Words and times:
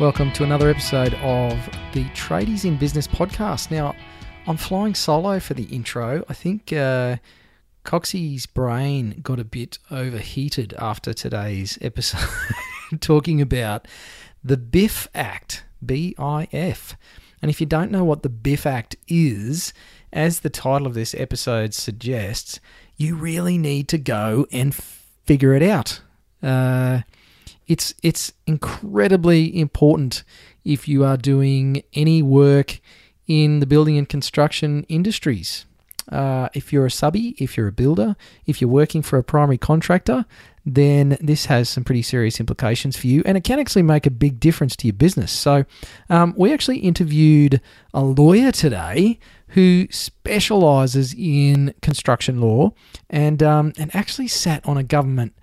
Welcome 0.00 0.32
to 0.32 0.44
another 0.44 0.70
episode 0.70 1.12
of 1.16 1.52
the 1.92 2.04
Tradies 2.14 2.64
in 2.64 2.78
Business 2.78 3.06
podcast. 3.06 3.70
Now, 3.70 3.94
I'm 4.46 4.56
flying 4.56 4.94
solo 4.94 5.38
for 5.40 5.52
the 5.52 5.64
intro. 5.64 6.24
I 6.26 6.32
think 6.32 6.72
uh, 6.72 7.18
Coxie's 7.84 8.46
brain 8.46 9.20
got 9.22 9.38
a 9.38 9.44
bit 9.44 9.78
overheated 9.90 10.72
after 10.78 11.12
today's 11.12 11.78
episode, 11.82 12.26
talking 13.00 13.42
about 13.42 13.86
the 14.42 14.56
BIF 14.56 15.06
Act, 15.14 15.64
B 15.84 16.14
I 16.18 16.48
F. 16.50 16.96
And 17.42 17.50
if 17.50 17.60
you 17.60 17.66
don't 17.66 17.90
know 17.90 18.02
what 18.02 18.22
the 18.22 18.30
BIF 18.30 18.64
Act 18.64 18.96
is, 19.06 19.74
as 20.14 20.40
the 20.40 20.48
title 20.48 20.86
of 20.86 20.94
this 20.94 21.14
episode 21.14 21.74
suggests, 21.74 22.58
you 22.96 23.16
really 23.16 23.58
need 23.58 23.86
to 23.88 23.98
go 23.98 24.46
and 24.50 24.74
figure 24.74 25.52
it 25.52 25.62
out. 25.62 26.00
Uh, 26.42 27.02
it's 27.70 27.94
it's 28.02 28.32
incredibly 28.48 29.56
important 29.58 30.24
if 30.64 30.88
you 30.88 31.04
are 31.04 31.16
doing 31.16 31.84
any 31.94 32.20
work 32.20 32.80
in 33.28 33.60
the 33.60 33.66
building 33.66 33.96
and 33.96 34.08
construction 34.08 34.84
industries. 34.88 35.66
Uh, 36.10 36.48
if 36.52 36.72
you're 36.72 36.86
a 36.86 36.90
subby, 36.90 37.36
if 37.38 37.56
you're 37.56 37.68
a 37.68 37.72
builder, 37.72 38.16
if 38.44 38.60
you're 38.60 38.68
working 38.68 39.00
for 39.00 39.16
a 39.16 39.22
primary 39.22 39.56
contractor, 39.56 40.24
then 40.66 41.16
this 41.20 41.46
has 41.46 41.68
some 41.68 41.84
pretty 41.84 42.02
serious 42.02 42.40
implications 42.40 42.96
for 42.96 43.06
you, 43.06 43.22
and 43.24 43.36
it 43.36 43.44
can 43.44 43.60
actually 43.60 43.84
make 43.84 44.04
a 44.04 44.10
big 44.10 44.40
difference 44.40 44.74
to 44.74 44.88
your 44.88 44.94
business. 44.94 45.30
So, 45.30 45.64
um, 46.08 46.34
we 46.36 46.52
actually 46.52 46.78
interviewed 46.78 47.60
a 47.94 48.02
lawyer 48.02 48.50
today 48.50 49.20
who 49.48 49.86
specialises 49.92 51.14
in 51.16 51.72
construction 51.82 52.40
law, 52.40 52.72
and 53.08 53.40
um, 53.44 53.72
and 53.78 53.94
actually 53.94 54.26
sat 54.26 54.66
on 54.66 54.76
a 54.76 54.82
government 54.82 55.34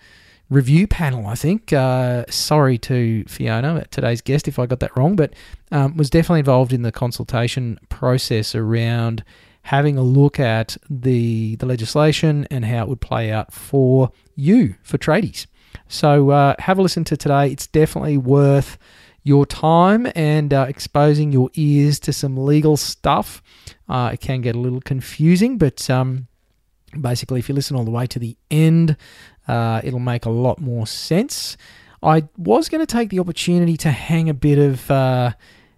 review 0.50 0.88
panel, 0.88 1.28
I 1.28 1.36
think. 1.36 1.73
Uh, 1.73 2.26
sorry 2.30 2.78
to 2.80 3.23
Fiona, 3.26 3.86
today's 3.92 4.22
guest, 4.22 4.48
if 4.48 4.59
I 4.59 4.66
got 4.66 4.80
that 4.80 4.95
wrong, 4.95 5.16
but 5.16 5.34
um, 5.72 5.98
was 5.98 6.09
definitely 6.09 6.39
involved 6.39 6.73
in 6.73 6.81
the 6.81 6.92
consultation 6.92 7.80
process 7.89 8.56
around 8.56 9.23
having 9.64 9.98
a 9.98 10.02
look 10.02 10.39
at 10.39 10.78
the, 10.89 11.56
the 11.58 11.66
legislation 11.66 12.48
and 12.50 12.64
how 12.64 12.84
it 12.84 12.88
would 12.88 13.02
play 13.02 13.31
out 13.31 13.52
for 13.52 14.12
you, 14.36 14.76
for 14.81 14.98
tradies. 14.98 15.45
So 15.89 16.30
uh, 16.30 16.56
have 16.59 16.78
a 16.78 16.82
listen 16.82 17.04
to 17.06 17.17
today. 17.17 17.50
It's 17.50 17.67
definitely 17.67 18.17
worth 18.17 18.78
your 19.23 19.45
time 19.45 20.09
and 20.16 20.54
uh, 20.54 20.66
exposing 20.70 21.34
your 21.34 21.50
ears 21.56 22.00
to 22.00 22.14
some 22.14 22.38
legal 22.38 22.78
stuff. 22.78 23.44
Uh, 23.89 24.11
it 24.14 24.22
can 24.22 24.39
get 24.39 24.56
a 24.56 24.59
little 24.59 24.80
confusing, 24.80 25.58
but 25.58 25.89
um, 25.89 26.28
basically, 26.99 27.39
if 27.39 27.49
you 27.49 27.55
listen 27.55 27.75
all 27.75 27.83
the 27.83 27.91
way 27.91 28.07
to 28.07 28.19
the 28.19 28.38
end, 28.49 28.95
uh, 29.47 29.81
it'll 29.83 29.99
make 29.99 30.25
a 30.25 30.30
lot 30.30 30.59
more 30.59 30.88
sense. 30.88 31.57
I 32.03 32.27
was 32.38 32.69
going 32.69 32.85
to 32.85 32.91
take 32.91 33.09
the 33.09 33.19
opportunity 33.19 33.75
to 33.77 33.91
hang 33.91 34.30
a 34.30 34.33
bit 34.33 34.59
of 34.59 34.89
uh, 34.91 35.31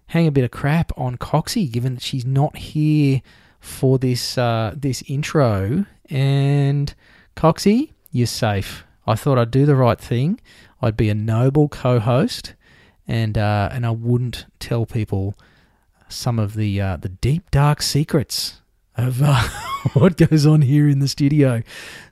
hang 0.08 0.26
a 0.26 0.30
bit 0.30 0.44
of 0.44 0.50
crap 0.50 0.92
on 0.96 1.16
Coxie, 1.16 1.70
given 1.70 1.94
that 1.94 2.02
she's 2.02 2.26
not 2.26 2.56
here 2.56 3.22
for 3.58 3.98
this 3.98 4.36
uh, 4.36 4.74
this 4.76 5.02
intro. 5.06 5.86
And 6.08 6.94
Coxie, 7.36 7.92
you're 8.10 8.26
safe. 8.26 8.84
I 9.06 9.14
thought 9.14 9.38
I'd 9.38 9.50
do 9.50 9.66
the 9.66 9.76
right 9.76 9.98
thing. 9.98 10.40
I'd 10.82 10.96
be 10.96 11.08
a 11.08 11.14
noble 11.14 11.68
co-host, 11.68 12.54
and 13.06 13.38
uh, 13.38 13.70
and 13.72 13.86
I 13.86 13.90
wouldn't 13.90 14.46
tell 14.58 14.86
people 14.86 15.34
some 16.08 16.38
of 16.38 16.54
the 16.54 16.80
uh, 16.80 16.96
the 16.96 17.08
deep 17.08 17.50
dark 17.50 17.80
secrets 17.82 18.60
of 18.96 19.22
uh, 19.22 19.48
what 19.94 20.16
goes 20.16 20.46
on 20.46 20.62
here 20.62 20.88
in 20.88 20.98
the 20.98 21.08
studio. 21.08 21.62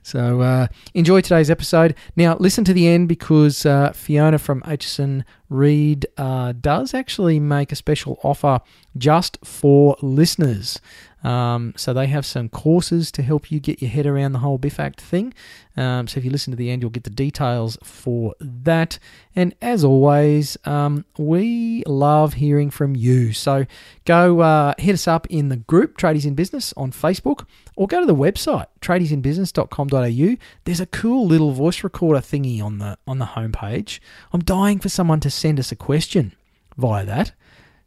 So 0.01 0.41
uh, 0.41 0.67
enjoy 0.93 1.21
today's 1.21 1.49
episode. 1.51 1.95
Now, 2.15 2.35
listen 2.37 2.63
to 2.65 2.73
the 2.73 2.87
end 2.87 3.07
because 3.07 3.65
uh, 3.65 3.91
Fiona 3.93 4.39
from 4.39 4.61
Aitchison 4.61 5.23
Reid 5.49 6.07
uh, 6.17 6.53
does 6.59 6.93
actually 6.93 7.39
make 7.39 7.71
a 7.71 7.75
special 7.75 8.19
offer 8.23 8.61
just 8.97 9.37
for 9.43 9.97
listeners. 10.01 10.79
Um, 11.23 11.73
so 11.75 11.93
they 11.93 12.07
have 12.07 12.25
some 12.25 12.49
courses 12.49 13.11
to 13.11 13.21
help 13.21 13.51
you 13.51 13.59
get 13.59 13.81
your 13.81 13.91
head 13.91 14.05
around 14.05 14.31
the 14.31 14.39
whole 14.39 14.57
BIF 14.57 14.79
Act 14.79 15.01
thing. 15.01 15.33
Um, 15.75 16.07
so 16.07 16.17
if 16.17 16.25
you 16.25 16.31
listen 16.31 16.51
to 16.51 16.57
the 16.57 16.69
end, 16.69 16.81
you'll 16.81 16.91
get 16.91 17.03
the 17.03 17.09
details 17.09 17.77
for 17.83 18.35
that. 18.39 18.99
And 19.35 19.53
as 19.61 19.83
always, 19.83 20.57
um, 20.65 21.05
we 21.17 21.83
love 21.85 22.35
hearing 22.35 22.69
from 22.69 22.95
you. 22.95 23.33
So 23.33 23.65
go 24.05 24.39
uh, 24.39 24.73
hit 24.77 24.93
us 24.93 25.07
up 25.07 25.27
in 25.27 25.49
the 25.49 25.57
group 25.57 25.97
Tradies 25.97 26.25
in 26.25 26.35
Business 26.35 26.73
on 26.77 26.91
Facebook 26.91 27.45
or 27.75 27.87
go 27.87 27.99
to 27.99 28.05
the 28.05 28.15
website 28.15 28.67
tradiesinbusiness.com.au. 28.81 30.37
There's 30.63 30.79
a 30.79 30.85
cool 30.85 31.27
little 31.27 31.51
voice 31.51 31.83
recorder 31.83 32.21
thingy 32.21 32.61
on 32.61 32.79
the 32.79 32.97
on 33.07 33.19
the 33.19 33.25
homepage. 33.25 33.99
I'm 34.31 34.41
dying 34.41 34.79
for 34.79 34.89
someone 34.89 35.19
to 35.21 35.29
send 35.29 35.59
us 35.59 35.71
a 35.71 35.75
question 35.75 36.33
via 36.77 37.05
that. 37.05 37.33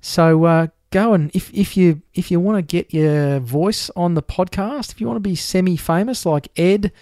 So 0.00 0.44
uh, 0.44 0.66
go 0.92 1.14
and 1.14 1.34
if, 1.34 1.52
if 1.52 1.76
you 1.76 2.02
if 2.14 2.30
you 2.30 2.38
want 2.38 2.58
to 2.58 2.62
get 2.62 2.94
your 2.94 3.40
voice 3.40 3.90
on 3.96 4.14
the 4.14 4.22
podcast, 4.22 4.92
if 4.92 5.00
you 5.00 5.08
want 5.08 5.16
to 5.16 5.28
be 5.28 5.34
semi 5.34 5.76
famous 5.76 6.24
like 6.24 6.48
Ed 6.56 6.92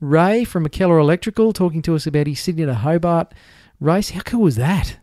Ray 0.00 0.44
from 0.44 0.66
McKellar 0.66 0.98
Electrical 0.98 1.52
talking 1.52 1.82
to 1.82 1.94
us 1.94 2.06
about 2.06 2.26
his 2.26 2.40
Sydney 2.40 2.64
to 2.64 2.74
Hobart 2.74 3.34
race, 3.80 4.10
how 4.10 4.20
cool 4.20 4.42
was 4.42 4.56
that? 4.56 4.96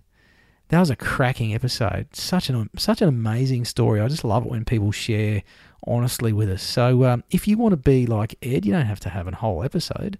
That 0.69 0.80
was 0.80 0.90
a 0.90 0.96
cracking 0.96 1.53
episode. 1.53 2.07
Such 2.13 2.50
an 2.50 2.69
such 2.78 3.02
an 3.02 3.09
amazing 3.09 3.66
story. 3.66 4.02
I 4.02 4.07
just 4.07 4.25
love 4.25 4.46
it 4.46 4.52
when 4.52 4.66
people 4.66 4.91
share 4.91 5.44
honestly 5.86 6.34
with 6.34 6.50
us. 6.50 6.63
So 6.63 7.03
um, 7.06 7.24
if 7.30 7.47
you 7.47 7.57
want 7.57 7.74
to 7.74 7.78
be 7.78 8.07
like 8.07 8.36
Ed, 8.41 8.66
you 8.66 8.74
don't 8.74 8.86
have 8.86 9.00
to 9.02 9.09
have 9.09 9.28
a 9.28 9.36
whole 9.36 9.63
episode, 9.63 10.18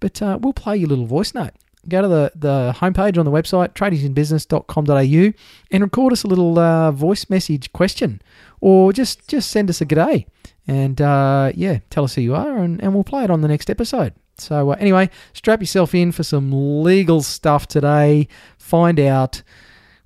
but 0.00 0.20
uh, 0.20 0.38
we'll 0.40 0.52
play 0.52 0.76
your 0.76 0.88
little 0.88 1.06
voice 1.06 1.32
note 1.34 1.54
go 1.88 2.02
to 2.02 2.08
the, 2.08 2.32
the 2.34 2.74
homepage 2.76 3.18
on 3.18 3.24
the 3.24 3.30
website, 3.30 3.74
tradiesinbusiness.com.au, 3.74 5.32
and 5.70 5.82
record 5.82 6.12
us 6.12 6.24
a 6.24 6.26
little 6.26 6.58
uh, 6.58 6.90
voice 6.90 7.28
message 7.28 7.72
question, 7.72 8.22
or 8.60 8.92
just, 8.92 9.26
just 9.28 9.50
send 9.50 9.70
us 9.70 9.80
a 9.80 9.86
g'day. 9.86 10.26
And 10.66 11.00
uh, 11.00 11.52
yeah, 11.54 11.78
tell 11.90 12.04
us 12.04 12.14
who 12.14 12.20
you 12.20 12.34
are, 12.34 12.58
and, 12.58 12.82
and 12.82 12.94
we'll 12.94 13.04
play 13.04 13.24
it 13.24 13.30
on 13.30 13.40
the 13.40 13.48
next 13.48 13.70
episode. 13.70 14.12
So, 14.36 14.70
uh, 14.70 14.76
anyway, 14.78 15.10
strap 15.32 15.60
yourself 15.60 15.94
in 15.94 16.12
for 16.12 16.22
some 16.22 16.82
legal 16.82 17.22
stuff 17.22 17.66
today. 17.66 18.28
Find 18.56 19.00
out 19.00 19.42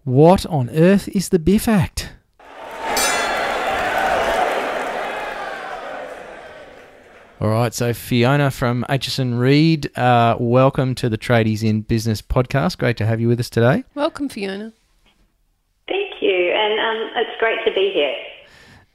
what 0.04 0.46
on 0.46 0.70
earth 0.70 1.08
is 1.08 1.28
the 1.28 1.38
BIF 1.38 1.68
Act. 1.68 2.11
All 7.42 7.48
right, 7.48 7.74
so 7.74 7.92
Fiona 7.92 8.52
from 8.52 8.86
Aitchison 8.88 9.36
Reid, 9.36 9.90
uh, 9.98 10.36
welcome 10.38 10.94
to 10.94 11.08
the 11.08 11.18
Tradies 11.18 11.64
in 11.64 11.80
Business 11.80 12.22
podcast. 12.22 12.78
Great 12.78 12.96
to 12.98 13.04
have 13.04 13.20
you 13.20 13.26
with 13.26 13.40
us 13.40 13.50
today. 13.50 13.82
Welcome, 13.96 14.28
Fiona. 14.28 14.72
Thank 15.88 16.22
you, 16.22 16.52
and 16.52 16.78
um, 16.78 17.10
it's 17.16 17.36
great 17.40 17.58
to 17.64 17.74
be 17.74 17.90
here. 17.92 18.14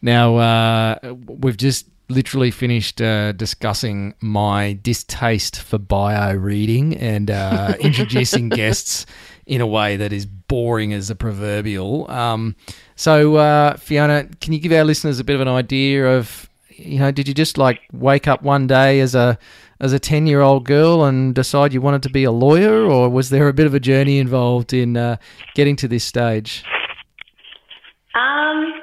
Now, 0.02 0.38
uh, 0.38 1.14
we've 1.26 1.58
just 1.58 1.88
literally 2.08 2.50
finished 2.50 3.02
uh, 3.02 3.34
discussing 3.34 4.14
my 4.22 4.80
distaste 4.82 5.60
for 5.60 5.78
bio 5.78 6.34
reading 6.34 6.96
and 6.96 7.30
uh, 7.30 7.74
introducing 7.82 8.48
guests 8.48 9.06
in 9.46 9.60
a 9.60 9.68
way 9.68 9.98
that 9.98 10.14
is 10.14 10.26
boring 10.26 10.94
as 10.94 11.10
a 11.10 11.16
proverbial. 11.16 12.10
Um, 12.10 12.56
so, 12.96 13.36
uh, 13.36 13.76
Fiona, 13.76 14.24
can 14.40 14.54
you 14.54 14.60
give 14.60 14.72
our 14.72 14.86
listeners 14.86 15.20
a 15.20 15.26
bit 15.26 15.36
of 15.36 15.42
an 15.42 15.50
idea 15.50 16.18
of 16.18 16.48
you 16.78 17.00
know, 17.00 17.12
did 17.12 17.28
you 17.28 17.34
just 17.34 17.58
like 17.58 17.82
wake 17.92 18.28
up 18.28 18.44
one 18.44 18.68
day 18.68 19.00
as 19.00 19.16
a 19.16 19.38
as 19.80 19.94
a 19.94 20.00
ten 20.00 20.28
year 20.28 20.42
old 20.42 20.66
girl 20.66 21.04
and 21.04 21.34
decide 21.34 21.74
you 21.74 21.82
wanted 21.82 22.04
to 22.04 22.10
be 22.10 22.24
a 22.24 22.32
lawyer, 22.32 22.86
or 22.86 23.10
was 23.10 23.30
there 23.30 23.48
a 23.48 23.54
bit 23.54 23.66
of 23.66 23.74
a 23.74 23.80
journey 23.80 24.20
involved 24.20 24.74
in 24.74 24.98
uh, 24.98 25.18
getting 25.56 25.76
to 25.78 25.88
this 25.88 26.04
stage? 26.04 26.64
Um, 28.16 28.74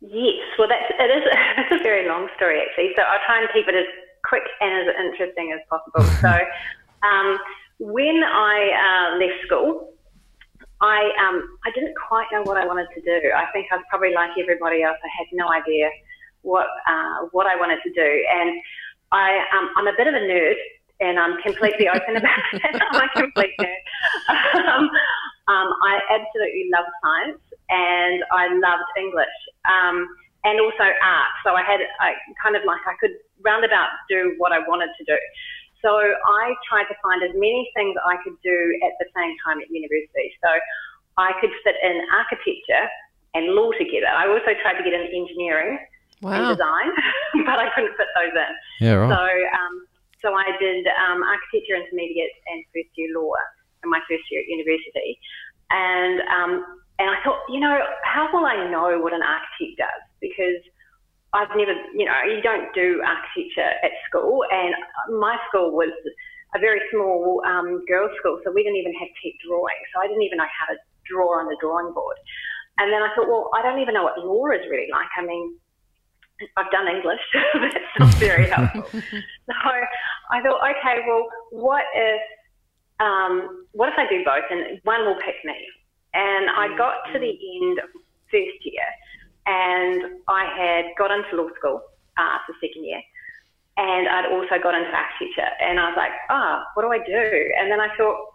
yes. 0.00 0.42
Well, 0.58 0.68
that's 0.68 0.92
it 0.98 1.10
is 1.10 1.24
it's 1.58 1.80
a 1.80 1.82
very 1.82 2.08
long 2.08 2.28
story 2.36 2.60
actually. 2.60 2.92
So 2.96 3.02
I'll 3.02 3.24
try 3.26 3.40
and 3.40 3.48
keep 3.52 3.68
it 3.68 3.74
as 3.74 3.86
quick 4.24 4.44
and 4.60 4.88
as 4.88 4.94
interesting 5.06 5.52
as 5.52 5.60
possible. 5.68 6.04
so, 6.20 6.32
um, 7.06 7.38
when 7.78 8.22
I 8.22 9.14
uh, 9.14 9.18
left 9.18 9.46
school, 9.46 9.94
I 10.80 11.10
um, 11.22 11.42
I 11.64 11.70
didn't 11.74 11.94
quite 12.08 12.26
know 12.32 12.42
what 12.42 12.56
I 12.56 12.66
wanted 12.66 12.88
to 12.94 13.00
do. 13.00 13.30
I 13.34 13.46
think 13.52 13.66
I 13.72 13.76
was 13.76 13.84
probably 13.90 14.12
like 14.12 14.30
everybody 14.38 14.82
else. 14.82 14.98
I 15.02 15.10
had 15.16 15.26
no 15.32 15.48
idea 15.48 15.88
what 16.42 16.66
uh, 16.88 17.28
what 17.32 17.46
I 17.46 17.56
wanted 17.56 17.78
to 17.82 17.90
do. 17.90 18.10
And 18.34 18.50
I 19.12 19.38
um, 19.56 19.70
I'm 19.76 19.86
a 19.86 19.96
bit 19.96 20.06
of 20.06 20.14
a 20.14 20.24
nerd, 20.24 20.56
and 21.00 21.18
I'm 21.18 21.40
completely 21.42 21.88
open 21.88 22.16
about 22.20 22.38
it. 22.52 22.82
I'm 22.92 23.08
a 23.08 23.20
complete 23.20 23.54
nerd. 23.60 23.82
Um, 24.70 24.88
um, 25.48 25.68
I 25.82 25.98
absolutely 26.10 26.70
love 26.72 26.84
science, 27.02 27.42
and 27.70 28.22
I 28.30 28.46
loved 28.54 28.86
English 28.96 29.38
um, 29.66 30.06
and 30.44 30.60
also 30.60 30.86
art. 30.86 31.32
So 31.44 31.54
I 31.54 31.62
had 31.62 31.80
I 32.00 32.14
kind 32.42 32.56
of 32.56 32.62
like 32.64 32.80
I 32.86 32.94
could 33.00 33.16
roundabout 33.44 33.88
do 34.08 34.34
what 34.38 34.52
I 34.52 34.60
wanted 34.60 34.90
to 34.98 35.04
do. 35.04 35.18
So 35.82 35.96
I 35.96 36.52
tried 36.68 36.86
to 36.92 36.96
find 37.02 37.24
as 37.24 37.32
many 37.34 37.70
things 37.74 37.96
I 38.04 38.20
could 38.22 38.36
do 38.44 38.58
at 38.84 38.92
the 39.00 39.08
same 39.16 39.32
time 39.44 39.60
at 39.64 39.68
university. 39.72 40.28
So 40.44 40.50
I 41.16 41.32
could 41.40 41.50
fit 41.64 41.76
in 41.82 42.04
architecture 42.12 42.84
and 43.34 43.56
law 43.56 43.72
together. 43.72 44.08
I 44.12 44.28
also 44.28 44.52
tried 44.60 44.76
to 44.76 44.84
get 44.84 44.92
in 44.92 45.08
engineering 45.08 45.78
wow. 46.20 46.32
and 46.32 46.44
design, 46.56 46.90
but 47.46 47.58
I 47.58 47.68
couldn't 47.74 47.96
fit 47.96 48.10
those 48.14 48.34
in. 48.34 48.52
Yeah, 48.86 48.94
right. 48.94 49.10
So, 49.10 49.20
um, 49.20 49.74
so 50.20 50.28
I 50.34 50.52
did 50.60 50.86
um, 51.08 51.22
architecture 51.24 51.76
intermediate 51.76 52.32
and 52.52 52.64
first 52.72 52.92
year 52.96 53.08
law 53.16 53.32
in 53.82 53.90
my 53.90 54.00
first 54.08 54.24
year 54.30 54.40
at 54.44 54.48
university, 54.48 55.18
and 55.70 56.20
um, 56.28 56.52
and 57.00 57.08
I 57.08 57.16
thought, 57.24 57.40
you 57.48 57.60
know, 57.60 57.80
how 58.04 58.28
will 58.32 58.44
I 58.44 58.68
know 58.68 59.00
what 59.00 59.12
an 59.16 59.24
architect 59.24 59.80
does? 59.80 60.02
Because 60.20 60.60
I've 61.32 61.48
never, 61.56 61.72
you 61.96 62.04
know, 62.04 62.18
you 62.28 62.42
don't 62.42 62.68
do 62.74 63.00
architecture 63.00 63.72
at 63.80 63.92
school, 64.08 64.44
and 64.52 64.74
my 65.16 65.38
school 65.48 65.72
was 65.72 65.94
a 66.54 66.58
very 66.58 66.80
small 66.90 67.40
um, 67.46 67.80
girls' 67.86 68.10
school, 68.18 68.40
so 68.44 68.50
we 68.52 68.62
didn't 68.62 68.76
even 68.76 68.92
have 68.98 69.08
tech 69.22 69.32
drawing, 69.46 69.80
so 69.94 70.02
I 70.02 70.08
didn't 70.10 70.26
even 70.26 70.38
know 70.38 70.50
how 70.50 70.74
to 70.74 70.76
draw 71.06 71.38
on 71.38 71.46
the 71.46 71.56
drawing 71.62 71.94
board. 71.94 72.18
And 72.78 72.92
then 72.92 73.02
I 73.02 73.14
thought, 73.14 73.28
well, 73.28 73.50
I 73.54 73.62
don't 73.62 73.78
even 73.78 73.94
know 73.94 74.04
what 74.04 74.18
law 74.18 74.50
is 74.50 74.64
really 74.70 74.88
like. 74.90 75.08
I 75.16 75.24
mean, 75.24 75.54
I've 76.56 76.70
done 76.70 76.88
English, 76.88 77.20
that's 77.54 77.98
not 77.98 78.14
very 78.14 78.48
helpful. 78.48 78.84
so 78.92 79.70
I 80.30 80.42
thought, 80.42 80.60
okay, 80.70 81.02
well, 81.06 81.26
what 81.50 81.84
if, 81.94 82.20
um, 83.00 83.66
what 83.72 83.88
if 83.88 83.94
I 83.98 84.08
do 84.08 84.24
both 84.24 84.44
and 84.50 84.80
one 84.84 85.04
will 85.06 85.20
pick 85.24 85.36
me? 85.44 85.56
And 86.14 86.50
I 86.50 86.76
got 86.76 87.12
to 87.12 87.18
the 87.18 87.30
end 87.30 87.78
of 87.78 87.88
first 88.30 88.58
year 88.62 88.88
and 89.46 90.20
I 90.28 90.44
had 90.44 90.84
got 90.98 91.10
into 91.10 91.36
law 91.36 91.48
school 91.58 91.82
uh, 92.18 92.38
for 92.46 92.54
second 92.60 92.84
year 92.84 93.00
and 93.80 94.08
I'd 94.08 94.26
also 94.28 94.60
got 94.62 94.74
into 94.74 94.90
architecture 94.92 95.48
and 95.60 95.80
I 95.80 95.88
was 95.88 95.96
like, 95.96 96.12
ah, 96.28 96.60
oh, 96.60 96.64
what 96.74 96.82
do 96.82 96.92
I 96.92 96.98
do? 96.98 97.50
And 97.58 97.70
then 97.70 97.80
I 97.80 97.88
thought, 97.96 98.29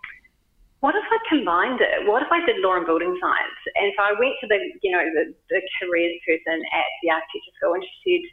what 0.85 0.93
if 0.93 1.01
I 1.09 1.17
combined 1.25 1.81
it? 1.81 2.05
What 2.05 2.21
if 2.21 2.29
I 2.29 2.45
did 2.45 2.61
law 2.61 2.77
and 2.77 2.85
building 2.85 3.17
science? 3.17 3.59
And 3.73 3.89
so 3.97 4.05
I 4.05 4.13
went 4.21 4.37
to 4.37 4.45
the, 4.45 4.61
you 4.85 4.93
know, 4.93 5.01
the, 5.01 5.33
the 5.49 5.57
careers 5.81 6.13
person 6.21 6.61
at 6.61 6.89
the 7.01 7.09
architecture 7.09 7.53
school 7.57 7.73
and 7.73 7.81
she 7.81 7.97
said, 8.05 8.23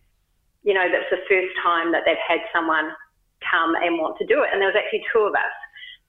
you 0.60 0.76
know, 0.76 0.84
that's 0.84 1.08
the 1.08 1.24
first 1.32 1.48
time 1.64 1.96
that 1.96 2.04
they've 2.04 2.20
had 2.20 2.44
someone 2.52 2.92
come 3.40 3.72
and 3.80 3.96
want 3.96 4.20
to 4.20 4.28
do 4.28 4.44
it. 4.44 4.52
And 4.52 4.60
there 4.60 4.68
was 4.68 4.76
actually 4.76 5.00
two 5.08 5.24
of 5.24 5.32
us. 5.32 5.56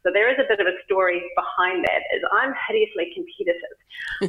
So 0.03 0.11
there 0.11 0.27
is 0.27 0.35
a 0.35 0.43
bit 0.43 0.59
of 0.59 0.67
a 0.67 0.75
story 0.83 1.23
behind 1.31 1.87
that. 1.87 2.03
Is 2.11 2.19
I'm 2.35 2.51
hideously 2.51 3.15
competitive, 3.15 3.75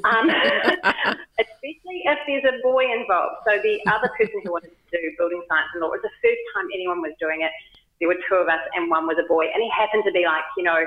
um, 0.06 0.30
especially 1.42 1.98
if 2.06 2.18
there's 2.30 2.46
a 2.46 2.62
boy 2.62 2.94
involved. 2.94 3.42
So 3.42 3.58
the 3.58 3.82
other 3.90 4.06
person 4.14 4.38
who 4.46 4.54
wanted 4.54 4.70
to 4.70 4.86
do 4.94 5.10
building 5.18 5.42
science 5.50 5.66
and 5.74 5.82
law 5.82 5.90
was 5.90 5.98
the 6.06 6.14
first 6.22 6.42
time 6.54 6.70
anyone 6.70 7.02
was 7.02 7.10
doing 7.18 7.42
it. 7.42 7.50
There 7.98 8.06
were 8.06 8.22
two 8.30 8.38
of 8.38 8.46
us, 8.46 8.62
and 8.78 8.86
one 8.86 9.10
was 9.10 9.18
a 9.18 9.26
boy, 9.26 9.50
and 9.50 9.58
he 9.58 9.70
happened 9.74 10.06
to 10.06 10.14
be 10.14 10.22
like 10.22 10.46
you 10.54 10.62
know 10.62 10.78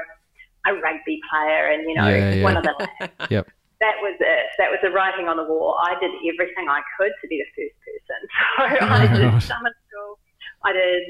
a 0.65 0.73
rugby 0.73 1.19
player, 1.29 1.69
and 1.71 1.89
you 1.89 1.95
know 1.95 2.07
yeah, 2.07 2.33
yeah. 2.33 2.43
one 2.43 2.57
of 2.57 2.63
the. 2.63 2.73
yep. 3.29 3.47
That 3.79 4.01
was 4.01 4.17
it. 4.19 4.45
That 4.57 4.73
was 4.73 4.79
the 4.81 4.89
writing 4.89 5.27
on 5.29 5.37
the 5.37 5.45
wall. 5.45 5.77
I 5.77 5.93
did 6.01 6.09
everything 6.25 6.65
I 6.67 6.81
could 6.97 7.13
to 7.21 7.27
be 7.27 7.37
the 7.37 7.49
first 7.53 7.77
person. 7.85 8.21
So 8.79 8.85
I 8.89 9.05
did 9.05 9.43
summer 9.43 9.69
school. 9.85 10.17
I 10.65 10.73
did 10.73 11.03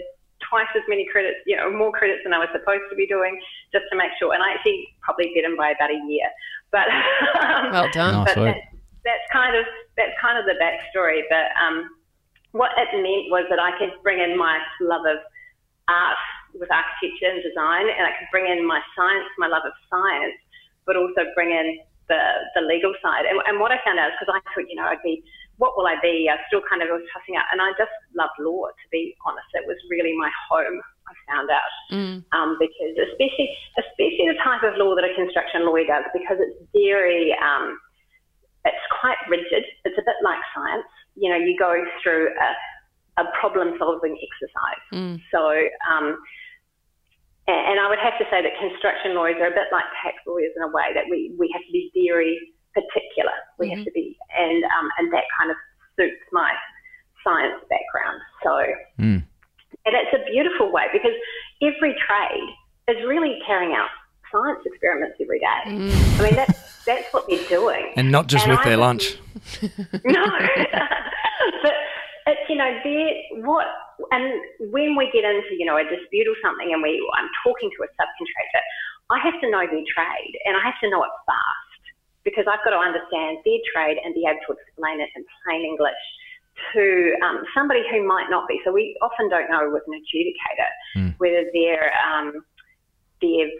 twice 0.49 0.67
as 0.75 0.83
many 0.87 1.07
credits, 1.11 1.39
you 1.45 1.55
know, 1.55 1.71
more 1.71 1.91
credits 1.91 2.21
than 2.23 2.33
I 2.33 2.39
was 2.39 2.49
supposed 2.51 2.83
to 2.89 2.95
be 2.95 3.07
doing, 3.07 3.39
just 3.71 3.85
to 3.91 3.97
make 3.97 4.11
sure. 4.19 4.33
And 4.33 4.43
I 4.43 4.53
actually 4.53 4.87
probably 5.01 5.31
beat 5.33 5.45
him 5.45 5.55
by 5.55 5.71
about 5.71 5.91
a 5.91 5.99
year. 6.07 6.27
But 6.71 6.87
um, 7.39 7.71
well 7.71 7.89
done. 7.91 8.25
But 8.25 8.35
that, 8.35 8.57
that's 9.05 9.27
kind 9.31 9.55
of 9.55 9.65
that's 9.95 10.13
kind 10.21 10.37
of 10.37 10.45
the 10.45 10.59
backstory. 10.59 11.23
But 11.29 11.55
um, 11.55 11.89
what 12.51 12.71
it 12.77 12.91
meant 12.93 13.31
was 13.31 13.45
that 13.49 13.59
I 13.59 13.77
could 13.79 13.91
bring 14.03 14.19
in 14.19 14.37
my 14.37 14.59
love 14.81 15.05
of 15.07 15.17
art 15.87 16.17
with 16.59 16.69
architecture 16.73 17.29
and 17.29 17.41
design, 17.41 17.85
and 17.87 18.03
I 18.05 18.13
could 18.17 18.29
bring 18.31 18.49
in 18.49 18.65
my 18.65 18.81
science, 18.97 19.29
my 19.37 19.47
love 19.47 19.63
of 19.65 19.73
science, 19.89 20.37
but 20.85 20.97
also 20.97 21.27
bring 21.35 21.51
in 21.51 21.79
the 22.07 22.21
the 22.55 22.63
legal 22.63 22.95
side. 23.03 23.27
And, 23.27 23.39
and 23.47 23.59
what 23.59 23.71
I 23.71 23.79
found 23.83 23.99
out 23.99 24.09
is 24.11 24.15
because 24.19 24.31
I 24.31 24.39
thought, 24.51 24.67
you 24.67 24.75
know, 24.75 24.87
I'd 24.87 25.03
be 25.03 25.23
what 25.57 25.73
will 25.75 25.89
I 25.89 25.97
be? 26.01 26.29
I 26.29 26.37
still 26.47 26.61
kind 26.69 26.85
of 26.85 26.89
was 26.93 27.01
tossing 27.09 27.35
out, 27.35 27.49
and 27.51 27.61
I 27.61 27.73
just 27.77 27.93
loved 28.13 28.37
law. 28.39 28.69
To 28.69 28.87
be 28.93 29.17
honest, 29.25 29.49
it 29.53 29.65
was 29.65 29.77
really 29.89 30.13
my 30.15 30.29
home. 30.49 30.81
I 31.07 31.13
found 31.31 31.47
out 31.47 31.71
mm. 31.87 32.19
um, 32.35 32.59
because 32.59 32.93
especially 32.99 33.47
especially 33.79 34.27
the 34.27 34.39
type 34.43 34.63
of 34.67 34.75
law 34.75 34.91
that 34.95 35.07
a 35.07 35.13
construction 35.15 35.63
lawyer 35.63 35.87
does, 35.87 36.03
because 36.11 36.37
it's 36.39 36.59
very 36.75 37.31
um, 37.39 37.79
it's 38.65 38.87
quite 38.99 39.19
rigid. 39.29 39.63
It's 39.85 39.97
a 39.97 40.05
bit 40.05 40.19
like 40.23 40.39
science. 40.53 40.87
You 41.15 41.31
know, 41.31 41.39
you 41.39 41.55
go 41.57 41.73
through 42.03 42.29
a, 42.37 43.23
a 43.23 43.25
problem 43.39 43.75
solving 43.79 44.15
exercise. 44.15 44.83
Mm. 44.93 45.21
So. 45.31 45.43
Um, 45.89 46.17
and 47.47 47.79
I 47.79 47.87
would 47.87 47.99
have 47.99 48.19
to 48.19 48.25
say 48.29 48.43
that 48.43 48.51
construction 48.59 49.15
lawyers 49.15 49.39
are 49.39 49.47
a 49.47 49.55
bit 49.55 49.71
like 49.71 49.87
tax 50.03 50.19
lawyers 50.27 50.51
in 50.55 50.63
a 50.63 50.67
way 50.67 50.91
that 50.93 51.07
we, 51.09 51.31
we 51.39 51.47
have 51.55 51.63
to 51.63 51.71
be 51.71 51.91
very 51.95 52.35
particular. 52.75 53.31
We 53.57 53.67
mm-hmm. 53.67 53.77
have 53.77 53.85
to 53.85 53.91
be, 53.91 54.17
and 54.35 54.63
um, 54.75 54.89
and 54.99 55.13
that 55.13 55.23
kind 55.39 55.51
of 55.51 55.57
suits 55.95 56.21
my 56.31 56.51
science 57.23 57.63
background. 57.71 58.19
So, 58.43 58.51
mm. 58.99 59.23
and 59.85 59.93
it's 59.95 60.13
a 60.13 60.23
beautiful 60.29 60.71
way 60.71 60.91
because 60.91 61.15
every 61.63 61.95
trade 61.95 62.47
is 62.89 62.97
really 63.07 63.39
carrying 63.47 63.73
out 63.73 63.89
science 64.31 64.59
experiments 64.65 65.17
every 65.21 65.39
day. 65.39 65.61
Mm. 65.67 66.19
I 66.19 66.23
mean, 66.23 66.35
that's 66.35 66.83
that's 66.85 67.13
what 67.13 67.27
they're 67.27 67.47
doing, 67.47 67.93
and 67.95 68.11
not 68.11 68.27
just 68.27 68.45
and 68.45 68.51
with 68.51 68.61
I 68.61 68.69
their 68.75 68.77
lunch. 68.77 69.17
no, 70.03 70.25
but 71.63 71.73
it's 72.27 72.45
you 72.49 72.57
know 72.59 72.69
they 72.83 73.25
what 73.41 73.65
and 74.11 74.35
when 74.69 74.95
we 74.95 75.09
get 75.09 75.23
into 75.23 75.55
you 75.57 75.65
know 75.65 75.77
a 75.77 75.83
dispute 75.87 76.27
or 76.27 76.37
something, 76.43 76.69
and 76.71 76.83
we 76.83 76.99
I'm 77.15 77.29
talking 77.43 77.71
to 77.71 77.79
a 77.83 77.89
subcontractor, 77.95 78.61
I 79.09 79.17
have 79.23 79.39
to 79.41 79.47
know 79.49 79.63
their 79.65 79.87
trade, 79.87 80.33
and 80.45 80.53
I 80.55 80.61
have 80.67 80.77
to 80.83 80.89
know 80.91 81.03
it 81.03 81.15
fast 81.25 81.83
because 82.27 82.43
I've 82.45 82.61
got 82.67 82.75
to 82.75 82.81
understand 82.83 83.39
their 83.47 83.61
trade 83.71 83.97
and 84.03 84.13
be 84.13 84.27
able 84.27 84.43
to 84.51 84.53
explain 84.59 84.99
it 84.99 85.09
in 85.15 85.23
plain 85.47 85.63
English 85.63 86.03
to 86.73 87.13
um, 87.23 87.45
somebody 87.55 87.85
who 87.89 88.03
might 88.03 88.27
not 88.29 88.47
be. 88.47 88.59
So 88.65 88.73
we 88.73 88.97
often 89.01 89.29
don't 89.29 89.49
know 89.49 89.69
with 89.71 89.83
an 89.87 89.95
adjudicator 89.95 90.71
mm. 90.97 91.15
whether 91.17 91.45
they're 91.53 91.93
um, 92.03 92.43
they've 93.21 93.55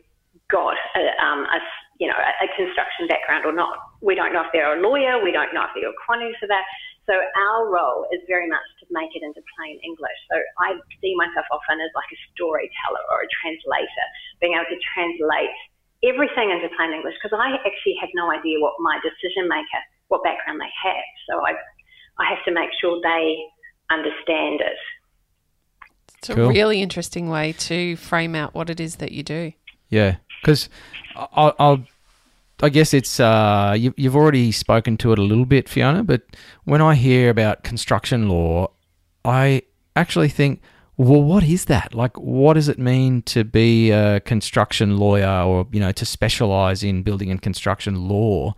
got 0.51 0.75
a, 0.95 1.03
um, 1.23 1.45
a 1.47 1.59
you 1.99 2.07
know 2.07 2.17
a, 2.17 2.47
construction 2.55 3.07
background 3.07 3.45
or 3.45 3.53
not. 3.53 3.77
We 4.01 4.15
don't 4.15 4.33
know 4.33 4.41
if 4.41 4.51
they're 4.53 4.77
a 4.77 4.81
lawyer. 4.81 5.23
We 5.23 5.31
don't 5.31 5.53
know 5.53 5.63
if 5.63 5.71
they're 5.73 5.89
a 5.89 6.01
quantity 6.05 6.35
for 6.39 6.47
that. 6.47 6.65
So 7.07 7.15
our 7.15 7.71
role 7.71 8.03
is 8.11 8.19
very 8.27 8.51
much 8.51 8.67
to 8.83 8.85
make 8.91 9.15
it 9.15 9.23
into 9.23 9.39
plain 9.55 9.79
English. 9.79 10.19
So 10.27 10.35
I 10.59 10.75
see 10.99 11.15
myself 11.15 11.47
often 11.55 11.79
as 11.79 11.91
like 11.95 12.11
a 12.11 12.19
storyteller 12.35 13.03
or 13.07 13.23
a 13.23 13.29
translator, 13.31 14.05
being 14.43 14.59
able 14.59 14.67
to 14.67 14.79
translate 14.91 15.55
everything 16.03 16.51
into 16.51 16.67
plain 16.75 16.91
English 16.91 17.15
because 17.23 17.31
I 17.31 17.55
actually 17.63 17.95
have 18.03 18.11
no 18.13 18.27
idea 18.29 18.59
what 18.59 18.75
my 18.83 18.99
decision 18.99 19.47
maker, 19.47 19.81
what 20.11 20.21
background 20.27 20.59
they 20.59 20.69
have. 20.83 21.07
So 21.31 21.39
I, 21.47 21.55
I 22.19 22.27
have 22.27 22.43
to 22.43 22.51
make 22.51 22.69
sure 22.75 22.99
they 22.99 23.39
understand 23.89 24.59
it. 24.59 24.77
It's 26.19 26.29
a 26.29 26.35
cool. 26.35 26.49
really 26.49 26.81
interesting 26.81 27.29
way 27.29 27.53
to 27.71 27.95
frame 27.95 28.35
out 28.35 28.53
what 28.53 28.69
it 28.69 28.79
is 28.79 28.97
that 28.97 29.11
you 29.11 29.23
do. 29.23 29.53
Yeah, 29.89 30.17
because 30.41 30.67
I'll, 31.15 31.55
I'll, 31.57 31.83
I 32.61 32.69
guess 32.69 32.93
it's 32.93 33.19
uh, 33.19 33.75
you, 33.77 33.93
you've 33.97 34.15
already 34.15 34.51
spoken 34.51 34.97
to 34.97 35.11
it 35.11 35.19
a 35.19 35.23
little 35.23 35.45
bit, 35.45 35.69
Fiona. 35.69 36.03
But 36.03 36.23
when 36.63 36.81
I 36.81 36.95
hear 36.95 37.29
about 37.29 37.63
construction 37.63 38.29
law, 38.29 38.71
I 39.23 39.63
actually 39.95 40.29
think 40.29 40.61
well, 40.97 41.21
what 41.21 41.43
is 41.43 41.65
that? 41.65 41.93
Like, 41.93 42.17
what 42.17 42.55
does 42.55 42.67
it 42.67 42.79
mean 42.79 43.21
to 43.23 43.43
be 43.43 43.91
a 43.91 44.19
construction 44.19 44.97
lawyer 44.97 45.43
or, 45.43 45.67
you 45.71 45.79
know, 45.79 45.91
to 45.91 46.05
specialize 46.05 46.83
in 46.83 47.03
building 47.03 47.29
and 47.29 47.39
construction 47.39 48.07
law? 48.07 48.55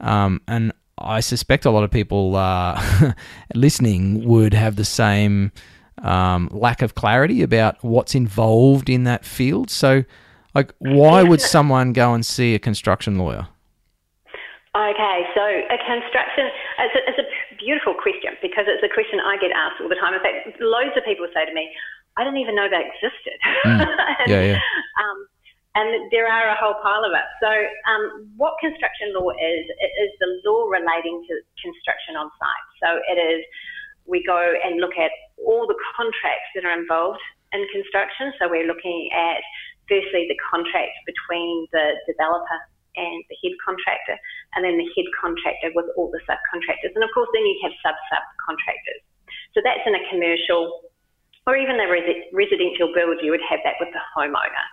Um, 0.00 0.40
and 0.48 0.72
I 0.98 1.20
suspect 1.20 1.64
a 1.64 1.70
lot 1.70 1.84
of 1.84 1.92
people 1.92 2.34
uh, 2.34 3.12
listening 3.54 4.24
would 4.24 4.52
have 4.52 4.74
the 4.74 4.84
same 4.84 5.52
um, 5.98 6.48
lack 6.50 6.82
of 6.82 6.96
clarity 6.96 7.42
about 7.42 7.82
what's 7.84 8.16
involved 8.16 8.90
in 8.90 9.04
that 9.04 9.24
field. 9.24 9.70
So, 9.70 10.02
like, 10.56 10.72
why 10.80 11.22
would 11.22 11.44
someone 11.44 11.92
go 11.92 12.14
and 12.16 12.24
see 12.24 12.54
a 12.54 12.58
construction 12.58 13.18
lawyer? 13.20 13.44
Okay, 14.72 15.18
so 15.36 15.44
a 15.44 15.78
construction, 15.84 16.48
it's 16.80 16.96
a, 16.96 17.02
it's 17.12 17.20
a 17.20 17.28
beautiful 17.60 17.92
question 17.92 18.36
because 18.40 18.64
it's 18.64 18.84
a 18.84 18.92
question 18.92 19.20
I 19.20 19.36
get 19.36 19.52
asked 19.52 19.84
all 19.84 19.88
the 19.92 20.00
time. 20.00 20.16
In 20.16 20.20
fact, 20.24 20.56
loads 20.60 20.96
of 20.96 21.04
people 21.04 21.28
say 21.32 21.44
to 21.44 21.52
me, 21.52 21.68
I 22.16 22.24
didn't 22.24 22.40
even 22.40 22.56
know 22.56 22.68
that 22.68 22.84
existed. 22.88 23.36
Mm. 23.68 23.84
and, 23.84 24.28
yeah, 24.32 24.56
yeah. 24.56 24.60
Um, 25.00 25.18
and 25.76 26.08
there 26.08 26.24
are 26.24 26.48
a 26.48 26.56
whole 26.56 26.80
pile 26.80 27.04
of 27.04 27.12
it. 27.12 27.28
So, 27.40 27.52
um, 27.88 28.32
what 28.40 28.56
construction 28.60 29.12
law 29.12 29.28
is, 29.36 29.64
it 29.68 29.92
is 30.00 30.12
the 30.24 30.40
law 30.48 30.68
relating 30.72 31.20
to 31.28 31.32
construction 31.60 32.16
on 32.16 32.32
site. 32.40 32.68
So, 32.80 32.88
it 33.12 33.20
is, 33.20 33.44
we 34.08 34.24
go 34.24 34.40
and 34.40 34.80
look 34.80 34.96
at 34.96 35.12
all 35.36 35.68
the 35.68 35.76
contracts 35.92 36.48
that 36.56 36.64
are 36.64 36.72
involved 36.72 37.20
in 37.52 37.60
construction. 37.72 38.32
So, 38.40 38.48
we're 38.48 38.64
looking 38.64 39.12
at 39.12 39.44
firstly 39.88 40.26
the 40.28 40.38
contract 40.46 40.94
between 41.06 41.66
the 41.72 41.94
developer 42.06 42.58
and 42.96 43.20
the 43.28 43.36
head 43.44 43.52
contractor, 43.60 44.16
and 44.56 44.64
then 44.64 44.80
the 44.80 44.88
head 44.96 45.08
contractor 45.20 45.68
with 45.76 45.84
all 46.00 46.08
the 46.10 46.22
subcontractors. 46.24 46.96
And 46.96 47.04
of 47.04 47.12
course, 47.12 47.28
then 47.36 47.44
you 47.44 47.56
have 47.62 47.72
sub 47.84 47.96
subcontractors. 48.08 49.04
So 49.52 49.60
that's 49.60 49.84
in 49.84 49.94
a 49.94 50.04
commercial 50.08 50.88
or 51.46 51.56
even 51.56 51.78
a 51.78 51.86
res- 51.86 52.26
residential 52.32 52.90
build, 52.90 53.22
you 53.22 53.30
would 53.30 53.44
have 53.48 53.60
that 53.62 53.78
with 53.78 53.90
the 53.94 54.02
homeowner. 54.16 54.66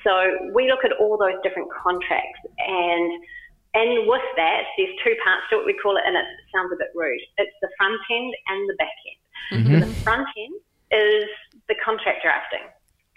So 0.00 0.48
we 0.56 0.64
look 0.70 0.80
at 0.84 0.96
all 0.96 1.20
those 1.20 1.36
different 1.44 1.68
contracts 1.70 2.40
and 2.58 3.22
and 3.72 4.08
with 4.10 4.26
that, 4.34 4.66
there's 4.74 4.90
two 5.04 5.14
parts 5.22 5.46
to 5.50 5.62
it. 5.62 5.66
We 5.66 5.78
call 5.78 5.94
it, 5.94 6.02
and 6.04 6.16
it 6.16 6.26
sounds 6.50 6.74
a 6.74 6.76
bit 6.76 6.90
rude. 6.90 7.22
It's 7.38 7.54
the 7.62 7.70
front 7.78 8.02
end 8.10 8.34
and 8.50 8.66
the 8.66 8.74
back 8.82 8.98
end. 9.06 9.20
Mm-hmm. 9.54 9.70
So 9.70 9.86
the 9.86 9.94
front 10.02 10.26
end 10.34 10.58
is 10.90 11.30
the 11.70 11.78
contract 11.78 12.26
drafting, 12.26 12.66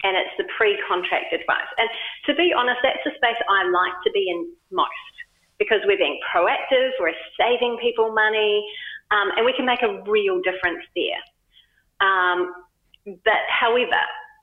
and 0.04 0.16
it's 0.16 0.36
the 0.36 0.44
pre-contract 0.56 1.32
advice. 1.32 1.70
And 1.80 1.88
to 2.28 2.34
be 2.36 2.52
honest, 2.52 2.78
that's 2.84 3.02
the 3.04 3.12
space 3.16 3.40
I 3.48 3.64
like 3.64 3.96
to 4.04 4.10
be 4.12 4.28
in 4.28 4.52
most 4.70 5.14
because 5.58 5.80
we're 5.86 5.98
being 5.98 6.20
proactive, 6.28 6.90
we're 7.00 7.16
saving 7.40 7.78
people 7.80 8.12
money, 8.12 8.62
um, 9.10 9.32
and 9.36 9.46
we 9.46 9.52
can 9.56 9.64
make 9.64 9.82
a 9.82 10.02
real 10.04 10.40
difference 10.42 10.84
there. 10.94 11.22
Um, 12.04 12.52
but 13.24 13.42
however, 13.48 14.02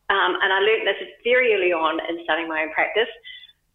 um, 0.10 0.38
and 0.42 0.52
I 0.52 0.60
learned 0.60 0.88
this 0.88 1.00
very 1.24 1.54
early 1.54 1.72
on 1.72 2.00
in 2.10 2.20
starting 2.24 2.48
my 2.48 2.64
own 2.64 2.72
practice, 2.74 3.10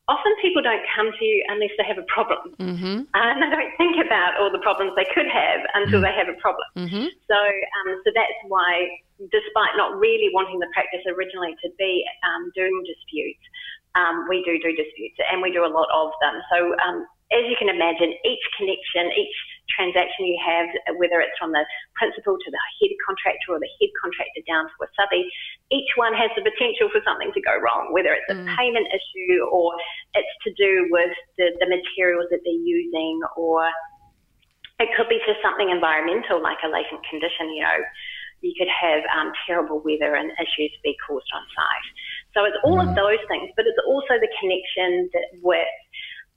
often 0.09 0.33
people 0.39 0.63
don't 0.63 0.83
come 0.95 1.11
to 1.11 1.23
you 1.25 1.43
unless 1.51 1.75
they 1.79 1.87
have 1.87 1.99
a 1.99 2.07
problem. 2.07 2.55
Mm-hmm. 2.63 3.11
And 3.11 3.35
they 3.43 3.51
don't 3.51 3.75
think 3.75 3.99
about 3.99 4.39
all 4.39 4.51
the 4.55 4.63
problems 4.63 4.95
they 4.95 5.09
could 5.11 5.27
have 5.27 5.67
until 5.75 5.99
mm-hmm. 5.99 6.07
they 6.07 6.15
have 6.15 6.31
a 6.31 6.39
problem. 6.39 6.67
Mm-hmm. 6.79 7.07
So, 7.27 7.39
um, 7.39 7.91
so 8.07 8.15
that's 8.15 8.39
why, 8.47 8.87
despite 9.19 9.75
not 9.75 9.99
really 9.99 10.31
wanting 10.31 10.63
the 10.63 10.71
practice 10.71 11.03
originally 11.11 11.59
to 11.59 11.69
be 11.75 12.07
um, 12.23 12.55
doing 12.55 12.75
disputes, 12.87 13.43
um, 13.99 14.31
we 14.31 14.47
do 14.47 14.61
do 14.63 14.71
disputes 14.77 15.19
and 15.27 15.43
we 15.43 15.51
do 15.51 15.67
a 15.67 15.73
lot 15.73 15.91
of 15.91 16.15
them. 16.23 16.39
So, 16.55 16.59
um, 16.87 17.03
as 17.35 17.43
you 17.51 17.59
can 17.59 17.67
imagine, 17.67 18.15
each 18.23 18.45
connection, 18.55 19.11
each 19.19 19.35
transaction 19.73 20.27
you 20.27 20.39
have, 20.39 20.67
whether 20.99 21.19
it's 21.21 21.35
from 21.39 21.53
the 21.53 21.65
principal 21.99 22.39
to 22.39 22.49
the 22.51 22.63
head 22.79 22.95
contractor 23.03 23.55
or 23.55 23.61
the 23.61 23.71
head 23.81 23.93
contractor 23.99 24.43
down 24.47 24.67
to 24.71 24.77
a 24.85 24.89
subby, 24.95 25.27
each 25.75 25.91
one 25.99 26.15
has 26.15 26.31
the 26.39 26.45
potential 26.47 26.89
for 26.91 27.03
something 27.03 27.31
to 27.35 27.43
go 27.43 27.55
wrong, 27.59 27.91
whether 27.91 28.15
it's 28.15 28.31
a 28.31 28.39
mm. 28.39 28.47
payment 28.55 28.87
issue 28.95 29.43
or 29.51 29.75
it's 30.15 30.35
to 30.47 30.51
do 30.55 30.87
with 30.91 31.13
the, 31.39 31.51
the 31.59 31.69
materials 31.69 32.31
that 32.31 32.41
they're 32.47 32.67
using 32.67 33.19
or 33.37 33.67
it 34.79 34.93
could 34.93 35.09
be 35.09 35.19
just 35.25 35.41
something 35.41 35.73
environmental 35.73 36.43
like 36.43 36.61
a 36.61 36.69
latent 36.69 37.01
condition, 37.09 37.49
you 37.55 37.65
know. 37.65 37.81
You 38.45 38.53
could 38.53 38.69
have 38.69 39.01
um, 39.17 39.33
terrible 39.49 39.81
weather 39.81 40.15
and 40.15 40.31
issues 40.37 40.71
be 40.85 40.95
caused 41.09 41.27
on 41.33 41.41
site. 41.57 41.89
So 42.37 42.45
it's 42.45 42.61
all 42.63 42.77
mm. 42.77 42.85
of 42.85 42.93
those 42.95 43.19
things, 43.33 43.49
but 43.57 43.65
it's 43.65 43.81
also 43.89 44.21
the 44.21 44.29
connection 44.39 45.09
that 45.17 45.41
with 45.41 45.73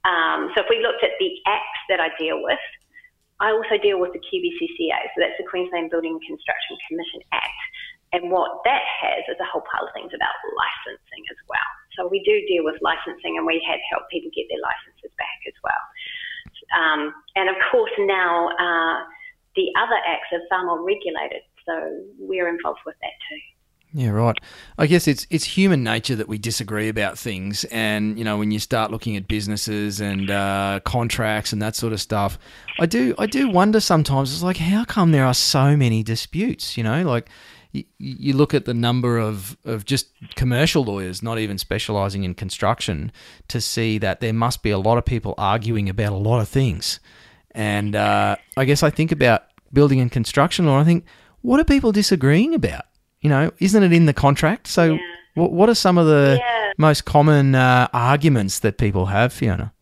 um, 0.07 0.51
so 0.55 0.63
if 0.63 0.67
we 0.69 0.79
looked 0.79 1.03
at 1.03 1.11
the 1.19 1.31
acts 1.45 1.83
that 1.89 1.99
I 1.99 2.07
deal 2.17 2.39
with, 2.39 2.63
I 3.39 3.55
also 3.55 3.79
deal 3.79 3.99
with 3.99 4.11
the 4.11 4.19
QBCCA, 4.19 4.99
so 5.15 5.17
that's 5.23 5.39
the 5.39 5.47
Queensland 5.47 5.89
Building 5.89 6.19
Construction 6.27 6.75
Commission 6.87 7.23
Act. 7.31 7.63
And 8.11 8.31
what 8.33 8.65
that 8.65 8.83
has 8.83 9.23
is 9.29 9.39
a 9.39 9.47
whole 9.47 9.63
pile 9.69 9.85
of 9.85 9.93
things 9.93 10.11
about 10.11 10.35
licensing 10.57 11.23
as 11.29 11.39
well. 11.47 11.69
So 11.95 12.09
we 12.09 12.19
do 12.25 12.35
deal 12.49 12.65
with 12.65 12.81
licensing 12.81 13.37
and 13.37 13.45
we 13.45 13.61
have 13.69 13.79
helped 13.91 14.09
people 14.09 14.33
get 14.33 14.49
their 14.49 14.59
licenses 14.59 15.13
back 15.15 15.39
as 15.45 15.57
well. 15.61 15.83
Um, 16.73 17.13
and 17.35 17.49
of 17.49 17.57
course 17.71 17.93
now 17.99 18.49
uh, 18.57 18.97
the 19.55 19.69
other 19.77 19.99
acts 20.07 20.33
are 20.33 20.43
far 20.49 20.65
more 20.65 20.81
regulated, 20.81 21.45
so 21.65 21.73
we're 22.17 22.49
involved 22.49 22.81
with 22.85 22.95
that 23.01 23.15
too. 23.29 23.41
Yeah, 23.99 24.11
right. 24.11 24.39
I 24.77 24.87
guess 24.87 25.09
it's 25.09 25.27
it's 25.29 25.43
human 25.43 25.83
nature 25.83 26.15
that 26.15 26.29
we 26.29 26.37
disagree 26.37 26.87
about 26.87 27.17
things, 27.19 27.65
and 27.65 28.17
you 28.17 28.23
know 28.23 28.37
when 28.37 28.49
you 28.49 28.57
start 28.57 28.91
looking 28.91 29.17
at 29.17 29.27
businesses 29.27 29.99
and 29.99 30.31
uh, 30.31 30.79
contracts 30.85 31.51
and 31.51 31.61
that 31.61 31.75
sort 31.75 31.91
of 31.91 31.99
stuff, 31.99 32.39
I 32.79 32.85
do 32.85 33.13
I 33.19 33.25
do 33.25 33.49
wonder 33.49 33.81
sometimes. 33.81 34.31
It's 34.31 34.41
like 34.41 34.55
how 34.55 34.85
come 34.85 35.11
there 35.11 35.25
are 35.25 35.33
so 35.33 35.75
many 35.75 36.01
disputes? 36.01 36.77
You 36.77 36.83
know, 36.85 37.03
like 37.03 37.27
you, 37.73 37.83
you 37.97 38.37
look 38.37 38.53
at 38.53 38.63
the 38.63 38.73
number 38.73 39.17
of 39.17 39.57
of 39.65 39.83
just 39.83 40.07
commercial 40.35 40.85
lawyers, 40.85 41.21
not 41.21 41.37
even 41.37 41.57
specialising 41.57 42.23
in 42.23 42.35
construction, 42.35 43.11
to 43.49 43.59
see 43.59 43.97
that 43.97 44.21
there 44.21 44.31
must 44.31 44.63
be 44.63 44.69
a 44.69 44.79
lot 44.79 44.97
of 44.97 45.03
people 45.03 45.33
arguing 45.37 45.89
about 45.89 46.13
a 46.13 46.17
lot 46.29 46.39
of 46.39 46.47
things. 46.47 47.01
And 47.51 47.97
uh, 47.97 48.37
I 48.55 48.63
guess 48.63 48.81
I 48.81 48.91
think 48.91 49.11
about 49.11 49.43
building 49.73 49.99
and 49.99 50.09
construction 50.09 50.67
law. 50.67 50.79
I 50.79 50.85
think 50.85 51.03
what 51.41 51.59
are 51.59 51.65
people 51.65 51.91
disagreeing 51.91 52.53
about? 52.53 52.85
You 53.21 53.29
know, 53.29 53.51
isn't 53.59 53.83
it 53.83 53.91
in 53.91 54.05
the 54.05 54.13
contract? 54.13 54.67
So, 54.67 54.93
yeah. 54.93 54.99
what, 55.35 55.51
what 55.51 55.69
are 55.69 55.75
some 55.75 55.97
of 55.97 56.07
the 56.07 56.39
yeah. 56.39 56.71
most 56.77 57.05
common 57.05 57.55
uh, 57.55 57.87
arguments 57.93 58.59
that 58.59 58.77
people 58.77 59.07
have, 59.07 59.33
Fiona? 59.33 59.73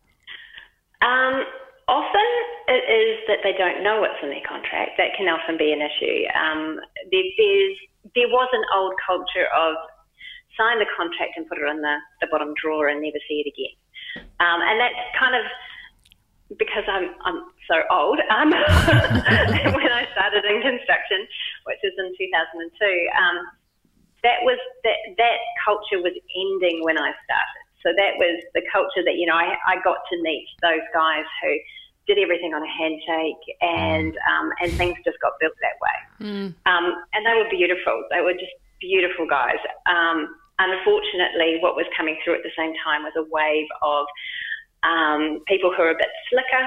Um, 1.02 1.44
often 1.86 2.28
it 2.66 2.84
is 2.90 3.18
that 3.28 3.38
they 3.44 3.52
don't 3.56 3.82
know 3.82 4.00
what's 4.00 4.18
in 4.22 4.30
their 4.30 4.42
contract. 4.46 4.98
That 4.98 5.14
can 5.16 5.28
often 5.28 5.56
be 5.56 5.72
an 5.72 5.80
issue. 5.80 6.26
Um, 6.34 6.80
there, 7.10 7.22
there's, 7.38 7.76
there 8.14 8.28
was 8.28 8.48
an 8.52 8.64
old 8.74 8.94
culture 9.06 9.46
of 9.56 9.76
sign 10.58 10.80
the 10.80 10.90
contract 10.96 11.38
and 11.38 11.46
put 11.46 11.58
it 11.58 11.70
in 11.70 11.80
the, 11.80 11.96
the 12.20 12.26
bottom 12.30 12.52
drawer 12.60 12.88
and 12.88 13.00
never 13.00 13.22
see 13.28 13.46
it 13.46 13.48
again. 13.48 13.78
Um, 14.40 14.60
and 14.66 14.80
that's 14.80 14.98
kind 15.18 15.36
of 15.36 15.46
because 16.58 16.84
I'm 16.88 17.14
I'm 17.24 17.44
so 17.68 17.84
old. 17.92 18.18
Um, 18.32 18.50
when 19.76 19.92
I 19.92 20.08
started 20.12 20.44
in 20.44 20.64
construction, 20.64 21.28
which 21.64 21.78
was 21.84 21.94
in 22.00 22.10
2002, 22.16 23.08
um, 23.14 23.36
that 24.24 24.42
was 24.42 24.58
that 24.82 24.98
that 25.16 25.38
culture 25.62 26.02
was 26.02 26.16
ending 26.34 26.82
when 26.82 26.98
I 26.98 27.12
started. 27.22 27.62
So 27.84 27.94
that 27.94 28.18
was 28.18 28.42
the 28.54 28.62
culture 28.72 29.04
that 29.04 29.14
you 29.14 29.26
know 29.26 29.36
I, 29.36 29.54
I 29.68 29.76
got 29.84 30.02
to 30.10 30.16
meet 30.22 30.48
those 30.62 30.82
guys 30.92 31.24
who 31.42 31.52
did 32.08 32.18
everything 32.18 32.56
on 32.56 32.64
a 32.64 32.72
handshake 32.72 33.44
and 33.60 34.16
um, 34.26 34.50
and 34.64 34.72
things 34.72 34.96
just 35.04 35.20
got 35.20 35.38
built 35.38 35.54
that 35.62 35.76
way. 35.78 35.98
Mm. 36.26 36.48
Um, 36.66 36.86
and 37.12 37.20
they 37.22 37.36
were 37.36 37.48
beautiful. 37.52 38.02
They 38.10 38.24
were 38.24 38.32
just 38.32 38.56
beautiful 38.80 39.28
guys. 39.28 39.60
Um, 39.86 40.34
unfortunately, 40.58 41.58
what 41.60 41.76
was 41.76 41.86
coming 41.96 42.16
through 42.24 42.34
at 42.34 42.42
the 42.42 42.54
same 42.56 42.72
time 42.82 43.04
was 43.04 43.14
a 43.14 43.26
wave 43.30 43.68
of 43.82 44.06
um, 44.82 45.42
people 45.46 45.72
who 45.74 45.82
are 45.82 45.90
a 45.90 45.98
bit 45.98 46.10
slicker, 46.30 46.64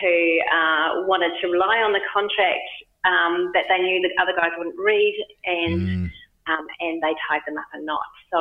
who 0.00 0.16
uh, 0.50 1.06
wanted 1.06 1.32
to 1.40 1.48
rely 1.48 1.82
on 1.82 1.92
the 1.92 2.00
contract 2.12 2.66
um, 3.04 3.50
that 3.54 3.64
they 3.68 3.78
knew 3.78 4.00
the 4.00 4.14
other 4.20 4.32
guys 4.36 4.50
wouldn't 4.56 4.78
read, 4.78 5.14
and 5.44 5.80
mm. 5.80 6.10
um, 6.48 6.66
and 6.80 7.02
they 7.02 7.12
tied 7.28 7.42
them 7.46 7.58
up 7.58 7.68
a 7.74 7.80
knot. 7.82 8.08
So 8.32 8.40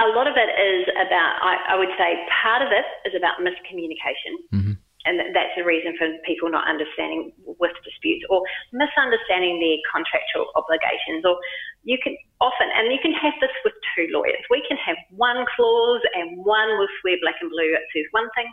a 0.00 0.08
lot 0.12 0.26
of 0.26 0.34
it 0.36 0.50
is 0.50 0.88
about, 0.94 1.32
I, 1.40 1.74
I 1.74 1.78
would 1.78 1.92
say, 1.96 2.18
part 2.42 2.62
of 2.62 2.68
it 2.72 2.86
is 3.08 3.14
about 3.14 3.38
miscommunication. 3.38 4.34
Mm-hmm 4.52 4.72
and 5.04 5.18
that's 5.34 5.54
the 5.58 5.66
reason 5.66 5.94
for 5.98 6.06
people 6.22 6.50
not 6.50 6.68
understanding 6.68 7.34
with 7.58 7.74
disputes 7.82 8.22
or 8.30 8.42
misunderstanding 8.70 9.58
their 9.58 9.78
contractual 9.90 10.46
obligations. 10.54 11.26
Or 11.26 11.38
you 11.82 11.98
can 11.98 12.14
often, 12.38 12.70
and 12.70 12.90
you 12.94 13.02
can 13.02 13.10
have 13.18 13.34
this 13.42 13.54
with 13.66 13.74
two 13.94 14.06
lawyers. 14.14 14.42
We 14.50 14.62
can 14.66 14.78
have 14.78 14.96
one 15.10 15.42
clause, 15.58 16.02
and 16.14 16.38
one 16.38 16.78
will 16.78 16.90
swear 17.02 17.18
black 17.18 17.38
and 17.42 17.50
blue 17.50 17.74
it 17.74 17.82
says 17.90 18.06
one 18.14 18.30
thing, 18.38 18.46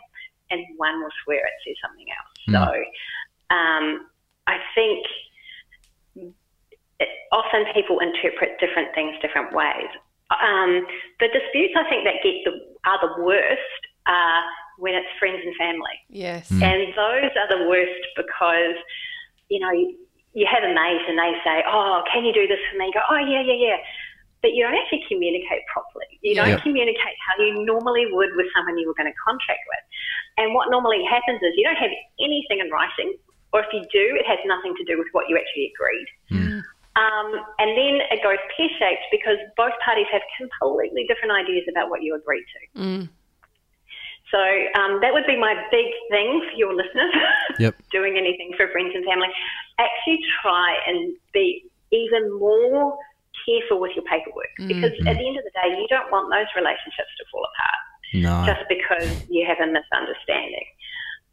and 0.50 0.60
one 0.76 1.00
will 1.00 1.14
swear 1.24 1.38
it 1.38 1.56
says 1.64 1.76
something 1.82 2.06
else. 2.10 2.32
Mm. 2.46 2.52
So 2.54 2.66
um, 3.54 3.84
I 4.46 4.58
think 4.74 5.06
it, 6.98 7.08
often 7.32 7.64
people 7.74 7.98
interpret 8.00 8.58
different 8.60 8.94
things 8.94 9.16
different 9.22 9.54
ways. 9.54 9.90
Um, 10.30 10.86
the 11.18 11.26
disputes 11.26 11.74
I 11.74 11.88
think 11.88 12.04
that 12.04 12.22
get 12.22 12.44
the 12.44 12.52
are 12.86 13.00
the 13.02 13.22
worst 13.22 13.82
are 14.06 14.42
when 14.78 14.94
it's 14.94 15.08
friends 15.18 15.42
and 15.44 15.54
family. 15.56 15.96
Yes. 16.08 16.48
Mm. 16.50 16.62
And 16.62 16.80
those 16.96 17.30
are 17.36 17.48
the 17.52 17.68
worst 17.68 18.00
because, 18.16 18.76
you 19.48 19.60
know, 19.60 19.70
you 20.32 20.46
have 20.46 20.62
a 20.62 20.72
mate 20.72 21.04
and 21.08 21.18
they 21.18 21.34
say, 21.44 21.62
oh, 21.66 22.02
can 22.12 22.24
you 22.24 22.32
do 22.32 22.46
this 22.46 22.58
for 22.70 22.78
me? 22.78 22.86
You 22.86 22.94
go, 22.94 23.00
oh, 23.10 23.18
yeah, 23.18 23.42
yeah, 23.42 23.58
yeah. 23.58 23.76
But 24.40 24.56
you 24.56 24.64
don't 24.64 24.74
actually 24.74 25.04
communicate 25.04 25.62
properly. 25.68 26.08
You 26.24 26.34
don't 26.34 26.48
yep. 26.48 26.64
communicate 26.64 27.16
how 27.28 27.44
you 27.44 27.60
normally 27.64 28.08
would 28.08 28.32
with 28.36 28.48
someone 28.56 28.78
you 28.80 28.88
were 28.88 28.96
going 28.96 29.10
to 29.10 29.18
contract 29.20 29.60
with. 29.68 29.84
And 30.40 30.56
what 30.56 30.72
normally 30.72 31.04
happens 31.04 31.44
is 31.44 31.52
you 31.56 31.64
don't 31.64 31.76
have 31.76 31.92
anything 32.20 32.64
in 32.64 32.72
writing, 32.72 33.20
or 33.52 33.60
if 33.60 33.68
you 33.72 33.84
do, 33.92 34.06
it 34.16 34.24
has 34.24 34.40
nothing 34.48 34.72
to 34.80 34.84
do 34.88 34.96
with 34.96 35.08
what 35.12 35.28
you 35.28 35.36
actually 35.36 35.68
agreed. 35.76 36.08
Mm. 36.32 36.60
Um, 36.96 37.28
and 37.60 37.70
then 37.76 38.02
it 38.10 38.22
goes 38.22 38.40
pear 38.56 38.68
shaped 38.80 39.06
because 39.12 39.38
both 39.56 39.76
parties 39.84 40.08
have 40.10 40.22
completely 40.40 41.06
different 41.06 41.36
ideas 41.36 41.64
about 41.70 41.88
what 41.88 42.02
you 42.02 42.16
agreed 42.16 42.44
to. 42.44 42.80
Mm. 42.80 43.08
So 44.30 44.38
um, 44.78 45.00
that 45.02 45.12
would 45.12 45.26
be 45.26 45.36
my 45.36 45.54
big 45.70 45.86
thing 46.10 46.42
for 46.50 46.56
your 46.56 46.74
listeners. 46.74 47.14
Yep. 47.58 47.76
doing 47.92 48.16
anything 48.16 48.52
for 48.56 48.68
friends 48.72 48.92
and 48.94 49.04
family. 49.04 49.28
Actually, 49.78 50.18
try 50.40 50.76
and 50.86 51.12
be 51.34 51.62
even 51.92 52.32
more 52.38 52.96
careful 53.46 53.80
with 53.80 53.92
your 53.96 54.04
paperwork 54.06 54.50
mm-hmm. 54.58 54.68
because 54.68 54.92
at 55.06 55.16
the 55.16 55.24
end 55.26 55.36
of 55.36 55.44
the 55.44 55.54
day, 55.54 55.74
you 55.76 55.86
don't 55.88 56.10
want 56.10 56.28
those 56.28 56.48
relationships 56.56 57.12
to 57.18 57.24
fall 57.30 57.44
apart 57.44 57.82
no. 58.14 58.34
just 58.46 58.64
because 58.68 59.08
you 59.28 59.46
have 59.46 59.58
a 59.62 59.68
misunderstanding. 59.68 60.68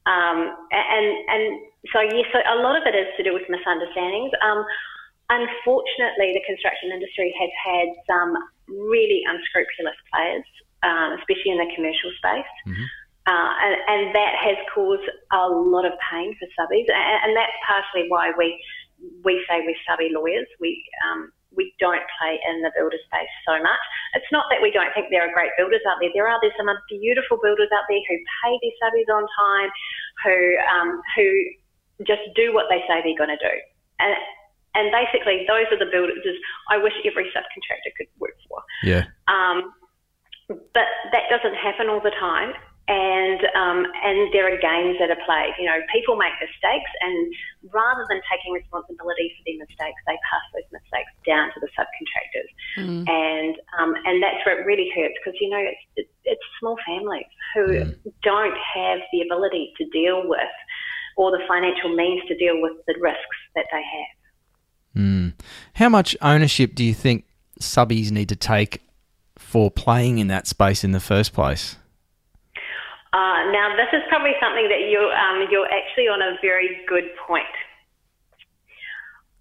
Um, 0.07 0.55
and 0.71 1.07
and 1.27 1.43
so 1.91 1.99
yes, 1.99 2.31
so 2.31 2.39
a 2.39 2.63
lot 2.63 2.79
of 2.79 2.87
it 2.87 2.95
is 2.95 3.11
to 3.19 3.23
do 3.27 3.35
with 3.35 3.43
misunderstandings. 3.51 4.31
Um, 4.39 4.63
unfortunately, 5.27 6.31
the 6.31 6.43
construction 6.47 6.95
industry 6.95 7.35
has 7.35 7.51
had 7.59 7.87
some 8.07 8.31
really 8.71 9.23
unscrupulous 9.27 9.99
players 10.07 10.47
um, 10.83 11.17
especially 11.17 11.51
in 11.51 11.57
the 11.57 11.69
commercial 11.73 12.11
space. 12.17 12.53
Mm-hmm. 12.67 12.87
Uh, 13.27 13.51
and, 13.59 13.75
and, 13.91 14.15
that 14.15 14.39
has 14.39 14.55
caused 14.73 15.03
a 15.33 15.47
lot 15.51 15.83
of 15.83 15.91
pain 15.99 16.31
for 16.39 16.47
subbies, 16.55 16.87
and, 16.87 17.27
and 17.27 17.35
that's 17.35 17.51
partially 17.67 18.07
why 18.07 18.31
we 18.37 18.55
we 19.23 19.43
say 19.49 19.59
we're 19.67 19.75
subby 19.83 20.09
lawyers. 20.15 20.47
We 20.61 20.81
um, 21.03 21.31
we 21.57 21.73
don't 21.81 22.05
play 22.21 22.39
in 22.47 22.61
the 22.61 22.71
builder 22.77 23.01
space 23.09 23.33
so 23.43 23.57
much. 23.59 23.83
It's 24.13 24.29
not 24.31 24.45
that 24.53 24.61
we 24.61 24.71
don't 24.71 24.93
think 24.93 25.09
there 25.09 25.25
are 25.25 25.33
great 25.33 25.51
builders 25.57 25.81
out 25.89 25.97
there. 25.99 26.13
There 26.13 26.29
are 26.29 26.37
there's 26.39 26.55
some 26.55 26.69
beautiful 26.87 27.41
builders 27.41 27.67
out 27.73 27.89
there 27.89 28.03
who 28.05 28.17
pay 28.45 28.53
their 28.61 28.75
subbies 28.79 29.09
on 29.09 29.25
time, 29.35 29.69
who 30.23 30.37
um, 30.69 30.89
who 31.17 31.27
just 32.05 32.23
do 32.37 32.53
what 32.53 32.69
they 32.69 32.85
say 32.85 33.01
they're 33.01 33.17
going 33.17 33.33
to 33.33 33.41
do, 33.41 33.55
and 33.99 34.13
and 34.77 34.93
basically 34.93 35.43
those 35.49 35.65
are 35.73 35.81
the 35.81 35.89
builders 35.89 36.21
I 36.69 36.77
wish 36.77 36.93
every 37.03 37.25
subcontractor 37.33 37.91
could 37.97 38.07
work 38.21 38.37
for. 38.47 38.61
Yeah. 38.85 39.09
Um, 39.27 39.73
but 40.47 40.87
that 41.11 41.27
doesn't 41.27 41.57
happen 41.59 41.89
all 41.89 41.99
the 41.99 42.15
time 42.15 42.53
and 42.87 43.39
um, 43.55 43.83
and 44.03 44.31
there 44.31 44.47
are 44.47 44.55
games 44.55 44.95
that 44.99 45.11
are 45.11 45.19
played. 45.27 45.53
You 45.59 45.67
know, 45.67 45.79
people 45.91 46.15
make 46.15 46.31
mistakes, 46.39 46.91
and 47.01 47.33
rather 47.71 48.05
than 48.07 48.21
taking 48.31 48.53
responsibility 48.53 49.35
for 49.35 49.43
their 49.43 49.59
mistakes, 49.59 49.99
they 50.07 50.15
pass 50.23 50.45
those 50.55 50.69
mistakes 50.71 51.11
down 51.27 51.51
to 51.51 51.59
the 51.59 51.67
subcontractors, 51.75 52.49
mm. 52.79 53.03
and 53.09 53.55
um, 53.79 53.93
and 54.05 54.23
that's 54.23 54.39
where 54.45 54.59
it 54.59 54.63
really 54.65 54.89
hurts 54.95 55.15
because 55.19 55.37
you 55.41 55.49
know 55.49 55.59
it's 55.59 55.83
it's, 55.97 56.13
it's 56.23 56.45
small 56.59 56.77
families 56.87 57.27
who 57.53 57.67
mm. 57.67 57.95
don't 58.23 58.55
have 58.55 58.99
the 59.11 59.21
ability 59.21 59.73
to 59.77 59.85
deal 59.91 60.23
with 60.23 60.55
or 61.17 61.31
the 61.31 61.43
financial 61.47 61.93
means 61.93 62.21
to 62.27 62.37
deal 62.37 62.61
with 62.61 62.73
the 62.87 62.95
risks 63.01 63.37
that 63.55 63.65
they 63.71 63.83
have. 63.83 65.03
Mm. 65.03 65.33
How 65.73 65.89
much 65.89 66.15
ownership 66.21 66.73
do 66.73 66.83
you 66.83 66.93
think 66.93 67.25
subbies 67.59 68.11
need 68.11 68.29
to 68.29 68.35
take 68.35 68.81
for 69.37 69.69
playing 69.69 70.19
in 70.19 70.27
that 70.27 70.47
space 70.47 70.83
in 70.83 70.91
the 70.91 70.99
first 70.99 71.33
place? 71.33 71.75
Uh, 73.13 73.51
now, 73.55 73.71
this 73.75 73.87
is 73.93 74.03
probably 74.09 74.35
something 74.43 74.67
that 74.67 74.91
you, 74.91 74.99
um, 74.99 75.47
you're 75.49 75.69
actually 75.71 76.11
on 76.11 76.21
a 76.21 76.35
very 76.41 76.83
good 76.87 77.07
point. 77.25 77.55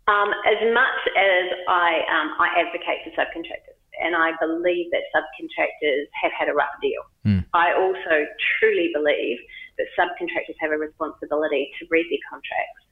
Um, 0.06 0.30
as 0.46 0.61
much 0.70 1.00
as 1.18 1.44
I, 1.66 2.06
um, 2.06 2.38
I 2.38 2.62
advocate 2.62 3.02
for 3.02 3.11
subcontractors, 3.18 3.75
and 3.99 4.14
I 4.14 4.38
believe 4.38 4.87
that 4.94 5.02
subcontractors 5.11 6.06
have 6.23 6.30
had 6.30 6.49
a 6.49 6.54
rough 6.54 6.78
deal, 6.80 7.02
mm. 7.26 7.42
I 7.54 7.75
also 7.75 8.28
truly 8.58 8.94
believe 8.94 9.38
that 9.78 9.87
subcontractors 9.99 10.54
have 10.61 10.70
a 10.70 10.78
responsibility 10.78 11.70
to 11.80 11.87
read 11.90 12.06
their 12.06 12.23
contracts 12.30 12.87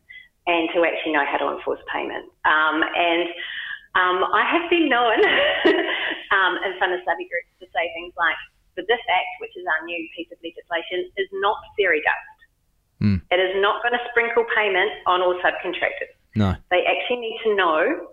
and 0.47 0.69
to 0.75 0.85
actually 0.85 1.13
know 1.13 1.25
how 1.25 1.39
to 1.39 1.55
enforce 1.57 1.81
payment. 1.93 2.29
Um, 2.45 2.83
and 2.83 3.29
um, 3.95 4.27
I 4.35 4.43
have 4.51 4.69
been 4.69 4.91
known 4.91 5.17
um, 6.35 6.53
in 6.67 6.75
front 6.83 6.93
of 6.93 7.01
subby 7.07 7.31
groups 7.31 7.53
to 7.63 7.67
say 7.71 7.95
things 7.95 8.13
like, 8.19 8.37
the 8.77 8.83
this 8.89 9.03
Act, 9.09 9.33
which 9.41 9.55
is 9.57 9.65
our 9.67 9.85
new 9.87 10.01
piece 10.17 10.29
of 10.33 10.39
legislation, 10.43 11.11
is 11.17 11.29
not 11.41 11.57
fairy 11.79 12.03
dust. 12.03 12.39
Mm. 13.03 13.19
It 13.31 13.41
is 13.41 13.55
not 13.61 13.83
going 13.83 13.93
to 13.95 14.05
sprinkle 14.11 14.45
payment 14.55 14.91
on 15.07 15.21
all 15.21 15.35
subcontractors. 15.43 16.15
No. 16.35 16.55
They 16.71 16.83
actually 16.87 17.21
need 17.21 17.39
to 17.45 17.55
know 17.55 18.11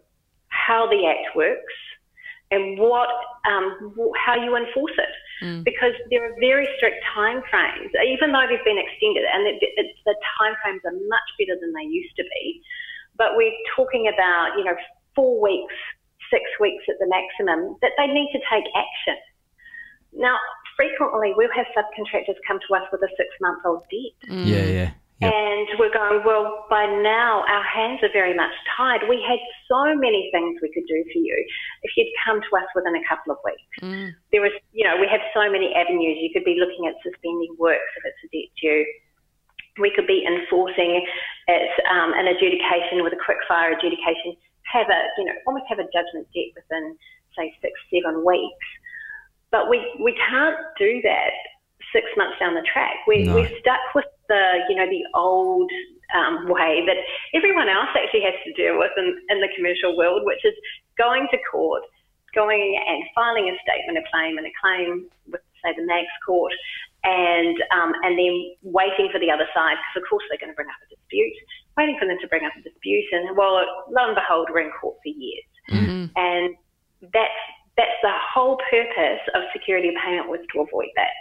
how 0.50 0.88
the 0.90 1.08
Act 1.08 1.36
works 1.36 1.74
and 2.52 2.78
what 2.78 3.10
um, 3.48 3.96
how 4.20 4.36
you 4.36 4.56
enforce 4.56 4.98
it. 5.00 5.14
Mm. 5.42 5.64
Because 5.66 5.98
there 6.12 6.22
are 6.22 6.36
very 6.40 6.68
strict 6.78 7.02
time 7.16 7.42
frames, 7.50 7.90
even 8.06 8.30
though 8.30 8.46
they've 8.46 8.62
been 8.62 8.78
extended, 8.78 9.26
and 9.26 9.48
it, 9.50 9.58
it, 9.58 9.88
the 10.06 10.14
time 10.38 10.54
frames 10.62 10.82
are 10.86 10.94
much 11.10 11.30
better 11.42 11.58
than 11.58 11.74
they 11.74 11.88
used 11.90 12.14
to 12.18 12.24
be. 12.24 12.62
But 13.18 13.34
we're 13.34 13.56
talking 13.76 14.06
about, 14.06 14.54
you 14.58 14.64
know, 14.64 14.78
four 15.16 15.42
weeks, 15.42 15.74
six 16.30 16.46
weeks 16.60 16.86
at 16.88 17.02
the 17.02 17.10
maximum, 17.10 17.76
that 17.82 17.98
they 17.98 18.06
need 18.06 18.30
to 18.38 18.42
take 18.54 18.70
action. 18.78 19.18
Now, 20.14 20.38
frequently 20.76 21.34
we'll 21.36 21.54
have 21.56 21.68
subcontractors 21.76 22.40
come 22.48 22.60
to 22.68 22.76
us 22.76 22.88
with 22.92 23.02
a 23.02 23.12
six 23.18 23.30
month 23.40 23.62
old 23.66 23.84
debt. 23.90 24.32
Mm. 24.32 24.48
Yeah, 24.48 24.66
yeah. 24.66 24.90
Yep. 25.22 25.30
And 25.30 25.68
we're 25.78 25.94
going, 25.94 26.26
well, 26.26 26.66
by 26.66 26.90
now 26.90 27.46
our 27.46 27.62
hands 27.62 28.02
are 28.02 28.10
very 28.10 28.34
much 28.34 28.58
tied. 28.74 29.06
We 29.06 29.22
had 29.22 29.38
so 29.70 29.94
many 29.94 30.34
things 30.34 30.58
we 30.66 30.74
could 30.74 30.90
do 30.90 30.98
for 31.14 31.22
you 31.22 31.38
if 31.86 31.92
you'd 31.94 32.10
come 32.26 32.42
to 32.42 32.52
us 32.58 32.66
within 32.74 32.98
a 32.98 33.06
couple 33.06 33.38
of 33.38 33.40
weeks. 33.46 33.70
Mm. 33.86 34.18
There 34.34 34.42
was, 34.42 34.50
you 34.74 34.82
know, 34.82 34.98
we 34.98 35.06
have 35.06 35.22
so 35.30 35.46
many 35.46 35.78
avenues. 35.78 36.18
You 36.18 36.34
could 36.34 36.42
be 36.44 36.58
looking 36.58 36.90
at 36.90 36.98
suspending 37.06 37.54
works 37.62 37.86
if 38.02 38.10
it's 38.10 38.22
a 38.26 38.30
debt 38.34 38.50
due. 38.58 38.82
We 39.78 39.94
could 39.94 40.10
be 40.10 40.26
enforcing 40.26 41.06
it, 41.06 41.70
um, 41.86 42.18
an 42.18 42.26
adjudication 42.26 43.06
with 43.06 43.14
a 43.14 43.22
quick 43.22 43.40
fire 43.46 43.78
adjudication, 43.78 44.34
have 44.74 44.90
a, 44.90 45.00
you 45.22 45.26
know, 45.30 45.38
almost 45.46 45.70
have 45.70 45.78
a 45.78 45.86
judgment 45.94 46.26
debt 46.34 46.50
within, 46.58 46.98
say, 47.38 47.54
six, 47.62 47.78
seven 47.94 48.26
weeks. 48.26 48.68
But 49.52 49.70
we, 49.70 49.84
we 50.00 50.16
can't 50.16 50.56
do 50.80 51.02
that 51.04 51.32
six 51.94 52.08
months 52.16 52.40
down 52.40 52.54
the 52.56 52.66
track. 52.72 53.04
We, 53.08 53.24
no. 53.24 53.36
We're 53.36 53.52
stuck 53.60 53.84
with 53.94 54.06
the, 54.30 54.64
you 54.70 54.76
know, 54.76 54.88
the 54.88 55.04
old 55.14 55.70
um, 56.16 56.48
way 56.48 56.84
that 56.88 56.98
everyone 57.36 57.70
else 57.70 57.92
actually 57.96 58.24
has 58.24 58.36
to 58.46 58.52
deal 58.54 58.80
with 58.80 58.92
in, 58.98 59.16
in 59.30 59.40
the 59.40 59.50
commercial 59.56 59.98
world, 59.98 60.24
which 60.24 60.44
is 60.44 60.56
going 60.98 61.28
to 61.32 61.38
court, 61.52 61.84
going 62.34 62.80
and 62.80 63.04
filing 63.16 63.52
a 63.52 63.56
statement 63.64 63.98
of 63.98 64.04
claim 64.12 64.38
and 64.38 64.48
a 64.48 64.56
claim 64.60 65.08
with, 65.28 65.42
say, 65.64 65.76
the 65.76 65.86
MAGS 65.86 66.12
court, 66.26 66.54
and 67.04 67.58
um, 67.74 67.94
and 68.04 68.18
then 68.18 68.56
waiting 68.62 69.10
for 69.12 69.20
the 69.20 69.32
other 69.32 69.48
side 69.54 69.76
because 69.76 70.04
of 70.04 70.10
course 70.10 70.24
they're 70.30 70.40
going 70.40 70.54
to 70.54 70.56
bring 70.56 70.70
up 70.70 70.80
a 70.86 70.90
dispute, 70.94 71.34
waiting 71.78 71.98
for 72.00 72.08
them 72.08 72.18
to 72.22 72.28
bring 72.28 72.46
up 72.46 72.54
a 72.58 72.62
dispute, 72.62 73.06
and 73.12 73.36
well, 73.36 73.60
lo 73.90 74.02
and 74.08 74.16
behold, 74.16 74.50
we're 74.52 74.62
in 74.62 74.72
court 74.80 74.98
for 75.02 75.10
years, 75.10 75.50
mm-hmm. 75.70 76.06
and 76.16 76.56
that's 77.14 77.42
that's 77.78 77.98
the 78.02 78.12
whole 78.34 78.58
purpose 78.70 79.22
of 79.36 79.44
security 79.54 79.92
payment 80.04 80.30
was 80.30 80.40
to 80.54 80.62
avoid 80.62 80.90
that. 80.96 81.16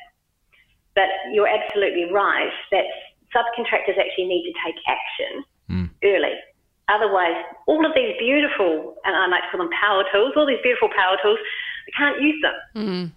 But 0.95 1.09
you're 1.33 1.49
absolutely 1.49 2.11
right 2.13 2.51
that 2.73 2.85
subcontractors 3.35 3.99
actually 3.99 4.27
need 4.27 4.51
to 4.51 4.55
take 4.65 4.75
action 4.87 5.45
mm. 5.71 5.91
early. 6.05 6.35
Otherwise, 6.89 7.37
all 7.67 7.87
of 7.87 7.93
these 7.95 8.15
beautiful, 8.19 8.97
and 9.05 9.15
I 9.15 9.29
like 9.29 9.43
to 9.45 9.49
call 9.51 9.61
them 9.61 9.71
power 9.81 10.05
tools, 10.13 10.33
all 10.37 10.47
these 10.47 10.59
beautiful 10.63 10.89
power 10.89 11.17
tools, 11.23 11.39
they 11.87 11.93
can't 11.97 12.21
use 12.21 12.43
them. 12.43 12.85
Mm. 12.85 13.13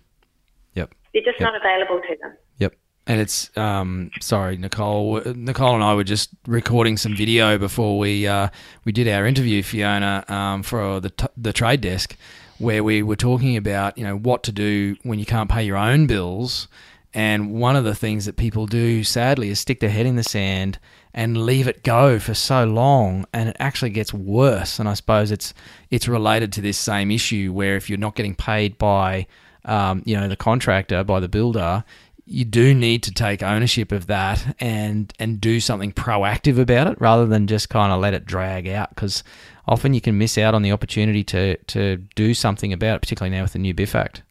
Yep. 0.75 0.93
They're 1.13 1.23
just 1.23 1.39
yep. 1.39 1.53
not 1.53 1.55
available 1.55 1.99
to 2.07 2.15
them. 2.21 2.37
Yep. 2.59 2.75
And 3.07 3.19
it's 3.19 3.55
um, 3.57 4.11
sorry, 4.21 4.57
Nicole. 4.57 5.21
Nicole 5.25 5.75
and 5.75 5.83
I 5.83 5.93
were 5.95 6.05
just 6.05 6.29
recording 6.47 6.95
some 6.97 7.15
video 7.15 7.57
before 7.57 7.97
we 7.97 8.27
uh, 8.27 8.47
we 8.85 8.93
did 8.93 9.09
our 9.09 9.25
interview, 9.25 9.61
Fiona, 9.61 10.23
um, 10.29 10.63
for 10.63 11.01
the 11.01 11.09
t- 11.09 11.27
the 11.35 11.51
trade 11.51 11.81
desk, 11.81 12.15
where 12.63 12.83
we 12.83 13.03
were 13.03 13.15
talking 13.15 13.57
about 13.57 13.97
you 13.97 14.03
know 14.03 14.17
what 14.17 14.43
to 14.43 14.51
do 14.51 14.95
when 15.03 15.19
you 15.19 15.25
can't 15.25 15.49
pay 15.49 15.63
your 15.63 15.77
own 15.77 16.07
bills. 16.07 16.67
And 17.15 17.51
one 17.51 17.75
of 17.75 17.83
the 17.83 17.93
things 17.93 18.25
that 18.25 18.37
people 18.37 18.65
do, 18.65 19.03
sadly, 19.03 19.49
is 19.49 19.59
stick 19.59 19.79
their 19.79 19.91
head 19.91 20.07
in 20.07 20.15
the 20.15 20.23
sand 20.23 20.79
and 21.13 21.45
leave 21.45 21.67
it 21.67 21.83
go 21.83 22.17
for 22.17 22.33
so 22.33 22.65
long, 22.65 23.25
and 23.31 23.47
it 23.47 23.55
actually 23.59 23.91
gets 23.91 24.11
worse. 24.11 24.79
And 24.79 24.89
I 24.89 24.95
suppose 24.95 25.29
it's 25.29 25.53
it's 25.91 26.07
related 26.07 26.51
to 26.53 26.61
this 26.61 26.77
same 26.77 27.11
issue 27.11 27.53
where 27.53 27.75
if 27.75 27.87
you're 27.87 27.99
not 27.99 28.15
getting 28.15 28.33
paid 28.33 28.79
by 28.79 29.27
um, 29.65 30.01
you 30.05 30.17
know 30.17 30.27
the 30.27 30.35
contractor, 30.35 31.03
by 31.03 31.19
the 31.19 31.29
builder, 31.29 31.83
you 32.25 32.45
do 32.45 32.73
need 32.73 33.03
to 33.03 33.11
take 33.11 33.43
ownership 33.43 33.91
of 33.91 34.07
that 34.07 34.55
and 34.59 35.13
and 35.19 35.39
do 35.39 35.59
something 35.59 35.91
proactive 35.91 36.57
about 36.57 36.87
it 36.87 36.99
rather 36.99 37.25
than 37.25 37.47
just 37.47 37.69
kind 37.69 37.91
of 37.91 37.99
let 37.99 38.13
it 38.13 38.25
drag 38.25 38.67
out 38.67 38.89
because 38.89 39.23
often 39.67 39.93
you 39.93 40.01
can 40.01 40.17
miss 40.17 40.37
out 40.37 40.53
on 40.53 40.61
the 40.61 40.71
opportunity 40.71 41.23
to 41.23 41.57
to 41.57 41.97
do 42.15 42.33
something 42.33 42.73
about 42.73 42.95
it 42.95 43.01
particularly 43.01 43.35
now 43.35 43.43
with 43.43 43.53
the 43.53 43.59
new 43.59 43.73
BIF 43.73 43.95
Act. 43.95 44.23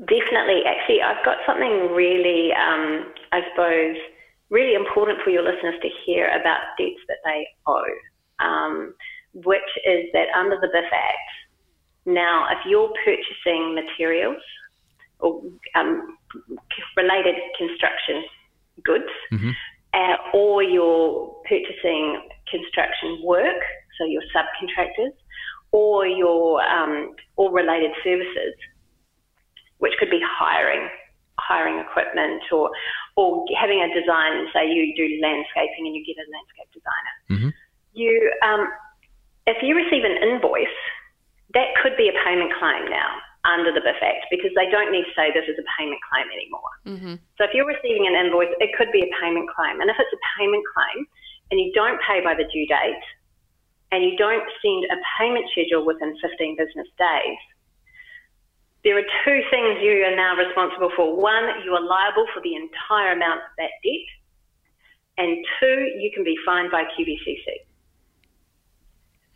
Definitely. 0.00 0.62
Actually, 0.64 1.02
I've 1.02 1.22
got 1.26 1.36
something 1.46 1.92
really, 1.92 2.52
um, 2.54 3.12
I 3.32 3.42
suppose, 3.50 3.96
really 4.48 4.74
important 4.74 5.18
for 5.22 5.28
your 5.28 5.42
listeners 5.42 5.74
to 5.82 5.88
hear 6.06 6.28
about 6.28 6.60
debts 6.78 7.00
that 7.08 7.18
they 7.24 7.46
owe, 7.66 7.94
um, 8.40 8.94
which 9.34 9.70
is 9.86 10.06
that 10.14 10.28
under 10.34 10.56
the 10.56 10.68
BIF 10.72 10.90
Act, 10.90 11.30
now 12.06 12.46
if 12.50 12.58
you're 12.66 12.90
purchasing 13.04 13.74
materials 13.74 14.42
or 15.18 15.42
um, 15.74 16.16
related 16.96 17.34
construction 17.58 18.24
goods, 18.82 19.12
mm-hmm. 19.30 19.50
uh, 19.92 20.16
or 20.32 20.62
you're 20.62 21.36
purchasing 21.44 22.22
construction 22.50 23.20
work, 23.22 23.60
so 24.00 24.08
your 24.08 24.24
subcontractors, 24.32 25.12
or 25.72 26.06
your 26.08 26.64
um, 26.64 27.14
or 27.36 27.52
related 27.52 27.92
services, 28.02 28.56
which 29.78 29.92
could 30.00 30.10
be 30.10 30.20
hiring 30.24 30.88
hiring 31.38 31.78
equipment 31.78 32.42
or 32.50 32.70
or 33.16 33.44
having 33.60 33.84
a 33.84 33.88
design. 33.92 34.48
Say 34.56 34.72
you 34.72 34.96
do 34.96 35.04
landscaping 35.20 35.84
and 35.84 35.94
you 35.94 36.02
get 36.08 36.16
a 36.16 36.26
landscape 36.32 36.70
designer. 36.72 37.14
Mm-hmm. 37.28 37.50
You 37.92 38.32
um, 38.42 38.68
if 39.46 39.62
you 39.62 39.76
receive 39.76 40.04
an 40.04 40.16
invoice, 40.24 40.80
that 41.54 41.76
could 41.82 41.96
be 41.96 42.08
a 42.08 42.16
payment 42.24 42.52
claim 42.58 42.88
now 42.88 43.20
under 43.44 43.72
the 43.72 43.80
BIF 43.80 43.96
Act 44.04 44.28
because 44.28 44.52
they 44.52 44.68
don't 44.68 44.92
need 44.92 45.08
to 45.08 45.14
say 45.16 45.32
this 45.32 45.48
is 45.48 45.56
a 45.56 45.66
payment 45.80 46.00
claim 46.04 46.28
anymore. 46.28 46.72
Mm-hmm. 46.84 47.14
So 47.40 47.48
if 47.48 47.56
you're 47.56 47.68
receiving 47.68 48.04
an 48.04 48.14
invoice, 48.14 48.52
it 48.60 48.76
could 48.76 48.92
be 48.92 49.00
a 49.00 49.10
payment 49.16 49.48
claim. 49.48 49.80
And 49.80 49.88
if 49.88 49.96
it's 49.96 50.12
a 50.12 50.22
payment 50.36 50.64
claim 50.76 51.08
and 51.50 51.56
you 51.56 51.72
don't 51.72 51.96
pay 52.04 52.20
by 52.20 52.36
the 52.36 52.44
due 52.52 52.68
date 52.68 53.04
and 53.92 54.04
you 54.04 54.16
don't 54.16 54.44
send 54.62 54.84
a 54.90 54.98
payment 55.18 55.46
schedule 55.52 55.84
within 55.84 56.14
15 56.20 56.56
business 56.56 56.86
days, 56.98 57.40
there 58.82 58.96
are 58.96 59.08
two 59.24 59.40
things 59.50 59.78
you 59.82 60.04
are 60.04 60.16
now 60.16 60.36
responsible 60.36 60.90
for. 60.96 61.14
One, 61.14 61.44
you 61.64 61.72
are 61.74 61.82
liable 61.82 62.26
for 62.32 62.40
the 62.40 62.54
entire 62.54 63.12
amount 63.12 63.40
of 63.40 63.52
that 63.58 63.70
debt. 63.84 64.08
And 65.18 65.44
two, 65.60 66.00
you 66.00 66.10
can 66.14 66.24
be 66.24 66.36
fined 66.46 66.70
by 66.70 66.84
QBCC. 66.84 67.44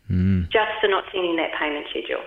Mm. 0.09 0.49
Just 0.49 0.71
for 0.81 0.87
not 0.87 1.03
sending 1.13 1.35
that 1.35 1.51
payment 1.59 1.85
schedule. 1.91 2.23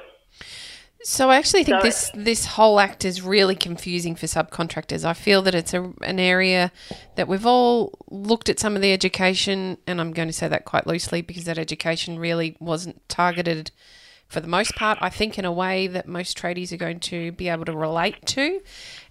So 1.08 1.30
I 1.30 1.36
actually 1.36 1.64
think 1.64 1.80
so, 1.80 1.86
this 1.86 2.10
this 2.14 2.44
whole 2.44 2.78
act 2.78 3.02
is 3.02 3.22
really 3.22 3.54
confusing 3.54 4.14
for 4.14 4.26
subcontractors. 4.26 5.06
I 5.06 5.14
feel 5.14 5.40
that 5.40 5.54
it's 5.54 5.72
a, 5.72 5.90
an 6.02 6.20
area 6.20 6.70
that 7.14 7.26
we've 7.26 7.46
all 7.46 7.98
looked 8.10 8.50
at 8.50 8.60
some 8.60 8.76
of 8.76 8.82
the 8.82 8.92
education, 8.92 9.78
and 9.86 10.02
I'm 10.02 10.12
going 10.12 10.28
to 10.28 10.34
say 10.34 10.48
that 10.48 10.66
quite 10.66 10.86
loosely 10.86 11.22
because 11.22 11.44
that 11.44 11.56
education 11.56 12.18
really 12.18 12.58
wasn't 12.60 13.08
targeted 13.08 13.70
for 14.28 14.40
the 14.40 14.48
most 14.48 14.74
part. 14.74 14.98
I 15.00 15.08
think 15.08 15.38
in 15.38 15.46
a 15.46 15.50
way 15.50 15.86
that 15.86 16.06
most 16.06 16.36
tradies 16.36 16.72
are 16.72 16.76
going 16.76 17.00
to 17.00 17.32
be 17.32 17.48
able 17.48 17.64
to 17.64 17.72
relate 17.74 18.26
to. 18.26 18.60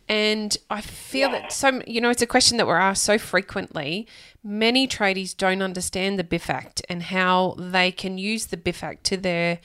And 0.08 0.56
I 0.70 0.82
feel 0.82 1.32
yeah. 1.32 1.42
that 1.42 1.52
so 1.52 1.82
you 1.88 2.00
know 2.00 2.12
it's 2.12 2.22
a 2.22 2.28
question 2.28 2.58
that 2.58 2.68
we're 2.68 2.78
asked 2.78 3.02
so 3.02 3.18
frequently. 3.18 4.08
Many 4.44 4.88
tradies 4.88 5.36
don't 5.36 5.64
understand 5.64 6.20
the 6.20 6.24
BIF 6.24 6.48
Act 6.48 6.84
and 6.88 7.02
how 7.02 7.56
they 7.58 7.92
can 7.92 8.20
use 8.20 8.46
the 8.46 8.56
BIF 8.56 8.84
Act 8.84 9.04
to 9.06 9.18
their 9.18 9.62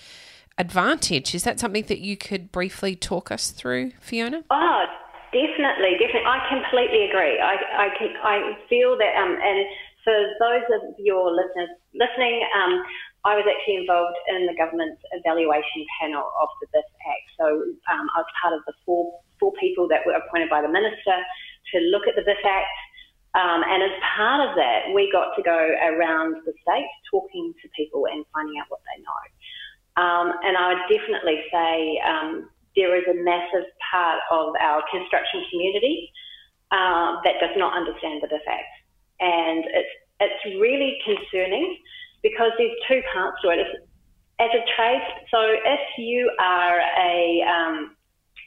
advantage. 0.58 1.34
Is 1.34 1.44
that 1.44 1.60
something 1.60 1.84
that 1.86 2.00
you 2.00 2.16
could 2.16 2.52
briefly 2.52 2.96
talk 2.96 3.30
us 3.30 3.50
through, 3.50 3.92
Fiona? 4.00 4.44
Oh, 4.50 4.84
definitely, 5.32 5.96
definitely. 5.98 6.28
I 6.28 6.38
completely 6.48 7.08
agree. 7.08 7.40
I, 7.40 7.54
I, 7.76 7.88
can, 7.98 8.12
I 8.22 8.58
feel 8.68 8.96
that, 8.98 9.12
um, 9.16 9.38
and 9.40 9.66
for 10.04 10.16
those 10.40 10.66
of 10.82 10.94
your 10.98 11.30
listeners 11.30 11.70
listening, 11.94 12.42
um, 12.56 12.82
I 13.24 13.38
was 13.38 13.46
actually 13.46 13.86
involved 13.86 14.18
in 14.34 14.50
the 14.50 14.56
government's 14.58 14.98
evaluation 15.14 15.86
panel 16.02 16.26
of 16.26 16.48
the 16.58 16.66
BIF 16.74 16.88
Act. 17.06 17.26
So 17.38 17.46
um, 17.94 18.06
I 18.10 18.18
was 18.18 18.30
part 18.42 18.54
of 18.54 18.66
the 18.66 18.74
four, 18.82 19.14
four 19.38 19.54
people 19.62 19.86
that 19.94 20.02
were 20.02 20.18
appointed 20.18 20.50
by 20.50 20.60
the 20.60 20.68
minister 20.68 21.14
to 21.14 21.76
look 21.94 22.10
at 22.10 22.18
the 22.18 22.26
BIF 22.26 22.42
Act. 22.42 22.74
Um, 23.38 23.62
and 23.64 23.80
as 23.80 23.94
part 24.18 24.42
of 24.44 24.58
that, 24.58 24.90
we 24.92 25.08
got 25.08 25.32
to 25.38 25.42
go 25.42 25.54
around 25.54 26.42
the 26.44 26.52
state 26.66 26.90
talking 27.08 27.54
to 27.62 27.66
people 27.72 28.04
and 28.10 28.26
finding 28.34 28.58
out 28.58 28.66
what 28.68 28.82
they 28.90 29.00
know. 29.00 29.22
Um, 29.96 30.32
and 30.44 30.56
I 30.56 30.72
would 30.72 30.84
definitely 30.88 31.40
say 31.52 32.00
um, 32.00 32.48
there 32.76 32.96
is 32.96 33.04
a 33.08 33.22
massive 33.22 33.68
part 33.90 34.20
of 34.30 34.54
our 34.60 34.82
construction 34.90 35.44
community 35.50 36.10
uh, 36.70 37.20
that 37.24 37.36
does 37.40 37.52
not 37.56 37.76
understand 37.76 38.22
the 38.22 38.28
BIF 38.28 38.40
Act. 38.48 38.72
And 39.20 39.64
it's, 39.68 39.94
it's 40.20 40.60
really 40.60 40.96
concerning 41.04 41.76
because 42.22 42.52
there's 42.56 42.72
two 42.88 43.02
parts 43.12 43.36
to 43.42 43.50
it. 43.50 43.60
As 44.40 44.50
a 44.50 44.64
trade, 44.74 45.04
so 45.30 45.38
if 45.44 45.84
you 45.98 46.32
are 46.40 46.80
a, 46.98 47.44
um, 47.44 47.94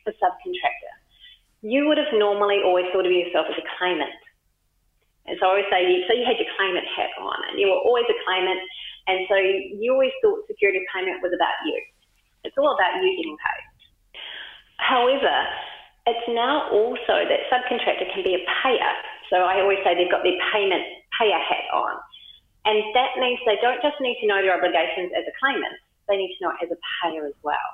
a 0.08 0.12
subcontractor, 0.12 0.93
you 1.62 1.88
would 1.88 1.97
have 1.97 2.12
normally 2.13 2.62
always 2.65 2.86
thought 2.91 3.05
of 3.05 3.12
yourself 3.12 3.45
as 3.49 3.58
a 3.58 3.67
claimant. 3.77 4.12
And 5.25 5.38
so 5.39 5.47
I 5.47 5.49
always 5.49 5.69
say, 5.71 5.81
so 6.08 6.13
you 6.13 6.25
had 6.25 6.38
your 6.38 6.49
claimant 6.58 6.86
hat 6.86 7.10
on, 7.21 7.38
and 7.49 7.60
you 7.60 7.67
were 7.67 7.81
always 7.81 8.05
a 8.10 8.17
claimant, 8.25 8.60
and 9.08 9.26
so 9.30 9.36
you 9.38 9.94
always 9.94 10.13
thought 10.22 10.46
security 10.48 10.82
payment 10.94 11.22
was 11.22 11.32
about 11.34 11.58
you. 11.65 11.78
It's 12.44 12.58
all 12.58 12.74
about 12.74 13.02
you 13.02 13.10
getting 13.18 13.38
paid. 13.38 13.63
However, 14.78 15.36
it's 16.06 16.28
now 16.30 16.70
also 16.70 17.26
that 17.26 17.50
subcontractor 17.50 18.13
can 18.13 18.22
be 18.22 18.38
a 18.38 18.44
payer. 18.62 18.94
So 19.30 19.41
I 19.41 19.62
always 19.62 19.82
say 19.82 19.98
they've 19.98 20.12
got 20.12 20.22
their 20.22 20.38
payment 20.54 20.86
payer 21.18 21.41
hat 21.41 21.65
on. 21.74 21.98
And 22.65 22.82
that 22.94 23.18
means 23.22 23.38
they 23.46 23.58
don't 23.62 23.82
just 23.82 23.98
need 24.02 24.18
to 24.22 24.26
know 24.30 24.41
their 24.41 24.58
obligations 24.58 25.13
as 25.13 25.26
a 25.26 25.34
claimant, 25.38 25.78
they 26.10 26.18
need 26.18 26.34
to 26.38 26.39
know 26.46 26.52
it 26.58 26.65
as 26.65 26.72
a 26.74 26.80
payer 27.02 27.26
as 27.26 27.38
well. 27.46 27.70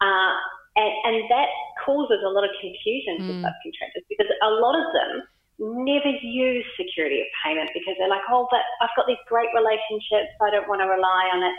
Uh, 0.00 0.36
and, 0.76 0.92
and, 1.04 1.16
that 1.28 1.48
causes 1.84 2.20
a 2.24 2.30
lot 2.30 2.44
of 2.44 2.52
confusion 2.56 3.20
mm. 3.20 3.26
for 3.28 3.34
subcontractors 3.44 4.04
because 4.08 4.28
a 4.40 4.52
lot 4.64 4.72
of 4.72 4.86
them 4.96 5.28
never 5.60 6.08
use 6.24 6.64
security 6.74 7.20
of 7.20 7.28
payment 7.44 7.68
because 7.76 7.94
they're 8.00 8.08
like, 8.08 8.24
oh, 8.32 8.48
but 8.50 8.64
I've 8.80 8.92
got 8.96 9.06
these 9.06 9.20
great 9.28 9.52
relationships, 9.52 10.32
I 10.40 10.48
don't 10.48 10.66
want 10.66 10.80
to 10.80 10.88
rely 10.88 11.28
on 11.36 11.44
it. 11.44 11.54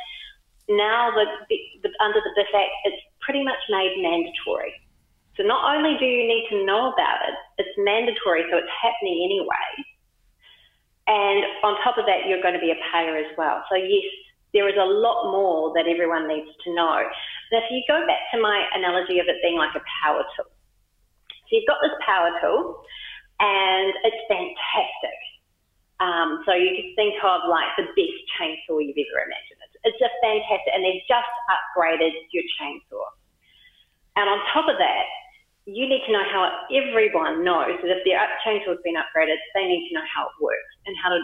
Now, 0.74 1.14
the, 1.14 1.26
the, 1.50 1.90
under 2.02 2.18
the 2.18 2.34
BIF 2.36 2.50
Act, 2.50 2.74
it's 2.86 3.02
pretty 3.22 3.46
much 3.46 3.62
made 3.70 3.94
mandatory. 4.02 4.74
So 5.38 5.44
not 5.44 5.64
only 5.64 5.98
do 6.02 6.06
you 6.06 6.28
need 6.28 6.50
to 6.50 6.66
know 6.66 6.92
about 6.92 7.22
it, 7.30 7.36
it's 7.62 7.72
mandatory, 7.78 8.44
so 8.52 8.58
it's 8.58 8.74
happening 8.82 9.22
anyway. 9.22 9.70
And 11.08 11.46
on 11.64 11.78
top 11.84 11.98
of 11.98 12.06
that, 12.06 12.26
you're 12.28 12.42
going 12.42 12.54
to 12.54 12.64
be 12.64 12.72
a 12.72 12.80
payer 12.92 13.18
as 13.18 13.30
well. 13.38 13.64
So 13.70 13.78
yes, 13.78 14.06
there 14.54 14.68
is 14.68 14.76
a 14.76 14.86
lot 14.86 15.32
more 15.32 15.74
that 15.76 15.88
everyone 15.88 16.28
needs 16.28 16.50
to 16.66 16.74
know. 16.74 17.06
Now, 17.52 17.58
if 17.60 17.68
you 17.72 17.84
go 17.88 18.06
back 18.06 18.28
to 18.34 18.42
my 18.42 18.66
analogy 18.74 19.20
of 19.20 19.28
it 19.28 19.38
being 19.44 19.58
like 19.58 19.76
a 19.76 19.84
power 20.04 20.24
tool, 20.36 20.50
so 20.50 21.50
you've 21.52 21.68
got 21.68 21.80
this 21.84 21.96
power 22.06 22.32
tool, 22.40 22.84
and 23.42 23.90
it's 24.06 24.22
fantastic. 24.30 25.20
Um, 25.98 26.42
so 26.46 26.54
you 26.54 26.74
can 26.78 26.90
think 26.98 27.18
of 27.22 27.46
like 27.50 27.70
the 27.78 27.90
best 27.94 28.20
chainsaw 28.38 28.82
you've 28.82 28.98
ever 28.98 29.18
imagined. 29.22 29.62
It's, 29.70 29.78
it's 29.86 30.00
just 30.02 30.14
fantastic, 30.22 30.74
and 30.74 30.86
they've 30.86 31.06
just 31.10 31.30
upgraded 31.50 32.14
your 32.34 32.46
chainsaw. 32.58 33.06
And 34.18 34.30
on 34.30 34.38
top 34.54 34.70
of 34.70 34.78
that, 34.78 35.06
you 35.66 35.86
need 35.86 36.02
to 36.10 36.12
know 36.14 36.26
how 36.26 36.50
everyone 36.74 37.46
knows 37.46 37.78
that 37.82 37.90
if 37.90 38.02
their 38.02 38.18
chainsaw's 38.42 38.82
been 38.82 38.98
upgraded, 38.98 39.38
they 39.54 39.66
need 39.66 39.90
to 39.90 39.94
know 39.98 40.06
how 40.10 40.26
it 40.26 40.36
works 40.42 40.74
and 40.86 40.98
how 40.98 41.10
to, 41.14 41.22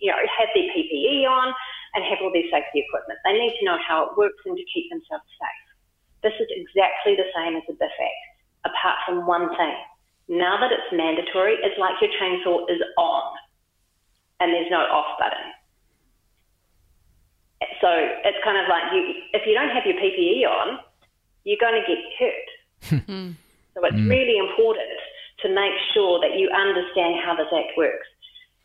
you 0.00 0.12
know, 0.12 0.20
have 0.20 0.48
their 0.52 0.68
PPE 0.76 1.24
on 1.24 1.52
and 1.96 2.04
have 2.04 2.20
all 2.20 2.32
their 2.32 2.44
safety 2.52 2.84
equipment. 2.84 3.16
They 3.24 3.32
need 3.32 3.56
to 3.60 3.64
know 3.64 3.80
how 3.80 4.08
it 4.08 4.10
works 4.20 4.40
and 4.44 4.56
to 4.56 4.66
keep 4.72 4.92
themselves 4.92 5.24
safe. 5.40 5.64
This 6.20 6.36
is 6.36 6.48
exactly 6.52 7.16
the 7.16 7.28
same 7.32 7.56
as 7.56 7.64
the 7.64 7.80
BIF 7.80 7.96
apart 8.68 9.00
from 9.08 9.24
one 9.24 9.48
thing. 9.56 9.78
Now 10.28 10.60
that 10.60 10.70
it's 10.72 10.92
mandatory, 10.92 11.56
it's 11.62 11.78
like 11.78 11.94
your 12.00 12.10
chainsaw 12.20 12.68
is 12.68 12.80
on 12.98 13.34
and 14.40 14.52
there's 14.52 14.70
no 14.70 14.80
off 14.80 15.18
button. 15.18 15.48
So 17.80 17.88
it's 18.24 18.38
kind 18.44 18.58
of 18.58 18.68
like 18.68 18.92
you, 18.92 19.14
if 19.32 19.42
you 19.46 19.54
don't 19.54 19.70
have 19.70 19.86
your 19.86 19.96
PPE 19.96 20.46
on, 20.46 20.78
you're 21.44 21.60
going 21.60 21.80
to 21.80 21.86
get 21.86 22.00
hurt. 22.18 22.48
Hmm. 22.78 23.34
so 23.74 23.82
it's 23.82 23.96
mm. 23.96 24.08
really 24.08 24.38
important 24.38 24.94
to 25.42 25.48
make 25.50 25.74
sure 25.94 26.20
that 26.20 26.38
you 26.38 26.50
understand 26.50 27.18
how 27.24 27.34
this 27.34 27.50
act 27.50 27.74
works. 27.76 28.06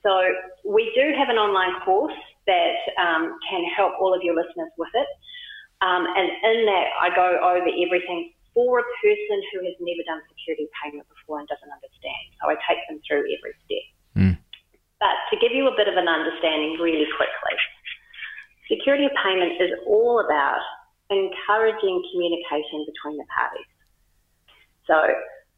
So 0.04 0.12
we 0.65 0.91
do 0.93 1.15
have 1.17 1.30
an 1.30 1.38
online 1.38 1.80
course 1.82 2.13
that 2.45 2.76
um, 2.99 3.39
can 3.49 3.63
help 3.76 3.93
all 4.02 4.13
of 4.13 4.21
your 4.21 4.36
listeners 4.36 4.69
with 4.78 4.91
it. 4.93 5.08
Um, 5.82 6.06
and 6.06 6.28
in 6.28 6.65
that, 6.67 6.88
I 6.99 7.10
go 7.15 7.39
over 7.39 7.69
everything 7.71 8.34
for 8.54 8.80
a 8.80 8.88
person 9.02 9.38
who 9.52 9.65
has 9.65 9.76
never 9.80 10.04
done 10.06 10.21
security 10.30 10.67
payment 10.84 11.08
and 11.31 11.47
doesn't 11.47 11.71
understand. 11.71 12.23
So 12.39 12.51
I 12.51 12.55
take 12.67 12.83
them 12.91 12.99
through 13.07 13.23
every 13.31 13.55
step. 13.63 13.86
Mm. 14.19 14.36
But 14.99 15.15
to 15.31 15.36
give 15.39 15.55
you 15.55 15.67
a 15.67 15.75
bit 15.75 15.88
of 15.88 15.95
an 15.95 16.07
understanding 16.07 16.75
really 16.79 17.07
quickly, 17.15 17.55
security 18.67 19.07
of 19.07 19.15
payment 19.23 19.59
is 19.59 19.71
all 19.88 20.19
about 20.19 20.59
encouraging 21.09 22.03
communication 22.12 22.83
between 22.88 23.19
the 23.19 23.27
parties. 23.31 23.71
So 24.88 24.99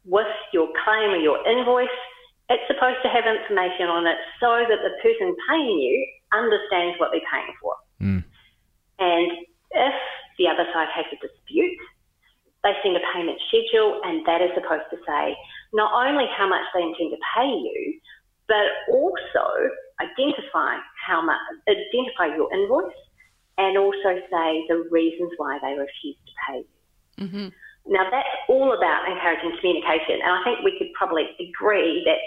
with 0.06 0.30
your 0.52 0.70
claim 0.84 1.10
or 1.14 1.22
your 1.22 1.42
invoice, 1.46 1.98
it's 2.48 2.62
supposed 2.70 3.02
to 3.02 3.10
have 3.10 3.26
information 3.26 3.90
on 3.90 4.06
it 4.06 4.18
so 4.38 4.62
that 4.62 4.78
the 4.82 4.94
person 5.02 5.34
paying 5.50 5.78
you 5.82 5.98
understands 6.30 6.94
what 6.98 7.10
they're 7.10 7.26
paying 7.26 7.54
for. 7.58 7.74
Mm. 8.00 8.22
And 8.98 9.28
if 9.74 9.96
the 10.38 10.46
other 10.46 10.66
side 10.72 10.88
has 10.94 11.06
a 11.10 11.18
dispute, 11.18 11.78
they 12.62 12.74
send 12.82 12.96
a 12.96 13.04
payment 13.14 13.38
schedule, 13.46 14.00
and 14.02 14.26
that 14.26 14.42
is 14.42 14.50
supposed 14.54 14.86
to 14.90 14.98
say 15.06 15.34
not 15.76 15.92
only 15.92 16.24
how 16.32 16.48
much 16.48 16.64
they 16.72 16.80
intend 16.80 17.12
to 17.12 17.20
pay 17.36 17.52
you, 17.52 18.00
but 18.48 18.72
also 18.88 19.44
identify 20.00 20.80
how 21.06 21.20
much, 21.20 21.36
identify 21.68 22.32
your 22.34 22.48
invoice, 22.52 22.96
and 23.58 23.76
also 23.76 24.16
say 24.32 24.64
the 24.68 24.88
reasons 24.90 25.30
why 25.36 25.58
they 25.60 25.76
refuse 25.76 26.16
to 26.16 26.32
pay 26.48 26.58
you. 26.64 27.26
Mm-hmm. 27.28 27.48
Now 27.92 28.08
that's 28.10 28.34
all 28.48 28.72
about 28.72 29.04
encouraging 29.06 29.52
communication, 29.60 30.24
and 30.24 30.32
I 30.32 30.40
think 30.44 30.64
we 30.64 30.74
could 30.80 30.90
probably 30.96 31.28
agree 31.36 32.02
that 32.08 32.18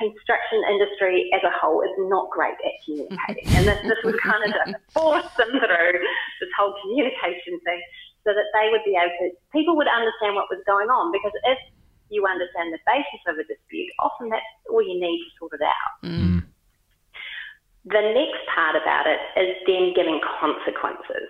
construction 0.00 0.58
industry 0.72 1.30
as 1.36 1.42
a 1.44 1.52
whole 1.54 1.84
is 1.84 1.94
not 2.10 2.28
great 2.30 2.56
at 2.64 2.74
communicating, 2.84 3.46
and 3.54 3.68
this, 3.68 3.78
this 3.84 4.00
was 4.02 4.16
kind 4.24 4.42
of 4.42 4.50
to 4.50 4.74
force 4.90 5.28
them 5.36 5.52
through 5.54 5.94
this 6.40 6.50
whole 6.58 6.74
communication 6.82 7.60
thing 7.62 7.80
so 8.24 8.32
that 8.32 8.48
they 8.56 8.72
would 8.72 8.82
be 8.82 8.96
able 8.96 9.12
to, 9.20 9.30
people 9.52 9.76
would 9.76 9.86
understand 9.86 10.34
what 10.34 10.48
was 10.50 10.58
going 10.66 10.88
on 10.88 11.12
because 11.12 11.32
if 11.44 11.60
you 12.10 12.26
understand 12.26 12.72
the 12.72 12.82
basis 12.84 13.22
of 13.26 13.38
a 13.38 13.44
dispute, 13.44 13.90
often 13.98 14.28
that's 14.28 14.44
all 14.70 14.82
you 14.82 14.98
need 14.98 15.18
to 15.24 15.30
sort 15.38 15.52
it 15.54 15.64
out. 15.64 15.94
Mm. 16.04 16.44
The 17.84 18.04
next 18.16 18.40
part 18.48 18.76
about 18.76 19.04
it 19.06 19.20
is 19.36 19.56
then 19.68 19.92
giving 19.92 20.20
consequences. 20.40 21.28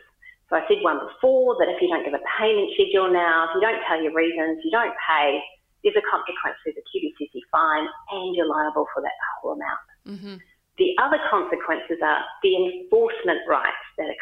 So 0.50 0.56
I 0.56 0.62
said 0.68 0.84
one 0.87 1.00
before 1.02 1.56
that 1.58 1.66
if 1.66 1.82
you 1.82 1.88
don't 1.88 2.04
give 2.04 2.14
a 2.14 2.22
payment 2.38 2.70
schedule 2.78 3.10
now, 3.10 3.48
if 3.48 3.58
you 3.58 3.62
don't 3.64 3.82
tell 3.88 3.98
your 3.98 4.14
reasons, 4.14 4.62
you 4.62 4.70
don't 4.70 4.94
pay, 5.02 5.40
there's 5.82 5.96
a 5.98 6.06
consequence 6.06 6.56
with 6.64 6.78
a 6.78 6.84
QBCC 6.88 7.42
fine 7.50 7.87
and 8.12 8.37
you're 8.37 8.48
liable 8.48 8.87
for 8.94 9.02
that 9.02 9.16
whole 9.40 9.58
amount. 9.58 9.84
Mm-hmm. 10.06 10.37
The 10.78 10.90
other 11.02 11.18
consequences 11.30 11.98
are 12.02 12.22
the 12.42 12.54
enforcement 12.56 13.42
rights 13.48 13.87
that 13.98 14.08
a, 14.08 14.16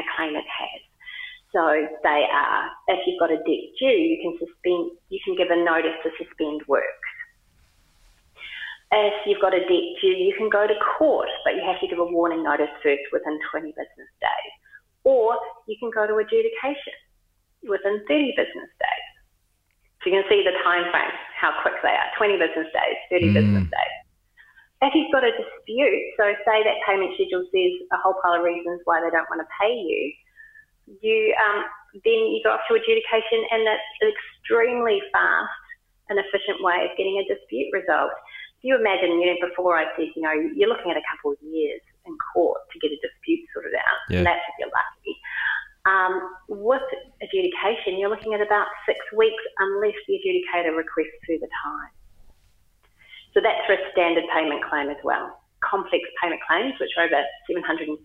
a 0.00 0.04
claimant 0.16 0.44
has. 0.44 0.80
So 1.52 1.60
they 2.02 2.24
are, 2.32 2.60
if 2.88 3.04
you've 3.06 3.20
got 3.20 3.30
a 3.30 3.36
debt 3.36 3.64
due, 3.76 3.92
you 3.92 4.16
can 4.24 4.32
suspend, 4.40 4.96
you 5.12 5.20
can 5.20 5.36
give 5.36 5.52
a 5.52 5.56
notice 5.60 6.00
to 6.02 6.10
suspend 6.16 6.64
works. 6.66 7.12
If 8.92 9.12
you've 9.28 9.40
got 9.40 9.52
a 9.52 9.60
debt 9.60 9.88
due, 10.00 10.16
you 10.16 10.32
can 10.36 10.48
go 10.48 10.66
to 10.66 10.72
court, 10.96 11.28
but 11.44 11.54
you 11.54 11.62
have 11.64 11.80
to 11.80 11.88
give 11.88 12.00
a 12.00 12.08
warning 12.08 12.42
notice 12.42 12.72
first 12.82 13.04
within 13.12 13.36
20 13.52 13.68
business 13.76 14.10
days. 14.20 14.52
Or 15.04 15.36
you 15.68 15.76
can 15.76 15.92
go 15.92 16.08
to 16.08 16.16
adjudication 16.16 16.96
within 17.68 18.00
30 18.08 18.32
business 18.32 18.72
days. 18.80 19.08
So 20.00 20.10
you 20.10 20.18
can 20.18 20.26
see 20.32 20.40
the 20.40 20.56
time 20.64 20.88
frame, 20.88 21.14
how 21.36 21.52
quick 21.60 21.76
they 21.84 21.92
are 21.92 22.08
20 22.16 22.40
business 22.40 22.68
days, 22.72 22.96
30 23.12 23.28
mm. 23.28 23.34
business 23.36 23.66
days. 23.68 23.96
If 24.82 24.96
you've 24.96 25.12
got 25.14 25.22
a 25.22 25.30
dispute, 25.30 26.02
so 26.16 26.26
say 26.42 26.64
that 26.64 26.80
payment 26.88 27.14
schedule 27.14 27.46
says 27.52 27.72
a 27.92 27.98
whole 28.02 28.18
pile 28.18 28.40
of 28.40 28.42
reasons 28.42 28.82
why 28.88 28.98
they 28.98 29.12
don't 29.14 29.30
want 29.30 29.44
to 29.44 29.50
pay 29.60 29.70
you, 29.70 30.10
you 31.00 31.34
um, 31.40 31.64
then 32.04 32.20
you 32.32 32.40
go 32.44 32.52
off 32.52 32.64
to 32.68 32.74
adjudication, 32.74 33.40
and 33.50 33.64
that's 33.66 33.88
an 34.00 34.12
extremely 34.12 35.00
fast 35.12 35.62
and 36.08 36.18
efficient 36.18 36.60
way 36.60 36.88
of 36.88 36.92
getting 36.96 37.16
a 37.20 37.24
dispute 37.24 37.72
resolved 37.72 38.12
If 38.58 38.68
you 38.68 38.76
imagine, 38.76 39.16
you 39.20 39.32
know, 39.32 39.38
before 39.48 39.78
I 39.78 39.88
said, 39.96 40.12
you 40.12 40.22
know, 40.22 40.34
you're 40.34 40.68
looking 40.68 40.90
at 40.90 40.98
a 40.98 41.06
couple 41.08 41.32
of 41.32 41.40
years 41.40 41.80
in 42.04 42.12
court 42.34 42.60
to 42.72 42.76
get 42.82 42.92
a 42.92 42.98
dispute 43.00 43.46
sorted 43.54 43.76
out, 43.78 43.98
yeah. 44.10 44.18
and 44.18 44.26
that's 44.26 44.44
if 44.44 44.54
you're 44.60 44.72
lucky. 44.72 45.14
Um, 45.82 46.14
with 46.46 46.86
adjudication, 47.22 47.98
you're 47.98 48.12
looking 48.12 48.34
at 48.34 48.40
about 48.40 48.70
six 48.86 48.98
weeks 49.16 49.42
unless 49.58 49.98
the 50.06 50.14
adjudicator 50.14 50.76
requests 50.76 51.18
further 51.26 51.50
time. 51.64 51.92
So 53.34 53.40
that's 53.40 53.64
for 53.66 53.74
a 53.74 53.82
standard 53.90 54.24
payment 54.30 54.62
claim 54.68 54.90
as 54.90 55.00
well. 55.02 55.42
Complex 55.64 56.04
payment 56.22 56.40
claims, 56.46 56.74
which 56.78 56.90
are 56.98 57.06
over 57.06 57.22
$750,000, 57.50 57.98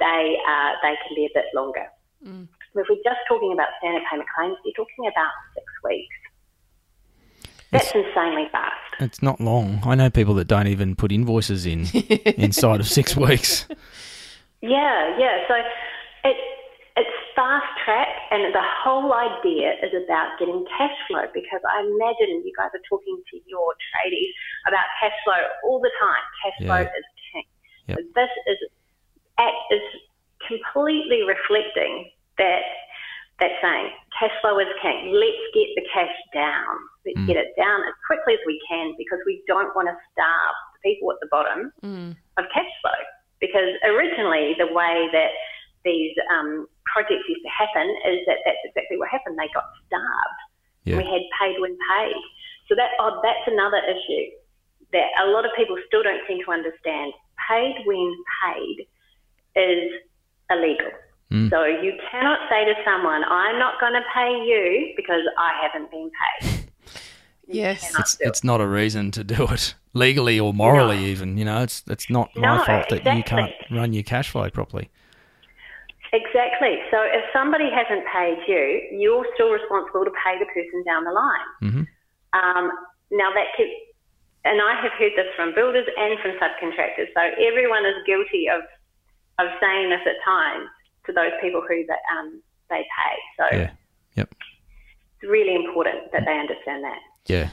they, 0.00 0.36
uh, 0.48 0.72
they 0.82 0.94
can 1.06 1.14
be 1.14 1.26
a 1.26 1.32
bit 1.34 1.46
longer. 1.54 1.86
Mm. 2.26 2.48
If 2.74 2.86
we're 2.88 2.96
just 3.04 3.20
talking 3.28 3.52
about 3.52 3.68
standard 3.78 4.02
payment 4.10 4.28
claims, 4.34 4.56
you're 4.64 4.74
talking 4.74 5.06
about 5.06 5.32
six 5.54 5.66
weeks. 5.84 6.16
That's 7.72 7.86
it's, 7.86 7.94
insanely 7.94 8.48
fast. 8.50 8.94
It's 9.00 9.22
not 9.22 9.40
long. 9.40 9.80
I 9.84 9.94
know 9.94 10.10
people 10.10 10.34
that 10.34 10.48
don't 10.48 10.66
even 10.66 10.96
put 10.96 11.12
invoices 11.12 11.66
in 11.66 11.86
inside 12.36 12.80
of 12.80 12.88
six 12.88 13.16
weeks. 13.16 13.66
Yeah, 14.60 15.16
yeah. 15.18 15.46
So 15.48 15.54
it's 16.24 16.44
it's 16.96 17.16
fast 17.34 17.66
track, 17.84 18.08
and 18.30 18.52
the 18.52 18.66
whole 18.82 19.14
idea 19.14 19.72
is 19.80 19.94
about 20.04 20.36
getting 20.38 20.66
cash 20.76 20.94
flow 21.08 21.24
because 21.32 21.62
I 21.64 21.80
imagine 21.80 22.42
you 22.44 22.52
guys 22.58 22.70
are 22.74 22.84
talking 22.90 23.22
to 23.30 23.36
your 23.46 23.72
tradies 23.88 24.34
about 24.66 24.84
cash 25.00 25.14
flow 25.24 25.40
all 25.64 25.80
the 25.80 25.90
time. 25.96 26.24
Cash 26.42 26.56
yeah. 26.60 26.66
flow 26.66 26.82
is 26.82 27.06
king. 27.32 27.46
Yep. 27.88 27.96
So 27.96 28.02
this 28.14 28.32
is 28.50 28.58
is 29.70 29.84
completely 30.46 31.22
reflecting 31.22 32.10
that 32.38 32.64
that 33.40 33.56
saying 33.64 33.88
cash 34.12 34.32
flow 34.44 34.60
is 34.60 34.68
king. 34.84 35.16
Let's 35.16 35.44
get 35.56 35.72
the 35.74 35.84
cash 35.88 36.12
down. 36.36 36.76
Let's 37.08 37.24
mm. 37.24 37.26
get 37.26 37.36
it 37.40 37.56
down 37.56 37.80
as 37.88 37.96
quickly 38.04 38.36
as 38.36 38.42
we 38.44 38.60
can 38.68 38.92
because 39.00 39.18
we 39.24 39.40
don't 39.48 39.72
want 39.72 39.88
to 39.88 39.96
starve 40.12 40.56
the 40.76 40.80
people 40.84 41.08
at 41.10 41.18
the 41.24 41.30
bottom 41.32 41.72
mm. 41.80 42.12
of 42.36 42.44
cash 42.52 42.68
flow. 42.84 43.00
Because 43.40 43.72
originally, 43.88 44.52
the 44.60 44.68
way 44.68 45.08
that 45.16 45.32
these 45.88 46.12
um, 46.28 46.68
projects 46.84 47.24
used 47.24 47.40
to 47.40 47.48
happen 47.48 47.88
is 48.12 48.20
that 48.28 48.44
that's 48.44 48.60
exactly 48.68 49.00
what 49.00 49.08
happened. 49.08 49.40
They 49.40 49.48
got 49.56 49.64
starved. 49.88 50.40
Yeah. 50.84 51.00
We 51.00 51.04
had 51.08 51.24
paid 51.40 51.56
when 51.56 51.72
paid. 51.96 52.20
So 52.68 52.76
that 52.76 52.92
oh, 53.00 53.24
that's 53.24 53.48
another 53.48 53.80
issue 53.88 54.36
that 54.92 55.08
a 55.24 55.32
lot 55.32 55.48
of 55.48 55.52
people 55.56 55.80
still 55.88 56.04
don't 56.04 56.20
seem 56.28 56.44
to 56.44 56.50
understand. 56.52 57.16
Paid 57.48 57.88
when 57.88 58.12
paid 58.44 58.84
is 59.60 59.92
illegal. 60.50 60.90
Mm. 61.30 61.50
So 61.50 61.64
you 61.64 61.92
cannot 62.10 62.40
say 62.50 62.64
to 62.64 62.74
someone, 62.84 63.22
I'm 63.24 63.58
not 63.58 63.78
going 63.80 63.92
to 63.92 64.02
pay 64.14 64.30
you 64.44 64.92
because 64.96 65.22
I 65.38 65.52
haven't 65.62 65.90
been 65.90 66.10
paid. 66.40 66.70
Yes, 67.46 67.92
it's, 67.98 68.16
it's 68.20 68.44
not 68.44 68.60
a 68.60 68.66
reason 68.66 69.10
to 69.12 69.24
do 69.24 69.46
it 69.48 69.74
legally 69.92 70.38
or 70.38 70.54
morally, 70.54 70.98
no. 70.98 71.02
even. 71.02 71.36
You 71.36 71.44
know, 71.44 71.62
it's 71.62 71.82
it's 71.88 72.08
not 72.08 72.30
my 72.36 72.64
fault 72.64 72.88
that 72.90 72.98
exactly. 72.98 73.16
you 73.16 73.22
can't 73.24 73.52
run 73.70 73.92
your 73.92 74.04
cash 74.04 74.30
flow 74.30 74.48
properly. 74.50 74.88
Exactly. 76.12 76.78
So 76.90 76.98
if 77.02 77.22
somebody 77.32 77.70
hasn't 77.70 78.06
paid 78.10 78.38
you, 78.46 78.98
you're 78.98 79.26
still 79.34 79.50
responsible 79.50 80.04
to 80.04 80.10
pay 80.24 80.38
the 80.38 80.46
person 80.46 80.82
down 80.84 81.04
the 81.04 81.12
line. 81.14 81.50
Mm-hmm. 81.62 81.84
Um, 82.34 82.70
now 83.10 83.30
that 83.34 83.54
could, 83.56 83.70
and 84.44 84.60
I 84.60 84.74
have 84.82 84.92
heard 84.98 85.12
this 85.14 85.30
from 85.36 85.54
builders 85.54 85.86
and 85.86 86.18
from 86.18 86.32
subcontractors. 86.42 87.14
So 87.14 87.22
everyone 87.38 87.86
is 87.86 87.94
guilty 88.06 88.46
of 88.50 88.62
of 89.38 89.48
saying 89.60 89.90
this 89.90 90.00
at 90.06 90.16
times 90.24 90.68
to 91.06 91.12
those 91.12 91.32
people 91.40 91.62
who 91.66 91.84
that 91.86 92.00
um, 92.18 92.42
they 92.68 92.82
pay. 92.82 93.16
So 93.38 93.56
yeah, 93.56 93.70
yep. 94.14 94.34
It's 95.20 95.30
really 95.30 95.54
important 95.54 96.12
that 96.12 96.24
they 96.24 96.38
understand 96.38 96.84
that. 96.84 96.98
Yeah. 97.26 97.50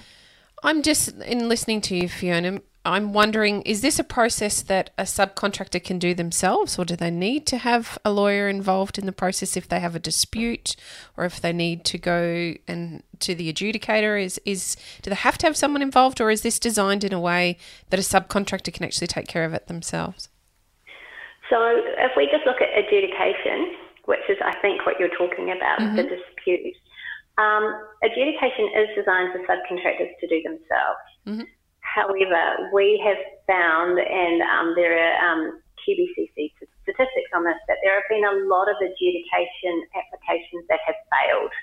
I'm 0.64 0.82
just 0.82 1.10
in 1.10 1.48
listening 1.48 1.82
to 1.82 1.96
you, 1.96 2.10
Fiona. 2.10 2.62
I'm 2.84 3.12
wondering, 3.12 3.64
is 3.64 3.82
this 3.82 4.00
a 4.00 4.04
process 4.04 4.62
that 4.62 4.92
a 4.98 5.04
subcontractor 5.04 5.84
can 5.84 6.00
do 6.00 6.14
themselves, 6.14 6.80
or 6.80 6.86
do 6.86 6.96
they 6.96 7.12
need 7.12 7.46
to 7.48 7.58
have 7.58 7.98
a 8.06 8.12
lawyer 8.12 8.48
involved 8.48 8.98
in 8.98 9.06
the 9.06 9.12
process 9.12 9.58
if 9.58 9.68
they 9.68 9.82
have 9.82 9.94
a 9.94 10.00
dispute, 10.00 10.78
or 11.18 11.26
if 11.26 11.42
they 11.42 11.52
need 11.52 11.84
to 11.86 11.98
go 11.98 12.54
and 12.66 13.04
to 13.20 13.36
the 13.36 13.52
adjudicator? 13.52 14.24
Is 14.24 14.40
is 14.46 14.78
do 15.02 15.10
they 15.10 15.18
have 15.18 15.38
to 15.40 15.48
have 15.48 15.58
someone 15.58 15.82
involved, 15.82 16.22
or 16.22 16.32
is 16.32 16.42
this 16.42 16.60
designed 16.60 17.04
in 17.04 17.12
a 17.12 17.20
way 17.20 17.58
that 17.90 18.00
a 18.00 18.04
subcontractor 18.04 18.74
can 18.74 18.86
actually 18.86 19.08
take 19.08 19.28
care 19.28 19.44
of 19.44 19.54
it 19.54 19.68
themselves? 19.68 20.30
So, 21.50 21.58
if 22.04 22.12
we 22.18 22.28
just 22.28 22.46
look 22.46 22.60
at 22.60 22.70
adjudication, 22.76 23.76
which 24.08 24.24
is 24.30 24.38
I 24.44 24.56
think 24.60 24.86
what 24.86 25.00
you're 25.00 25.14
talking 25.16 25.52
about, 25.52 25.80
mm-hmm. 25.80 25.96
the 25.96 26.04
dispute. 26.04 26.76
Um, 27.38 27.64
adjudication 28.02 28.72
is 28.74 28.88
designed 28.98 29.36
for 29.36 29.44
subcontractors 29.46 30.10
to 30.20 30.26
do 30.28 30.42
themselves. 30.42 31.06
Mm-hmm. 31.28 31.48
However, 31.84 32.72
we 32.74 33.00
have 33.06 33.20
found, 33.46 34.00
and 34.00 34.42
um, 34.42 34.74
there 34.76 34.96
are 34.98 35.16
um, 35.22 35.62
QBCC 35.84 36.52
statistics 36.84 37.32
on 37.36 37.44
this, 37.44 37.60
that 37.68 37.78
there 37.84 37.96
have 37.96 38.10
been 38.10 38.26
a 38.26 38.48
lot 38.48 38.68
of 38.68 38.76
adjudication 38.80 39.76
applications 39.96 40.66
that 40.68 40.80
have 40.88 40.98
failed 41.12 41.54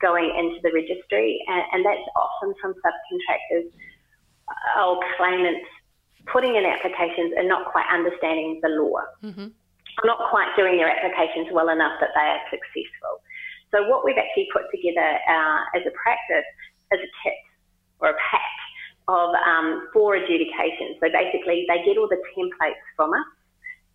going 0.00 0.28
into 0.36 0.60
the 0.62 0.70
registry, 0.72 1.40
and, 1.48 1.62
and 1.72 1.80
that's 1.84 2.06
often 2.16 2.54
from 2.60 2.74
subcontractors 2.84 3.68
uh, 4.48 4.84
or 4.84 5.00
claimants 5.16 5.68
putting 6.32 6.56
in 6.56 6.64
applications 6.64 7.32
and 7.36 7.48
not 7.48 7.70
quite 7.70 7.86
understanding 7.92 8.60
the 8.62 8.70
law, 8.70 9.00
mm-hmm. 9.22 9.48
not 10.04 10.18
quite 10.30 10.50
doing 10.56 10.76
their 10.76 10.90
applications 10.90 11.48
well 11.52 11.68
enough 11.68 11.98
that 12.00 12.10
they 12.14 12.26
are 12.26 12.42
successful. 12.50 13.22
So 13.74 13.86
what 13.88 14.04
we've 14.04 14.18
actually 14.18 14.48
put 14.52 14.70
together 14.70 15.06
uh, 15.26 15.60
as 15.74 15.82
a 15.86 15.94
practice 15.94 16.46
is 16.94 17.00
a 17.02 17.10
kit 17.22 17.38
or 17.98 18.10
a 18.10 18.18
pack 18.18 18.54
of 19.08 19.34
um, 19.46 19.88
four 19.92 20.16
adjudications. 20.18 20.98
So 20.98 21.06
basically, 21.10 21.66
they 21.70 21.82
get 21.86 21.98
all 21.98 22.10
the 22.10 22.18
templates 22.34 22.82
from 22.96 23.14
us 23.14 23.30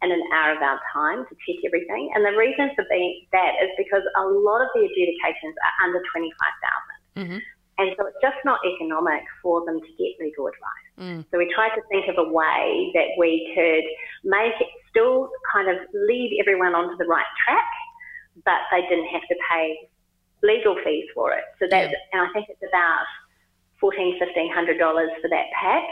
in 0.01 0.11
an 0.11 0.23
hour 0.33 0.55
of 0.55 0.61
our 0.63 0.79
time 0.91 1.23
to 1.29 1.33
check 1.45 1.61
everything. 1.65 2.09
And 2.15 2.25
the 2.25 2.33
reason 2.33 2.71
for 2.75 2.85
being 2.89 3.27
that 3.31 3.53
is 3.61 3.69
because 3.77 4.01
a 4.17 4.25
lot 4.25 4.63
of 4.63 4.69
the 4.73 4.81
adjudications 4.87 5.55
are 5.61 5.75
under 5.85 6.01
25,000. 6.09 7.21
Mm-hmm. 7.21 7.39
And 7.77 7.87
so 7.97 8.07
it's 8.07 8.17
just 8.21 8.37
not 8.45 8.59
economic 8.65 9.23
for 9.41 9.65
them 9.65 9.79
to 9.79 9.91
get 9.97 10.17
legal 10.19 10.47
advice. 10.47 10.87
Mm. 11.01 11.25
So 11.31 11.37
we 11.37 11.51
tried 11.53 11.75
to 11.75 11.81
think 11.89 12.07
of 12.07 12.17
a 12.17 12.29
way 12.29 12.91
that 12.93 13.17
we 13.17 13.51
could 13.55 13.83
make 14.23 14.53
it 14.61 14.67
still 14.89 15.29
kind 15.51 15.67
of 15.67 15.77
lead 15.93 16.37
everyone 16.39 16.75
onto 16.75 16.95
the 16.97 17.05
right 17.05 17.25
track 17.43 17.65
but 18.45 18.59
they 18.71 18.81
didn't 18.87 19.07
have 19.07 19.21
to 19.27 19.35
pay 19.49 19.89
legal 20.43 20.75
fees 20.83 21.05
for 21.13 21.33
it. 21.33 21.43
So 21.59 21.67
that, 21.69 21.91
yeah. 21.91 21.97
and 22.13 22.21
I 22.27 22.33
think 22.33 22.47
it's 22.49 22.63
about 22.67 23.05
fourteen, 23.79 24.17
fifteen 24.19 24.51
hundred 24.51 24.77
dollars 24.77 25.09
for 25.21 25.29
that 25.29 25.45
pack, 25.59 25.83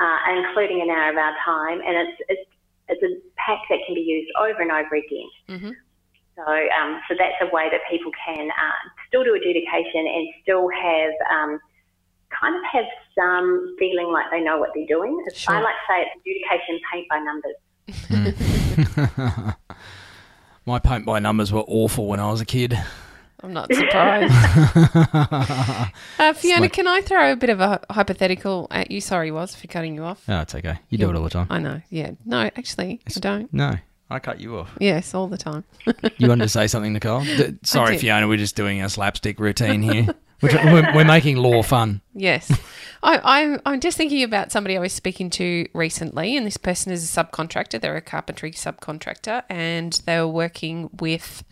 uh, 0.00 0.18
including 0.36 0.82
an 0.82 0.90
hour 0.90 1.10
of 1.10 1.16
our 1.16 1.34
time, 1.44 1.80
and 1.80 2.08
it's 2.08 2.18
it's 2.28 2.50
it's 2.88 3.02
a 3.02 3.12
pack 3.36 3.60
that 3.70 3.78
can 3.86 3.94
be 3.94 4.00
used 4.00 4.30
over 4.38 4.60
and 4.60 4.72
over 4.72 4.96
again. 4.96 5.30
Mm-hmm. 5.48 5.72
So, 6.36 6.46
um, 6.46 7.00
so 7.08 7.16
that's 7.18 7.34
a 7.42 7.52
way 7.52 7.66
that 7.68 7.80
people 7.90 8.12
can 8.24 8.48
uh, 8.48 8.80
still 9.08 9.24
do 9.24 9.34
adjudication 9.34 10.06
and 10.06 10.28
still 10.42 10.68
have 10.70 11.12
um, 11.34 11.60
kind 12.30 12.56
of 12.56 12.62
have 12.72 12.84
some 13.14 13.74
feeling 13.78 14.12
like 14.12 14.26
they 14.30 14.40
know 14.40 14.58
what 14.58 14.70
they're 14.74 14.86
doing. 14.86 15.18
Sure. 15.34 15.54
I 15.54 15.60
like 15.60 15.74
to 15.74 15.80
say 15.88 16.02
it's 16.02 16.14
adjudication 16.20 16.80
paint 16.92 17.08
by 17.08 17.18
numbers. 17.18 17.56
Mm. 19.08 19.56
My 20.66 20.78
paint 20.78 21.06
by 21.06 21.18
numbers 21.18 21.52
were 21.52 21.64
awful 21.66 22.06
when 22.06 22.20
I 22.20 22.30
was 22.30 22.40
a 22.40 22.44
kid. 22.44 22.78
I'm 23.40 23.52
not 23.52 23.72
surprised. 23.72 24.34
uh, 26.18 26.32
Fiona, 26.34 26.62
like, 26.62 26.72
can 26.72 26.88
I 26.88 27.00
throw 27.02 27.32
a 27.32 27.36
bit 27.36 27.50
of 27.50 27.60
a 27.60 27.80
hypothetical 27.88 28.66
at 28.70 28.90
you? 28.90 29.00
Sorry, 29.00 29.30
Waz 29.30 29.54
for 29.54 29.68
cutting 29.68 29.94
you 29.94 30.02
off. 30.02 30.26
No, 30.26 30.40
it's 30.40 30.54
okay. 30.54 30.78
You 30.88 30.98
do 30.98 31.08
it 31.08 31.16
all 31.16 31.22
the 31.22 31.30
time. 31.30 31.46
I 31.48 31.60
know. 31.60 31.80
Yeah. 31.88 32.10
No, 32.26 32.40
actually, 32.40 33.00
it's, 33.06 33.16
I 33.16 33.20
don't. 33.20 33.52
No, 33.54 33.76
I 34.10 34.18
cut 34.18 34.40
you 34.40 34.58
off. 34.58 34.76
Yes, 34.80 35.14
all 35.14 35.28
the 35.28 35.38
time. 35.38 35.64
you 36.18 36.28
wanted 36.28 36.44
to 36.44 36.48
say 36.48 36.66
something, 36.66 36.92
Nicole? 36.92 37.20
D- 37.24 37.58
sorry, 37.62 37.96
Fiona. 37.96 38.26
We're 38.26 38.38
just 38.38 38.56
doing 38.56 38.82
our 38.82 38.88
slapstick 38.88 39.38
routine 39.38 39.82
here. 39.82 40.08
We're, 40.40 40.94
we're 40.94 41.04
making 41.04 41.36
law 41.36 41.62
fun. 41.62 42.00
Yes. 42.14 42.50
I, 43.02 43.42
I'm, 43.42 43.60
I'm 43.64 43.80
just 43.80 43.96
thinking 43.96 44.22
about 44.22 44.52
somebody 44.52 44.76
I 44.76 44.80
was 44.80 44.92
speaking 44.92 45.30
to 45.30 45.68
recently, 45.72 46.36
and 46.36 46.46
this 46.46 46.56
person 46.56 46.92
is 46.92 47.04
a 47.04 47.24
subcontractor. 47.24 47.80
They're 47.80 47.96
a 47.96 48.00
carpentry 48.00 48.52
subcontractor, 48.52 49.44
and 49.48 49.92
they 50.06 50.18
were 50.18 50.28
working 50.28 50.90
with. 50.98 51.44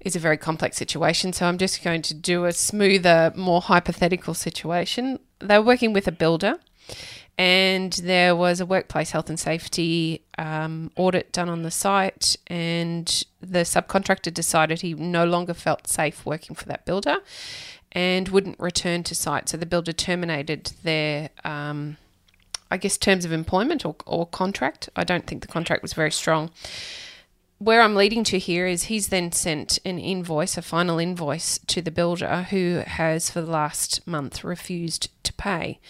It's 0.00 0.14
a 0.14 0.20
very 0.20 0.36
complex 0.36 0.76
situation, 0.76 1.32
so 1.32 1.46
I'm 1.46 1.58
just 1.58 1.82
going 1.82 2.02
to 2.02 2.14
do 2.14 2.44
a 2.44 2.52
smoother, 2.52 3.32
more 3.34 3.60
hypothetical 3.60 4.34
situation. 4.34 5.18
They 5.40 5.58
were 5.58 5.64
working 5.64 5.92
with 5.92 6.06
a 6.06 6.12
builder, 6.12 6.58
and 7.36 7.92
there 7.94 8.36
was 8.36 8.60
a 8.60 8.66
workplace 8.66 9.10
health 9.10 9.28
and 9.28 9.40
safety 9.40 10.24
um, 10.38 10.92
audit 10.94 11.32
done 11.32 11.48
on 11.48 11.62
the 11.62 11.72
site, 11.72 12.36
and 12.46 13.24
the 13.40 13.60
subcontractor 13.60 14.32
decided 14.32 14.82
he 14.82 14.94
no 14.94 15.24
longer 15.24 15.54
felt 15.54 15.88
safe 15.88 16.24
working 16.24 16.54
for 16.54 16.66
that 16.66 16.84
builder 16.84 17.16
and 17.96 18.28
wouldn't 18.28 18.60
return 18.60 19.02
to 19.02 19.14
site. 19.14 19.48
So 19.48 19.56
the 19.56 19.64
builder 19.64 19.92
terminated 19.92 20.72
their, 20.82 21.30
um, 21.44 21.96
I 22.70 22.76
guess, 22.76 22.98
terms 22.98 23.24
of 23.24 23.32
employment 23.32 23.86
or, 23.86 23.96
or 24.04 24.26
contract. 24.26 24.90
I 24.94 25.02
don't 25.02 25.26
think 25.26 25.40
the 25.40 25.48
contract 25.48 25.80
was 25.80 25.94
very 25.94 26.12
strong. 26.12 26.50
Where 27.58 27.80
I'm 27.80 27.94
leading 27.94 28.22
to 28.24 28.38
here 28.38 28.66
is 28.66 28.84
he's 28.84 29.08
then 29.08 29.32
sent 29.32 29.78
an 29.86 29.98
invoice, 29.98 30.58
a 30.58 30.62
final 30.62 30.98
invoice 30.98 31.58
to 31.68 31.80
the 31.80 31.90
builder 31.90 32.42
who 32.50 32.82
has 32.86 33.30
for 33.30 33.40
the 33.40 33.50
last 33.50 34.06
month 34.06 34.44
refused 34.44 35.08
to 35.24 35.32
pay. 35.32 35.80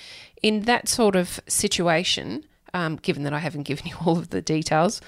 In 0.44 0.62
that 0.62 0.88
sort 0.88 1.16
of 1.16 1.40
situation, 1.48 2.44
um, 2.72 2.96
given 2.96 3.24
that 3.24 3.32
I 3.32 3.40
haven't 3.40 3.64
given 3.64 3.86
you 3.86 3.96
all 4.06 4.16
of 4.16 4.30
the 4.30 4.40
details, 4.40 5.00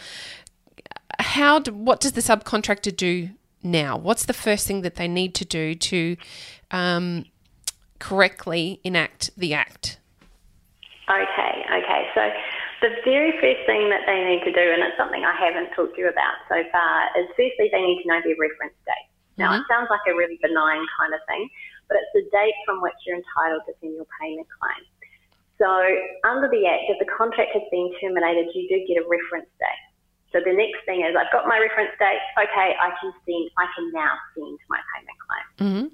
how 1.20 1.60
do, 1.60 1.72
what 1.72 2.00
does 2.00 2.12
the 2.12 2.22
subcontractor 2.22 2.96
do 2.96 3.30
now? 3.62 3.96
What's 3.96 4.24
the 4.24 4.32
first 4.32 4.66
thing 4.66 4.82
that 4.82 4.96
they 4.96 5.06
need 5.06 5.36
to 5.36 5.44
do 5.44 5.76
to 5.76 6.16
um, 6.70 7.24
correctly 7.98 8.80
enact 8.84 9.30
the 9.36 9.54
act? 9.54 9.98
Okay, 11.08 11.54
okay. 11.72 12.02
So 12.14 12.22
the 12.84 12.92
very 13.04 13.32
first 13.40 13.64
thing 13.64 13.88
that 13.88 14.04
they 14.04 14.20
need 14.28 14.44
to 14.44 14.52
do, 14.52 14.60
and 14.60 14.84
it's 14.84 14.96
something 15.00 15.24
I 15.24 15.34
haven't 15.34 15.72
talked 15.72 15.96
to 15.96 16.00
you 16.04 16.08
about 16.08 16.36
so 16.48 16.60
far, 16.70 17.08
is 17.16 17.26
firstly 17.32 17.72
they 17.72 17.80
need 17.80 18.02
to 18.04 18.08
know 18.08 18.20
their 18.20 18.36
reference 18.36 18.76
date. 18.84 19.08
Now, 19.40 19.54
mm-hmm. 19.54 19.62
it 19.62 19.70
sounds 19.70 19.88
like 19.88 20.04
a 20.10 20.14
really 20.14 20.36
benign 20.42 20.84
kind 20.98 21.14
of 21.14 21.22
thing, 21.30 21.48
but 21.88 21.96
it's 21.96 22.12
the 22.12 22.26
date 22.28 22.58
from 22.66 22.82
which 22.82 22.98
you're 23.06 23.16
entitled 23.16 23.64
to 23.66 23.72
send 23.80 23.94
your 23.96 24.06
payment 24.20 24.46
claim. 24.60 24.82
So, 25.58 25.70
under 26.22 26.46
the 26.46 26.66
Act, 26.70 26.86
if 26.86 26.98
the 27.02 27.10
contract 27.10 27.50
has 27.54 27.66
been 27.70 27.90
terminated, 27.98 28.50
you 28.54 28.68
do 28.70 28.78
get 28.86 29.02
a 29.02 29.06
reference 29.08 29.50
date. 29.58 29.84
So 30.30 30.44
the 30.44 30.52
next 30.52 30.84
thing 30.84 31.00
is, 31.02 31.16
I've 31.16 31.32
got 31.32 31.48
my 31.48 31.58
reference 31.58 31.96
date. 31.98 32.20
Okay, 32.36 32.76
I 32.76 32.92
can 33.00 33.10
send. 33.24 33.48
I 33.56 33.66
can 33.74 33.90
now 33.96 34.12
send 34.36 34.58
my 34.68 34.78
payment 34.92 35.18
claim. 35.24 35.46
Mm-hmm. 35.56 35.86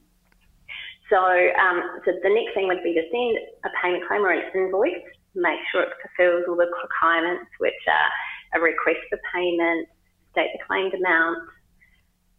So, 1.11 1.19
um, 1.19 2.01
so 2.05 2.13
the 2.23 2.33
next 2.33 2.55
thing 2.55 2.67
would 2.69 2.83
be 2.83 2.95
to 2.95 3.05
send 3.13 3.39
a 3.65 3.71
payment 3.83 4.07
claim 4.09 4.25
or 4.25 4.33
an 4.33 4.43
invoice, 4.55 5.05
make 5.35 5.61
sure 5.71 5.83
it 5.83 5.93
fulfills 6.01 6.45
all 6.49 6.57
the 6.57 6.67
requirements, 6.67 7.51
which 7.61 7.83
are 7.89 8.59
a 8.59 8.63
request 8.63 9.01
for 9.11 9.19
payment, 9.35 9.89
state 10.33 10.51
the 10.57 10.65
claimed 10.67 10.95
amount, 10.95 11.39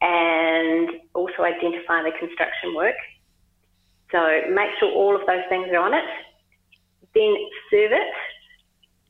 and 0.01 0.89
also 1.13 1.43
identify 1.43 2.01
the 2.03 2.11
construction 2.19 2.73
work. 2.75 2.95
So 4.11 4.19
make 4.49 4.69
sure 4.79 4.91
all 4.91 5.15
of 5.15 5.25
those 5.27 5.45
things 5.49 5.67
are 5.69 5.79
on 5.79 5.93
it. 5.93 6.05
Then 7.13 7.35
serve 7.69 7.91
it 7.91 8.13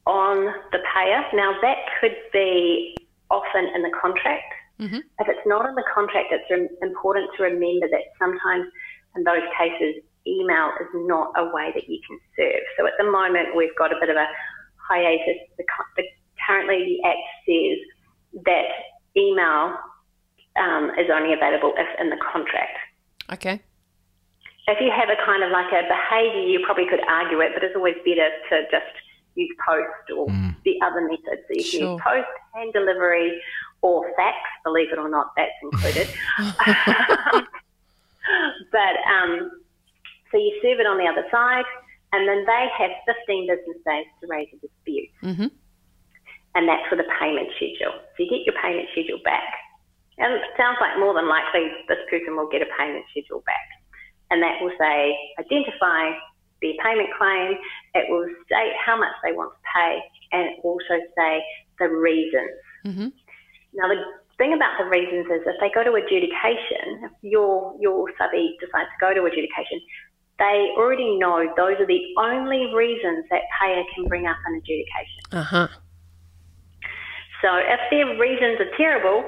on 0.05 0.53
the 0.71 0.79
payer. 0.93 1.23
Now 1.33 1.55
that 1.61 1.77
could 1.99 2.15
be 2.31 2.95
often 3.29 3.67
in 3.75 3.81
the 3.81 3.91
contract. 3.99 4.53
Mm-hmm. 4.79 4.99
If 5.19 5.27
it's 5.27 5.45
not 5.45 5.67
in 5.67 5.75
the 5.75 5.83
contract, 5.93 6.27
it's 6.31 6.71
important 6.81 7.29
to 7.37 7.43
remember 7.43 7.87
that 7.89 8.11
sometimes 8.19 8.65
in 9.15 9.23
those 9.23 9.45
cases, 9.57 10.03
email 10.27 10.71
is 10.81 10.87
not 10.93 11.31
a 11.37 11.45
way 11.45 11.71
that 11.73 11.87
you 11.87 11.99
can 12.07 12.19
serve. 12.35 12.63
So 12.77 12.85
at 12.87 12.93
the 12.97 13.09
moment, 13.09 13.55
we've 13.55 13.75
got 13.77 13.91
a 13.91 13.99
bit 13.99 14.09
of 14.09 14.15
a 14.15 14.27
hiatus. 14.89 15.37
The, 15.57 15.63
the, 15.97 16.03
currently, 16.45 16.99
the 17.01 17.07
Act 17.07 17.25
says 17.45 18.43
that 18.45 18.67
email 19.15 19.77
um, 20.57 20.91
is 20.97 21.09
only 21.13 21.33
available 21.33 21.73
if 21.77 21.87
in 21.99 22.09
the 22.09 22.17
contract. 22.17 22.77
Okay. 23.31 23.61
If 24.67 24.81
you 24.81 24.89
have 24.89 25.09
a 25.09 25.25
kind 25.25 25.43
of 25.43 25.51
like 25.51 25.71
a 25.71 25.85
behaviour, 25.87 26.41
you 26.41 26.61
probably 26.65 26.87
could 26.89 27.01
argue 27.07 27.39
it, 27.41 27.51
but 27.53 27.63
it's 27.63 27.75
always 27.75 27.95
better 28.03 28.29
to 28.49 28.63
just 28.71 28.93
use 29.35 29.55
post 29.67 30.09
or 30.17 30.27
mm. 30.27 30.55
the 30.65 30.79
other 30.83 31.01
methods. 31.01 31.45
So 31.47 31.53
you 31.53 31.63
can 31.63 31.79
sure. 31.79 31.91
use 31.93 32.01
post, 32.01 32.27
hand 32.53 32.73
delivery, 32.73 33.39
or 33.81 34.11
fax. 34.17 34.37
Believe 34.63 34.91
it 34.91 34.97
or 34.97 35.09
not, 35.09 35.33
that's 35.37 35.51
included. 35.61 36.09
but 38.71 38.95
um, 39.07 39.51
so 40.31 40.37
you 40.37 40.51
serve 40.61 40.79
it 40.79 40.87
on 40.87 40.97
the 40.97 41.07
other 41.07 41.25
side, 41.31 41.65
and 42.13 42.27
then 42.27 42.45
they 42.45 42.65
have 42.77 42.91
15 43.05 43.47
business 43.47 43.79
days 43.85 44.07
to 44.21 44.27
raise 44.27 44.49
a 44.53 44.59
dispute. 44.59 45.09
Mm-hmm. 45.23 45.49
And 46.55 46.63
that's 46.69 46.87
for 46.87 46.95
the 46.95 47.07
payment 47.19 47.51
schedule. 47.59 47.99
So 48.15 48.17
you 48.23 48.31
get 48.31 48.47
your 48.47 48.55
payment 48.61 48.87
schedule 48.95 49.19
back. 49.23 49.51
And 50.17 50.31
it 50.31 50.47
sounds 50.55 50.79
like 50.79 50.95
more 50.95 51.13
than 51.13 51.27
likely 51.27 51.67
this 51.91 51.99
person 52.07 52.39
will 52.39 52.47
get 52.47 52.63
a 52.63 52.71
payment 52.79 53.03
schedule 53.11 53.43
back. 53.43 53.67
And 54.31 54.41
that 54.41 54.63
will 54.63 54.71
say, 54.79 55.11
identify 55.37 56.15
their 56.63 56.75
payment 56.79 57.11
claim, 57.19 57.59
it 57.93 58.07
will 58.07 58.25
state 58.47 58.73
how 58.79 58.95
much 58.95 59.11
they 59.23 59.35
want 59.35 59.51
to 59.51 59.61
pay, 59.67 59.99
and 60.31 60.55
also 60.63 60.95
say 61.17 61.43
the 61.79 61.89
reasons. 61.91 62.55
Mm-hmm. 62.87 63.09
Now, 63.75 63.87
the 63.91 63.99
thing 64.37 64.53
about 64.53 64.77
the 64.77 64.85
reasons 64.85 65.25
is 65.27 65.41
if 65.45 65.55
they 65.59 65.71
go 65.73 65.83
to 65.83 65.93
adjudication, 65.95 67.03
if 67.03 67.11
your, 67.21 67.75
your 67.79 68.11
subby 68.17 68.57
decides 68.59 68.89
to 68.89 68.97
go 68.99 69.13
to 69.13 69.23
adjudication, 69.25 69.79
they 70.37 70.71
already 70.77 71.17
know 71.17 71.47
those 71.55 71.79
are 71.79 71.87
the 71.87 72.01
only 72.19 72.73
reasons 72.75 73.25
that 73.31 73.41
payer 73.61 73.83
can 73.95 74.05
bring 74.07 74.27
up 74.27 74.37
an 74.45 74.55
adjudication. 74.55 75.23
Uh-huh. 75.31 75.67
So 77.41 77.55
if 77.55 77.79
their 77.89 78.17
reasons 78.19 78.59
are 78.59 78.75
terrible, 78.75 79.23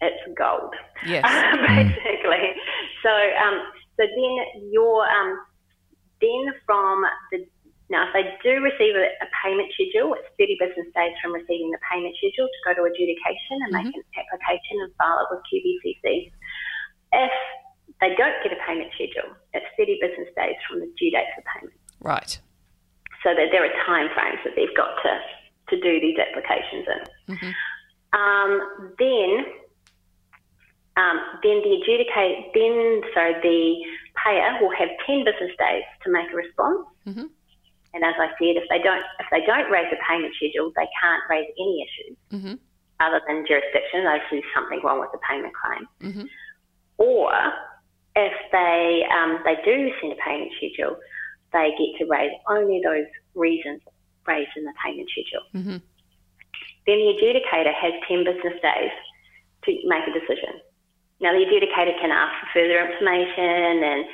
it's 0.00 0.38
gold. 0.38 0.74
Yes. 1.06 1.24
basically. 1.68 2.54
So 3.02 3.10
um, 3.10 3.60
so 3.96 4.06
then 4.06 4.70
your 4.70 5.04
um, 5.08 5.38
then 6.20 6.54
from 6.64 7.04
the 7.32 7.46
now, 7.88 8.04
if 8.04 8.12
they 8.12 8.24
do 8.44 8.60
receive 8.60 8.92
a, 8.92 9.08
a, 9.24 9.28
payment 9.40 9.72
schedule, 9.72 10.12
it's 10.12 10.28
30 10.36 10.60
business 10.60 10.88
days 10.92 11.16
from 11.24 11.32
receiving 11.32 11.72
the 11.72 11.80
payment 11.88 12.12
schedule 12.20 12.44
to 12.44 12.60
go 12.68 12.72
to 12.76 12.82
adjudication 12.84 13.56
and 13.64 13.72
mm-hmm. 13.72 13.88
make 13.88 13.96
an 13.96 14.04
application 14.12 14.76
and 14.84 14.92
file 15.00 15.24
it 15.24 15.28
with 15.32 15.40
QBCC. 15.48 16.28
If 17.16 17.32
they 18.04 18.12
don't 18.12 18.36
get 18.44 18.52
a 18.52 18.60
payment 18.68 18.92
schedule, 18.92 19.32
it's 19.56 19.64
30 19.80 20.04
business 20.04 20.28
days 20.36 20.60
from 20.68 20.84
the 20.84 20.88
due 21.00 21.08
date 21.08 21.32
for 21.32 21.40
payment. 21.48 21.80
Right. 22.04 22.36
So 23.24 23.32
that 23.32 23.48
there 23.56 23.64
are 23.64 23.72
time 23.88 24.12
frames 24.12 24.44
that 24.44 24.52
they've 24.52 24.76
got 24.76 24.92
to, 25.08 25.12
to 25.72 25.74
do 25.80 25.96
these 25.96 26.20
applications 26.20 26.84
in. 26.84 27.00
Mm-hmm. 27.32 27.52
Um, 28.12 28.52
then, 29.00 29.30
um, 31.00 31.16
then 31.40 31.64
the 31.64 31.72
adjudicate, 31.80 32.52
then 32.52 33.00
sorry, 33.16 33.32
the 33.40 33.80
payer 34.20 34.60
will 34.60 34.76
have 34.76 34.92
10 35.08 35.24
business 35.24 35.56
days 35.56 35.88
to 36.04 36.12
make 36.12 36.28
a 36.28 36.36
response. 36.36 36.84
Mm-hmm. 37.08 37.32
And 37.94 38.04
as 38.04 38.14
I 38.18 38.28
said, 38.36 38.60
if 38.60 38.68
they 38.68 38.78
don't 38.78 39.02
if 39.18 39.26
they 39.30 39.44
don't 39.46 39.70
raise 39.70 39.90
a 39.92 39.98
payment 40.08 40.34
schedule, 40.36 40.72
they 40.76 40.88
can't 41.00 41.22
raise 41.30 41.48
any 41.58 41.86
issues 41.86 42.16
mm-hmm. 42.32 42.54
other 43.00 43.20
than 43.26 43.46
jurisdiction. 43.46 44.04
There's 44.04 44.44
something 44.54 44.80
wrong 44.84 45.00
with 45.00 45.12
the 45.12 45.18
payment 45.28 45.54
claim. 45.56 45.84
Mm-hmm. 46.02 46.26
Or 46.98 47.32
if 48.16 48.34
they 48.52 49.04
um, 49.08 49.40
they 49.44 49.56
do 49.64 49.90
send 50.00 50.12
a 50.12 50.20
payment 50.20 50.52
schedule, 50.58 50.96
they 51.52 51.72
get 51.78 52.04
to 52.04 52.10
raise 52.10 52.32
only 52.48 52.80
those 52.84 53.08
reasons 53.34 53.80
raised 54.26 54.52
in 54.56 54.64
the 54.64 54.74
payment 54.84 55.08
schedule. 55.08 55.44
Mm-hmm. 55.54 55.78
Then 56.88 56.96
the 57.04 57.12
adjudicator 57.16 57.72
has 57.72 57.92
10 58.08 58.24
business 58.24 58.60
days 58.62 58.92
to 59.64 59.70
make 59.84 60.04
a 60.08 60.12
decision. 60.12 60.60
Now, 61.20 61.32
the 61.32 61.44
adjudicator 61.44 61.98
can 62.00 62.10
ask 62.10 62.32
for 62.40 62.60
further 62.60 62.80
information 62.80 63.84
and 63.84 64.04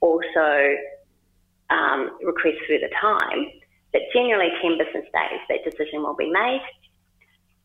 also 0.00 0.76
um, 1.70 2.16
request 2.22 2.58
further 2.66 2.90
time, 3.00 3.50
but 3.92 4.02
generally 4.12 4.48
10 4.62 4.78
business 4.78 5.06
days, 5.12 5.40
that 5.48 5.64
decision 5.64 6.02
will 6.02 6.16
be 6.16 6.30
made. 6.30 6.64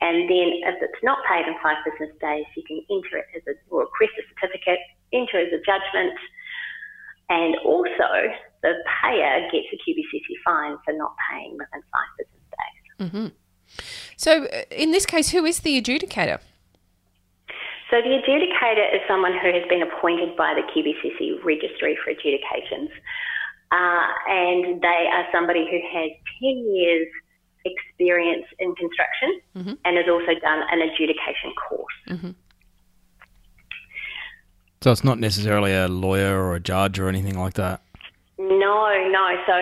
And 0.01 0.27
then 0.29 0.59
if 0.67 0.75
it's 0.81 1.03
not 1.03 1.19
paid 1.29 1.47
in 1.47 1.55
five 1.63 1.77
business 1.87 2.11
days, 2.19 2.45
you 2.57 2.63
can 2.67 2.83
enter 2.91 3.23
it 3.23 3.27
as 3.35 3.43
a, 3.47 3.55
or 3.71 3.87
request 3.87 4.19
a 4.19 4.23
certificate, 4.35 4.79
enter 5.13 5.39
as 5.39 5.47
a 5.53 5.61
judgment, 5.63 6.17
and 7.29 7.55
also 7.63 8.11
the 8.61 8.73
payer 9.01 9.47
gets 9.51 9.67
a 9.71 9.77
QBCC 9.79 10.27
fine 10.43 10.77
for 10.83 10.93
not 10.93 11.15
paying 11.31 11.53
within 11.53 11.81
five 11.91 12.11
business 12.17 12.45
days. 12.51 13.07
Mm-hmm. 13.07 13.27
So 14.17 14.45
uh, 14.45 14.63
in 14.71 14.91
this 14.91 15.05
case, 15.05 15.31
who 15.31 15.45
is 15.45 15.59
the 15.59 15.81
adjudicator? 15.81 16.39
So 17.89 18.01
the 18.01 18.19
adjudicator 18.19 18.95
is 18.95 19.01
someone 19.07 19.33
who 19.33 19.53
has 19.53 19.63
been 19.69 19.83
appointed 19.83 20.35
by 20.35 20.53
the 20.53 20.63
QBCC 20.73 21.43
registry 21.43 21.97
for 22.03 22.11
adjudications. 22.11 22.89
Uh, 23.71 24.05
and 24.27 24.81
they 24.81 25.09
are 25.11 25.25
somebody 25.31 25.65
who 25.69 25.79
has 25.97 26.11
10 26.41 26.75
years 26.75 27.07
experience 27.65 28.45
in 28.59 28.75
construction 28.75 29.41
mm-hmm. 29.55 29.73
and 29.85 29.97
has 29.97 30.05
also 30.09 30.39
done 30.39 30.61
an 30.71 30.81
adjudication 30.81 31.53
course. 31.55 31.99
Mm-hmm. 32.09 32.31
So 34.81 34.91
it's 34.91 35.03
not 35.03 35.17
necessarily 35.17 35.73
a 35.73 35.87
lawyer 35.87 36.43
or 36.43 36.55
a 36.55 36.59
judge 36.59 36.99
or 36.99 37.07
anything 37.07 37.39
like 37.39 37.53
that. 37.53 37.81
No, 38.37 38.91
no. 39.07 39.25
So 39.47 39.53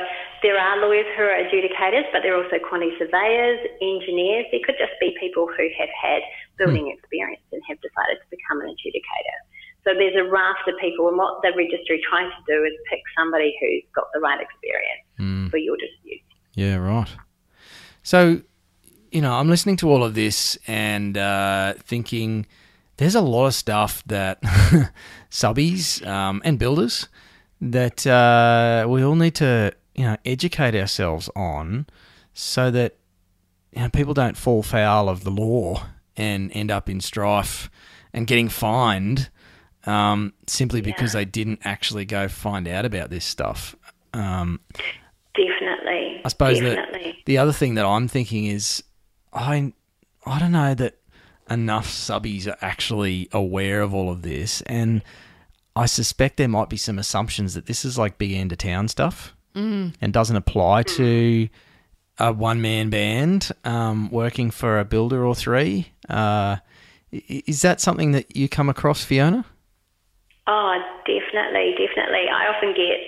there 0.41 0.57
are 0.57 0.81
lawyers 0.81 1.05
who 1.15 1.23
are 1.23 1.37
adjudicators, 1.37 2.09
but 2.11 2.23
there 2.23 2.33
are 2.33 2.43
also 2.43 2.57
quantity 2.57 2.97
surveyors, 2.97 3.59
engineers. 3.81 4.45
There 4.49 4.61
could 4.65 4.81
just 4.81 4.97
be 4.99 5.13
people 5.19 5.45
who 5.45 5.69
have 5.77 5.93
had 5.93 6.21
building 6.57 6.89
hmm. 6.89 6.97
experience 6.97 7.43
and 7.51 7.61
have 7.69 7.77
decided 7.81 8.17
to 8.17 8.27
become 8.33 8.61
an 8.61 8.73
adjudicator. 8.73 9.37
So 9.84 9.93
there's 9.95 10.15
a 10.15 10.29
raft 10.29 10.67
of 10.67 10.75
people, 10.79 11.07
and 11.07 11.17
what 11.17 11.41
the 11.41 11.51
registry 11.57 12.01
tries 12.07 12.29
to 12.29 12.53
do 12.53 12.63
is 12.63 12.73
pick 12.89 13.01
somebody 13.17 13.55
who's 13.59 13.84
got 13.95 14.05
the 14.13 14.19
right 14.19 14.39
experience 14.39 15.05
mm. 15.19 15.49
for 15.49 15.57
your 15.57 15.75
dispute. 15.77 16.21
Yeah, 16.53 16.75
right. 16.75 17.09
So, 18.03 18.41
you 19.11 19.21
know, 19.21 19.34
I'm 19.34 19.49
listening 19.49 19.77
to 19.77 19.89
all 19.89 20.03
of 20.03 20.13
this 20.13 20.57
and 20.67 21.17
uh, 21.17 21.73
thinking 21.79 22.45
there's 22.97 23.15
a 23.15 23.21
lot 23.21 23.47
of 23.47 23.55
stuff 23.55 24.03
that 24.05 24.41
subbies 25.32 26.05
um, 26.05 26.41
and 26.45 26.59
builders 26.59 27.07
that 27.59 28.05
uh, 28.05 28.86
we 28.88 29.03
all 29.03 29.15
need 29.15 29.36
to, 29.36 29.73
you 29.95 30.03
know, 30.03 30.17
educate 30.25 30.75
ourselves 30.75 31.29
on 31.36 31.88
so 32.34 32.69
that 32.71 32.97
you 33.71 33.82
know, 33.82 33.89
people 33.89 34.13
don't 34.13 34.38
fall 34.38 34.61
foul 34.63 35.09
of 35.09 35.23
the 35.23 35.32
law 35.32 35.88
and 36.17 36.51
end 36.53 36.69
up 36.69 36.89
in 36.89 36.99
strife 36.99 37.69
and 38.13 38.27
getting 38.27 38.49
fined 38.49 39.29
um, 39.86 40.34
simply 40.47 40.79
yeah. 40.79 40.86
because 40.86 41.13
they 41.13 41.25
didn't 41.25 41.59
actually 41.63 42.05
go 42.05 42.27
find 42.27 42.67
out 42.67 42.86
about 42.86 43.09
this 43.09 43.25
stuff. 43.25 43.75
Um, 44.13 44.59
definitely. 45.36 46.21
I 46.23 46.27
suppose 46.29 46.59
definitely. 46.59 47.03
that 47.03 47.15
the 47.25 47.38
other 47.38 47.53
thing 47.53 47.75
that 47.75 47.86
I'm 47.86 48.07
thinking 48.07 48.45
is, 48.45 48.84
I, 49.34 49.73
I 50.25 50.39
don't 50.39 50.51
know 50.51 50.73
that 50.73 50.97
enough 51.49 51.88
subbies 51.88 52.47
are 52.47 52.57
actually 52.61 53.29
aware 53.32 53.82
of 53.82 53.93
all 53.93 54.11
of 54.11 54.21
this, 54.21 54.61
and 54.63 55.01
I 55.75 55.86
suspect 55.86 56.38
there 56.38 56.47
might 56.47 56.69
be 56.69 56.77
some 56.77 56.99
assumptions 56.99 57.53
that 57.53 57.65
this 57.65 57.86
is 57.86 57.97
like 57.97 58.17
big 58.17 58.34
end 58.34 58.51
of 58.51 58.57
town 58.57 58.88
stuff 58.88 59.36
mm. 59.55 59.93
and 60.01 60.13
doesn't 60.13 60.36
apply 60.36 60.84
mm. 60.84 60.95
to 60.97 61.49
a 62.19 62.34
one 62.34 62.61
man 62.61 62.89
band 62.89 63.51
um, 63.63 64.09
working 64.11 64.51
for 64.51 64.79
a 64.79 64.86
builder 64.86 65.25
or 65.25 65.34
three. 65.34 65.91
Uh, 66.09 66.57
is 67.11 67.61
that 67.61 67.82
something 67.82 68.11
that 68.11 68.36
you 68.36 68.47
come 68.47 68.69
across, 68.69 69.03
Fionna? 69.03 69.45
Oh, 70.51 70.75
definitely, 71.07 71.79
definitely. 71.79 72.27
I 72.27 72.51
often 72.51 72.75
get 72.75 72.99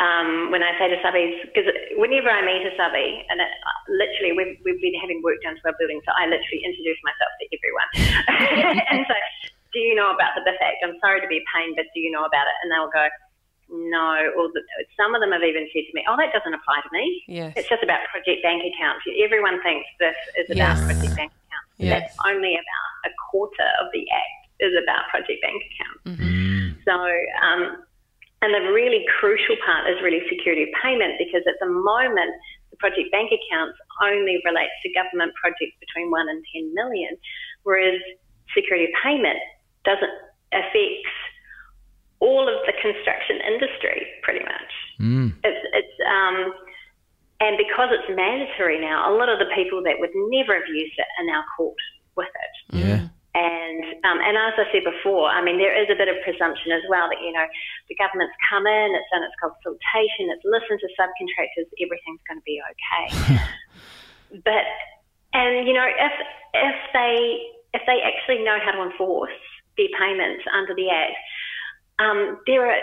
um, 0.00 0.48
when 0.48 0.64
I 0.64 0.72
say 0.80 0.88
to 0.88 0.96
subbies, 1.04 1.44
because 1.44 1.68
whenever 2.00 2.32
I 2.32 2.40
meet 2.40 2.64
a 2.64 2.72
subby, 2.72 3.20
and 3.28 3.36
it, 3.36 3.52
literally 3.92 4.32
we've, 4.32 4.56
we've 4.64 4.80
been 4.80 4.96
having 4.96 5.20
work 5.20 5.44
done 5.44 5.60
to 5.60 5.64
our 5.68 5.76
building, 5.76 6.00
so 6.08 6.12
I 6.16 6.24
literally 6.24 6.64
introduce 6.64 6.96
myself 7.04 7.32
to 7.36 7.44
everyone. 7.52 7.90
and 8.96 9.04
so, 9.04 9.16
do 9.76 9.80
you 9.80 9.92
know 9.92 10.08
about 10.08 10.36
the 10.36 10.44
BIF 10.44 10.56
Act? 10.60 10.80
I'm 10.84 10.96
sorry 11.04 11.20
to 11.20 11.28
be 11.28 11.40
a 11.40 11.46
pain, 11.52 11.76
but 11.76 11.84
do 11.92 12.00
you 12.00 12.08
know 12.08 12.24
about 12.24 12.48
it? 12.48 12.56
And 12.64 12.72
they'll 12.72 12.92
go, 12.92 13.08
no. 13.68 14.32
Or 14.36 14.48
the, 14.52 14.64
some 14.96 15.12
of 15.12 15.20
them 15.20 15.32
have 15.36 15.44
even 15.44 15.68
said 15.72 15.84
to 15.84 15.92
me, 15.92 16.00
oh, 16.08 16.16
that 16.16 16.32
doesn't 16.32 16.52
apply 16.52 16.80
to 16.80 16.90
me. 16.92 17.24
Yes. 17.28 17.52
It's 17.56 17.68
just 17.68 17.84
about 17.84 18.04
project 18.08 18.40
bank 18.40 18.64
accounts. 18.64 19.04
Everyone 19.20 19.60
thinks 19.60 19.84
this 20.00 20.16
is 20.36 20.48
about 20.52 20.76
yes. 20.76 20.84
project 20.84 21.12
bank 21.16 21.32
accounts. 21.32 21.72
Yes. 21.76 21.92
That's 21.92 22.16
only 22.24 22.56
about 22.56 22.92
a 23.04 23.12
quarter 23.32 23.68
of 23.80 23.88
the 23.92 24.04
Act 24.12 24.35
is 24.60 24.72
about 24.76 25.08
project 25.10 25.40
bank 25.42 25.60
accounts. 25.62 26.02
Mm-hmm. 26.06 26.80
So, 26.84 26.94
um, 26.94 27.82
and 28.42 28.50
the 28.52 28.72
really 28.72 29.04
crucial 29.18 29.56
part 29.64 29.88
is 29.88 29.96
really 30.02 30.22
security 30.28 30.64
of 30.64 30.72
payment 30.82 31.18
because 31.18 31.42
at 31.48 31.58
the 31.60 31.68
moment, 31.68 32.32
the 32.70 32.76
project 32.76 33.10
bank 33.10 33.32
accounts 33.32 33.76
only 34.04 34.38
relates 34.44 34.76
to 34.84 34.92
government 34.92 35.32
projects 35.40 35.76
between 35.80 36.10
1 36.10 36.28
and 36.28 36.44
10 36.54 36.74
million, 36.74 37.16
whereas 37.64 37.98
security 38.54 38.84
of 38.86 38.94
payment 39.02 39.40
doesn't 39.84 40.14
affect 40.52 41.08
all 42.20 42.48
of 42.48 42.60
the 42.64 42.72
construction 42.80 43.40
industry 43.44 44.06
pretty 44.22 44.44
much. 44.44 44.72
Mm. 45.00 45.32
It's, 45.44 45.62
it's 45.72 45.96
um, 46.06 46.54
and 47.40 47.58
because 47.58 47.92
it's 47.92 48.08
mandatory 48.08 48.80
now, 48.80 49.12
a 49.12 49.14
lot 49.16 49.28
of 49.28 49.38
the 49.38 49.48
people 49.54 49.82
that 49.84 49.96
would 49.98 50.12
never 50.32 50.54
have 50.54 50.68
used 50.68 50.94
it 50.96 51.06
are 51.20 51.26
now 51.26 51.44
caught 51.56 51.76
with 52.16 52.28
it. 52.32 52.54
Yeah. 52.76 53.08
And 53.36 54.00
um, 54.08 54.16
and 54.24 54.32
as 54.32 54.56
I 54.56 54.64
said 54.72 54.88
before, 54.88 55.28
I 55.28 55.44
mean 55.44 55.60
there 55.60 55.76
is 55.76 55.92
a 55.92 55.98
bit 55.98 56.08
of 56.08 56.16
presumption 56.24 56.72
as 56.72 56.80
well 56.88 57.04
that 57.12 57.20
you 57.20 57.36
know 57.36 57.44
the 57.84 57.96
government's 58.00 58.32
come 58.48 58.64
in, 58.64 58.96
it's 58.96 59.10
done 59.12 59.20
its 59.28 59.36
consultation, 59.36 60.32
it's 60.32 60.40
listened 60.48 60.80
to 60.80 60.88
subcontractors, 60.96 61.68
everything's 61.76 62.24
going 62.24 62.40
to 62.40 62.46
be 62.48 62.64
okay. 62.64 63.04
but 64.48 64.64
and 65.36 65.68
you 65.68 65.76
know 65.76 65.84
if 65.84 66.14
if 66.56 66.78
they 66.96 67.44
if 67.76 67.84
they 67.84 68.00
actually 68.00 68.40
know 68.40 68.56
how 68.56 68.72
to 68.72 68.88
enforce 68.88 69.36
their 69.76 69.92
payments 70.00 70.40
under 70.56 70.72
the 70.72 70.88
Act, 70.88 71.20
um, 72.00 72.40
there 72.48 72.64
are 72.64 72.80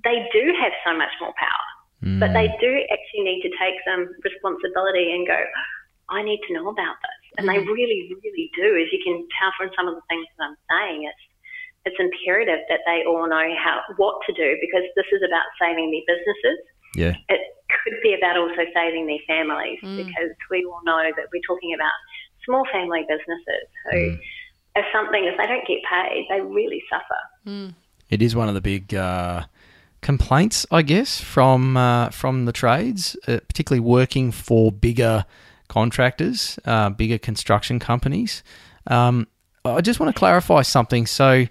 they 0.00 0.24
do 0.32 0.44
have 0.56 0.72
so 0.80 0.96
much 0.96 1.12
more 1.20 1.36
power, 1.36 1.68
mm. 2.08 2.16
but 2.16 2.32
they 2.32 2.48
do 2.56 2.72
actually 2.88 3.24
need 3.28 3.44
to 3.44 3.52
take 3.60 3.76
some 3.84 4.08
responsibility 4.24 5.12
and 5.12 5.28
go. 5.28 5.36
I 6.08 6.24
need 6.24 6.40
to 6.48 6.54
know 6.56 6.72
about 6.72 6.96
this. 7.04 7.19
And 7.38 7.46
mm. 7.46 7.52
they 7.52 7.58
really, 7.62 8.10
really 8.10 8.50
do. 8.56 8.68
As 8.76 8.90
you 8.92 9.00
can 9.04 9.26
tell 9.38 9.52
from 9.58 9.70
some 9.76 9.86
of 9.86 9.94
the 9.94 10.02
things 10.08 10.26
that 10.38 10.44
I'm 10.44 10.58
saying, 10.70 11.04
it's 11.06 11.24
it's 11.86 11.96
imperative 11.96 12.60
that 12.68 12.80
they 12.84 13.04
all 13.08 13.26
know 13.26 13.48
how 13.56 13.80
what 13.96 14.20
to 14.26 14.32
do 14.32 14.56
because 14.60 14.84
this 14.96 15.06
is 15.12 15.22
about 15.24 15.46
saving 15.60 15.90
their 15.90 16.04
businesses. 16.04 16.58
Yeah. 16.94 17.14
It 17.28 17.40
could 17.70 17.96
be 18.02 18.14
about 18.14 18.36
also 18.36 18.68
saving 18.74 19.06
their 19.06 19.22
families 19.26 19.78
mm. 19.82 19.96
because 19.96 20.30
we 20.50 20.64
all 20.64 20.80
know 20.84 21.08
that 21.16 21.26
we're 21.32 21.46
talking 21.46 21.72
about 21.74 21.92
small 22.44 22.64
family 22.72 23.06
businesses 23.08 23.66
who 23.90 23.96
mm. 23.96 24.20
if 24.76 24.84
something 24.92 25.24
if 25.24 25.38
they 25.38 25.46
don't 25.46 25.66
get 25.66 25.78
paid, 25.88 26.26
they 26.28 26.40
really 26.40 26.82
suffer. 26.90 27.20
Mm. 27.46 27.74
It 28.10 28.22
is 28.22 28.34
one 28.34 28.48
of 28.48 28.54
the 28.54 28.60
big 28.60 28.92
uh, 28.94 29.44
complaints, 30.00 30.66
I 30.70 30.82
guess, 30.82 31.20
from 31.20 31.76
uh, 31.76 32.10
from 32.10 32.44
the 32.44 32.52
trades, 32.52 33.16
uh, 33.26 33.38
particularly 33.46 33.80
working 33.80 34.32
for 34.32 34.72
bigger 34.72 35.24
contractors, 35.70 36.58
uh, 36.66 36.90
bigger 36.90 37.16
construction 37.16 37.78
companies. 37.78 38.42
Um, 38.88 39.26
I 39.64 39.80
just 39.80 40.00
want 40.00 40.14
to 40.14 40.18
clarify 40.18 40.62
something. 40.62 41.06
So, 41.06 41.46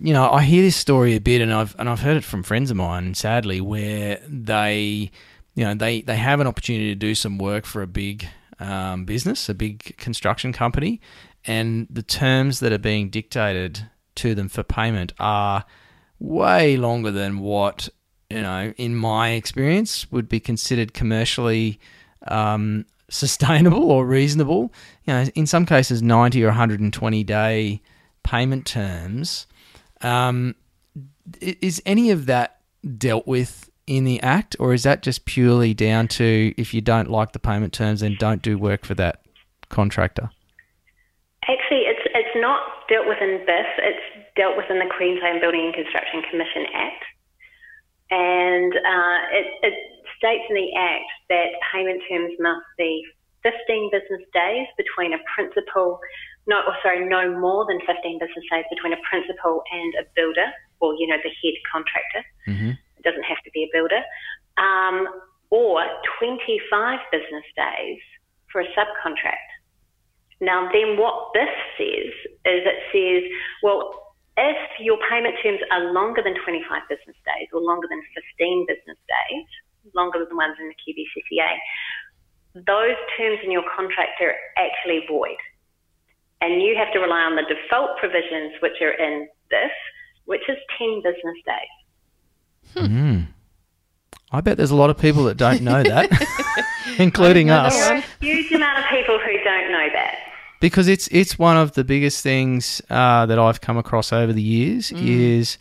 you 0.00 0.12
know, 0.12 0.30
I 0.30 0.42
hear 0.42 0.62
this 0.62 0.76
story 0.76 1.14
a 1.14 1.20
bit, 1.20 1.40
and 1.40 1.52
I've 1.52 1.76
and 1.78 1.88
I've 1.88 2.00
heard 2.00 2.16
it 2.16 2.24
from 2.24 2.42
friends 2.42 2.70
of 2.70 2.76
mine. 2.76 3.14
Sadly, 3.14 3.60
where 3.60 4.20
they, 4.26 5.10
you 5.54 5.64
know, 5.64 5.74
they 5.74 6.00
they 6.00 6.16
have 6.16 6.40
an 6.40 6.46
opportunity 6.46 6.88
to 6.88 6.94
do 6.94 7.14
some 7.14 7.38
work 7.38 7.66
for 7.66 7.82
a 7.82 7.86
big 7.86 8.26
um, 8.58 9.04
business, 9.04 9.48
a 9.48 9.54
big 9.54 9.96
construction 9.98 10.52
company, 10.52 11.00
and 11.44 11.86
the 11.90 12.02
terms 12.02 12.60
that 12.60 12.72
are 12.72 12.78
being 12.78 13.10
dictated 13.10 13.90
to 14.16 14.34
them 14.34 14.48
for 14.48 14.62
payment 14.62 15.12
are 15.18 15.64
way 16.18 16.76
longer 16.76 17.10
than 17.10 17.40
what 17.40 17.88
you 18.30 18.40
know, 18.40 18.72
in 18.78 18.94
my 18.96 19.30
experience, 19.30 20.10
would 20.10 20.28
be 20.28 20.40
considered 20.40 20.94
commercially 20.94 21.78
um, 22.28 22.86
sustainable 23.12 23.90
or 23.90 24.06
reasonable. 24.06 24.72
You 25.04 25.14
know, 25.14 25.24
in 25.34 25.46
some 25.46 25.66
cases, 25.66 26.02
90 26.02 26.42
or 26.42 26.48
120 26.48 27.24
day 27.24 27.82
payment 28.22 28.66
terms. 28.66 29.46
Um, 30.00 30.54
is 31.40 31.80
any 31.86 32.10
of 32.10 32.26
that 32.26 32.60
dealt 32.98 33.26
with 33.26 33.70
in 33.86 34.04
the 34.04 34.20
Act, 34.22 34.56
or 34.58 34.72
is 34.72 34.82
that 34.84 35.02
just 35.02 35.24
purely 35.24 35.74
down 35.74 36.08
to 36.08 36.54
if 36.56 36.72
you 36.74 36.80
don't 36.80 37.10
like 37.10 37.32
the 37.32 37.38
payment 37.38 37.72
terms, 37.72 38.00
then 38.00 38.16
don't 38.18 38.42
do 38.42 38.58
work 38.58 38.84
for 38.84 38.94
that 38.94 39.22
contractor? 39.68 40.30
Actually, 41.48 41.82
it's 41.90 42.02
it's 42.14 42.36
not 42.36 42.60
dealt 42.88 43.06
with 43.06 43.18
in 43.20 43.42
this. 43.46 43.66
It's 43.78 44.26
dealt 44.36 44.56
with 44.56 44.66
in 44.70 44.78
the 44.78 44.90
Queensland 44.96 45.40
Building 45.40 45.66
and 45.66 45.74
Construction 45.74 46.22
Commission 46.30 46.66
Act, 46.74 47.04
and 48.10 48.72
uh, 48.72 49.18
it, 49.32 49.46
it 49.62 49.91
states 50.22 50.46
in 50.46 50.54
the 50.54 50.70
Act 50.78 51.10
that 51.34 51.50
payment 51.74 51.98
terms 52.06 52.30
must 52.38 52.62
be 52.78 53.02
15 53.42 53.90
business 53.90 54.22
days 54.30 54.70
between 54.78 55.12
a 55.12 55.20
principal, 55.34 55.98
no, 56.46 56.62
or 56.62 56.78
sorry, 56.78 57.02
no 57.02 57.26
more 57.34 57.66
than 57.66 57.82
15 57.82 58.22
business 58.22 58.46
days 58.46 58.64
between 58.70 58.94
a 58.94 59.02
principal 59.02 59.66
and 59.74 59.90
a 59.98 60.06
builder, 60.14 60.46
or, 60.78 60.94
you 60.94 61.10
know, 61.10 61.18
the 61.18 61.34
head 61.42 61.58
contractor. 61.66 62.22
Mm-hmm. 62.46 62.72
It 62.78 63.02
doesn't 63.02 63.26
have 63.26 63.42
to 63.42 63.50
be 63.50 63.66
a 63.66 63.70
builder. 63.74 63.98
Um, 64.62 65.10
or 65.50 65.82
25 66.22 66.98
business 67.10 67.44
days 67.58 68.00
for 68.50 68.62
a 68.62 68.68
subcontract. 68.78 69.50
Now, 70.40 70.70
then 70.72 70.96
what 70.96 71.34
this 71.34 71.50
says 71.76 72.14
is 72.46 72.62
it 72.62 72.78
says, 72.94 73.22
well, 73.62 74.14
if 74.36 74.56
your 74.80 74.98
payment 75.10 75.36
terms 75.42 75.60
are 75.70 75.92
longer 75.92 76.22
than 76.22 76.34
25 76.42 76.88
business 76.88 77.16
days 77.26 77.48
or 77.52 77.60
longer 77.60 77.86
than 77.90 78.00
15 78.38 78.66
business 78.66 78.98
days, 79.04 79.46
longer 79.94 80.18
than 80.20 80.28
the 80.28 80.36
ones 80.36 80.56
in 80.60 80.68
the 80.68 80.74
QBCCA, 80.74 81.52
those 82.54 82.96
terms 83.16 83.38
in 83.44 83.50
your 83.50 83.64
contract 83.74 84.20
are 84.20 84.34
actually 84.56 85.04
void. 85.08 85.36
And 86.40 86.60
you 86.60 86.76
have 86.76 86.92
to 86.92 86.98
rely 86.98 87.22
on 87.22 87.36
the 87.36 87.42
default 87.42 87.98
provisions 87.98 88.52
which 88.60 88.80
are 88.80 88.92
in 88.92 89.28
this, 89.50 89.70
which 90.24 90.42
is 90.48 90.56
10 90.78 91.02
business 91.02 91.36
days. 91.46 92.88
Hmm. 92.88 93.20
I 94.32 94.40
bet 94.40 94.56
there's 94.56 94.70
a 94.70 94.76
lot 94.76 94.90
of 94.90 94.98
people 94.98 95.24
that 95.24 95.36
don't 95.36 95.62
know 95.62 95.82
that, 95.82 96.10
including 96.98 97.50
us. 97.50 97.74
There 97.74 97.96
are 97.96 97.98
a 97.98 98.04
huge 98.20 98.50
amount 98.52 98.78
of 98.78 98.84
people 98.90 99.18
who 99.18 99.32
don't 99.44 99.70
know 99.70 99.88
that. 99.92 100.16
because 100.60 100.88
it's 100.88 101.06
it's 101.08 101.38
one 101.38 101.56
of 101.56 101.72
the 101.72 101.84
biggest 101.84 102.22
things 102.22 102.80
uh, 102.88 103.26
that 103.26 103.38
I've 103.38 103.60
come 103.60 103.76
across 103.76 104.12
over 104.12 104.32
the 104.32 104.42
years 104.42 104.90
is, 104.92 105.58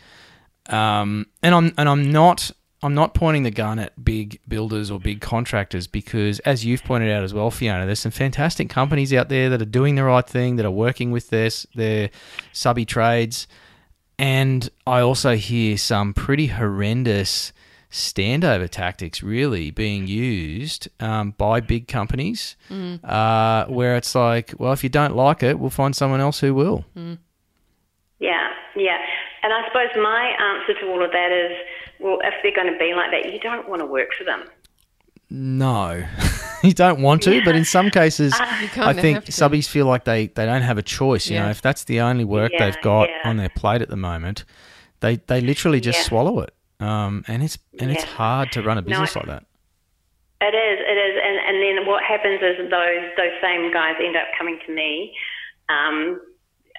um, 0.68 1.26
and 1.44 1.54
I'm 1.54 1.74
and 1.78 1.90
I'm 1.90 2.12
not 2.12 2.52
I'm 2.84 2.96
not 2.96 3.14
pointing 3.14 3.44
the 3.44 3.52
gun 3.52 3.78
at 3.78 4.04
big 4.04 4.40
builders 4.48 4.90
or 4.90 5.00
big 5.00 5.22
contractors 5.22 5.86
because, 5.86 6.40
as 6.40 6.66
you've 6.66 6.84
pointed 6.84 7.12
out 7.12 7.24
as 7.24 7.34
well, 7.34 7.52
Fionna, 7.52 7.86
there's 7.86 8.00
some 8.00 8.12
fantastic 8.12 8.70
companies 8.70 9.14
out 9.14 9.30
there 9.30 9.50
that 9.50 9.62
are 9.62 9.66
doing 9.66 9.96
the 9.96 10.04
right 10.04 10.28
thing, 10.28 10.56
that 10.56 10.66
are 10.66 10.72
working 10.72 11.12
with 11.12 11.30
their 11.30 11.50
their 11.76 12.10
subby 12.54 12.86
trades, 12.86 13.48
and 14.18 14.68
I 14.88 15.00
also 15.02 15.36
hear 15.36 15.78
some 15.78 16.14
pretty 16.14 16.48
horrendous 16.48 17.54
standover 17.92 18.70
tactics 18.70 19.22
really 19.22 19.70
being 19.70 20.08
used 20.08 20.88
um, 21.02 21.32
by 21.38 21.60
big 21.60 21.88
companies 21.90 22.56
uh, 23.04 23.66
where 23.66 23.98
it's 23.98 24.16
like, 24.16 24.54
well, 24.58 24.72
if 24.72 24.82
you 24.82 24.90
don't 24.90 25.16
like 25.16 25.44
it, 25.44 25.60
we'll 25.60 25.70
find 25.70 25.94
someone 25.96 26.22
else 26.22 26.40
who 26.40 26.54
will. 26.54 26.86
Yeah, 26.96 28.48
yeah. 28.78 28.98
And 29.44 29.52
I 29.52 29.68
suppose 29.68 29.90
my 30.02 30.34
answer 30.40 30.80
to 30.80 30.88
all 30.88 31.04
of 31.04 31.12
that 31.12 31.32
is, 31.32 31.52
well, 32.02 32.20
if 32.24 32.34
they're 32.44 32.56
going 32.56 32.72
to 32.72 32.78
be 32.80 32.94
like 32.94 33.12
that, 33.12 33.32
you 33.34 33.40
don't 33.40 33.68
want 33.70 33.82
to 33.82 33.86
work 33.86 34.10
for 34.18 34.24
them. 34.24 34.44
No, 35.30 36.04
you 36.64 36.74
don't 36.74 37.02
want 37.02 37.22
to, 37.24 37.42
but 37.46 37.56
in 37.56 37.64
some 37.64 37.90
cases, 37.90 38.34
You 38.38 38.84
I 38.84 38.94
think 38.94 39.26
subbies 39.26 39.68
feel 39.68 39.86
like 39.86 40.04
they, 40.04 40.28
they 40.28 40.46
don't 40.46 40.62
have 40.62 40.78
a 40.78 40.82
choice. 40.82 41.30
You 41.30 41.40
know, 41.40 41.50
if 41.50 41.62
that's 41.62 41.86
the 41.86 42.02
only 42.02 42.26
work 42.26 42.52
Yeah, 42.54 42.66
they've 42.66 42.82
got 42.82 43.10
yeah. 43.10 43.30
on 43.30 43.38
their 43.38 43.50
plate 43.50 43.82
at 43.82 43.90
the 43.90 43.96
moment, 43.96 44.44
they 45.00 45.16
they 45.28 45.40
literally 45.42 45.80
just 45.80 46.00
Yeah. 46.00 46.04
swallow 46.04 46.42
it. 46.42 46.54
Um, 46.82 47.24
and 47.28 47.44
it's 47.44 47.58
and 47.80 47.92
it's 47.92 48.04
hard 48.04 48.52
to 48.54 48.62
run 48.62 48.78
a 48.78 48.82
business 48.82 49.16
I- 49.16 49.20
like 49.20 49.28
that. 49.30 49.46
It 50.42 50.56
is, 50.58 50.80
it 50.82 50.98
is, 50.98 51.22
and 51.24 51.38
and 51.38 51.56
then 51.62 51.86
what 51.88 52.04
happens 52.04 52.42
is 52.42 52.58
those 52.70 53.04
those 53.16 53.36
same 53.42 53.72
guys 53.72 53.94
end 54.04 54.16
up 54.18 54.26
coming 54.38 54.60
to 54.66 54.74
me 54.74 55.14
um, 55.70 56.20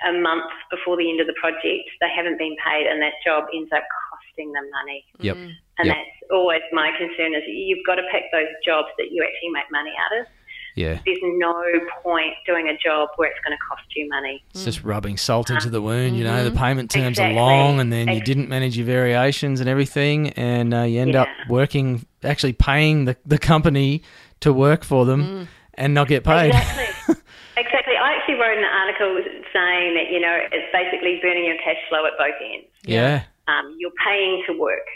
a 0.04 0.12
month 0.18 0.50
before 0.68 0.96
the 0.96 1.08
end 1.08 1.20
of 1.20 1.28
the 1.28 1.34
project. 1.40 1.88
They 2.00 2.10
haven't 2.14 2.38
been 2.38 2.56
paid, 2.58 2.86
and 2.90 3.00
that 3.00 3.14
job 3.24 3.44
ends 3.54 3.70
up 3.72 3.84
costing 4.32 4.52
them 4.52 4.64
money. 4.70 5.04
Yep. 5.20 5.36
And 5.36 5.86
Yep. 5.86 5.96
that's 5.96 6.30
always 6.32 6.60
my 6.72 6.90
concern 6.98 7.34
is 7.34 7.42
you've 7.46 7.84
got 7.86 7.96
to 7.96 8.02
pick 8.12 8.24
those 8.32 8.46
jobs 8.64 8.88
that 8.98 9.10
you 9.10 9.22
actually 9.22 9.50
make 9.50 9.70
money 9.70 9.90
out 9.98 10.20
of. 10.20 10.26
Yeah. 10.74 10.98
There's 11.04 11.18
no 11.22 11.54
point 12.02 12.32
doing 12.46 12.68
a 12.68 12.76
job 12.78 13.10
where 13.16 13.28
it's 13.30 13.38
going 13.44 13.56
to 13.56 13.62
cost 13.68 13.82
you 13.94 14.08
money. 14.08 14.42
It's 14.52 14.64
just 14.64 14.82
rubbing 14.82 15.18
salt 15.18 15.50
into 15.50 15.68
the 15.68 15.82
wound, 15.82 16.16
you 16.16 16.24
Mm-hmm. 16.24 16.34
know. 16.36 16.44
The 16.48 16.56
payment 16.58 16.90
terms 16.90 17.18
Exactly. 17.18 17.36
are 17.38 17.42
long, 17.42 17.78
and 17.80 17.92
then 17.92 18.08
you 18.08 18.22
didn't 18.22 18.48
manage 18.48 18.76
your 18.78 18.86
variations 18.86 19.60
and 19.60 19.68
everything, 19.68 20.30
and 20.30 20.72
uh, 20.72 20.82
you 20.82 21.00
end 21.00 21.14
up 21.14 21.28
working, 21.48 22.06
actually 22.24 22.54
paying 22.54 23.04
the, 23.04 23.16
the 23.26 23.38
company 23.38 24.02
to 24.40 24.52
work 24.52 24.82
for 24.82 25.04
them 25.04 25.22
Mm. 25.22 25.48
and 25.74 25.94
not 25.94 26.08
get 26.08 26.24
paid. 26.24 26.48
Exactly. 26.54 27.16
exactly. 27.58 27.94
I 27.96 28.14
actually 28.16 28.34
wrote 28.36 28.56
an 28.56 28.64
article 28.64 29.22
saying 29.52 29.94
that, 29.94 30.10
you 30.10 30.20
know, 30.20 30.38
it's 30.52 30.72
basically 30.72 31.18
burning 31.22 31.44
your 31.44 31.56
cash 31.58 31.76
flow 31.90 32.06
at 32.06 32.12
both 32.16 32.34
ends. 32.42 32.66
yeah. 32.84 33.24
Um, 33.48 33.76
you're 33.78 33.92
paying 34.06 34.42
to 34.46 34.52
work 34.58 34.86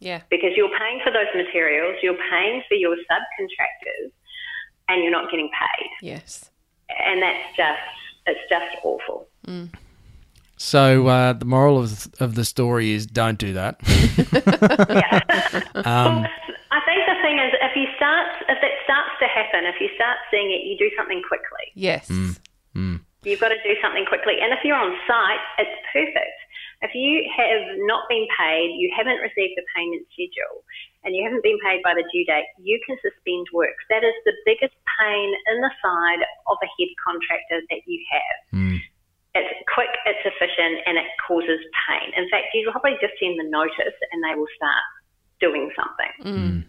Yeah. 0.00 0.20
because 0.30 0.50
you're 0.56 0.70
paying 0.78 1.00
for 1.02 1.10
those 1.12 1.26
materials, 1.34 1.96
you're 2.02 2.18
paying 2.30 2.62
for 2.68 2.74
your 2.74 2.94
subcontractors, 2.96 4.10
and 4.88 5.02
you're 5.02 5.12
not 5.12 5.30
getting 5.30 5.48
paid. 5.48 5.90
Yes. 6.02 6.50
And 7.04 7.22
that's 7.22 7.56
just, 7.56 7.80
it's 8.26 8.40
just 8.50 8.76
awful. 8.84 9.28
So 10.58 11.06
uh, 11.06 11.32
the 11.34 11.44
moral 11.44 11.78
of, 11.78 12.06
of 12.20 12.34
the 12.34 12.44
story 12.44 12.92
is 12.92 13.06
don't 13.06 13.38
do 13.38 13.52
that. 13.54 13.76
um, 15.84 16.26
I 16.70 16.80
think 16.84 17.00
the 17.06 17.16
thing 17.22 17.38
is, 17.38 17.52
if 17.60 17.76
you 17.76 17.86
start, 17.96 18.26
if 18.48 18.58
it 18.62 18.72
starts 18.84 19.10
to 19.20 19.26
happen, 19.26 19.64
if 19.66 19.80
you 19.80 19.88
start 19.96 20.16
seeing 20.30 20.50
it, 20.50 20.64
you 20.66 20.76
do 20.78 20.90
something 20.96 21.22
quickly. 21.26 21.72
Yes. 21.74 22.10
You've 22.10 23.40
got 23.40 23.48
to 23.48 23.60
do 23.64 23.74
something 23.82 24.04
quickly. 24.06 24.34
And 24.40 24.52
if 24.52 24.60
you're 24.64 24.76
on 24.76 24.96
site, 25.06 25.40
it's 25.58 25.70
perfect. 25.92 26.38
If 26.82 26.92
you 26.92 27.24
have 27.32 27.80
not 27.88 28.04
been 28.08 28.28
paid, 28.36 28.76
you 28.76 28.92
haven't 28.92 29.24
received 29.24 29.56
the 29.56 29.64
payment 29.74 30.04
schedule, 30.12 30.60
and 31.04 31.16
you 31.16 31.24
haven't 31.24 31.42
been 31.42 31.56
paid 31.64 31.80
by 31.82 31.94
the 31.94 32.04
due 32.12 32.24
date, 32.26 32.44
you 32.60 32.78
can 32.84 32.98
suspend 33.00 33.46
work. 33.52 33.74
That 33.88 34.04
is 34.04 34.12
the 34.28 34.36
biggest 34.44 34.76
pain 35.00 35.28
in 35.48 35.62
the 35.64 35.72
side 35.80 36.20
of 36.20 36.56
a 36.60 36.68
head 36.76 36.92
contractor 37.00 37.64
that 37.70 37.80
you 37.86 37.98
have. 38.12 38.36
Hmm. 38.52 38.76
It's 39.34 39.56
quick, 39.72 39.92
it's 40.04 40.24
efficient, 40.24 40.84
and 40.84 40.98
it 40.98 41.08
causes 41.26 41.60
pain. 41.88 42.12
In 42.16 42.28
fact, 42.28 42.52
you'll 42.52 42.72
probably 42.72 42.96
just 43.00 43.14
send 43.20 43.40
the 43.40 43.48
notice 43.48 43.96
and 44.12 44.20
they 44.24 44.36
will 44.36 44.50
start 44.56 44.84
doing 45.40 45.70
something. 45.76 46.12
Hmm. 46.22 46.36
Hmm. 46.36 46.60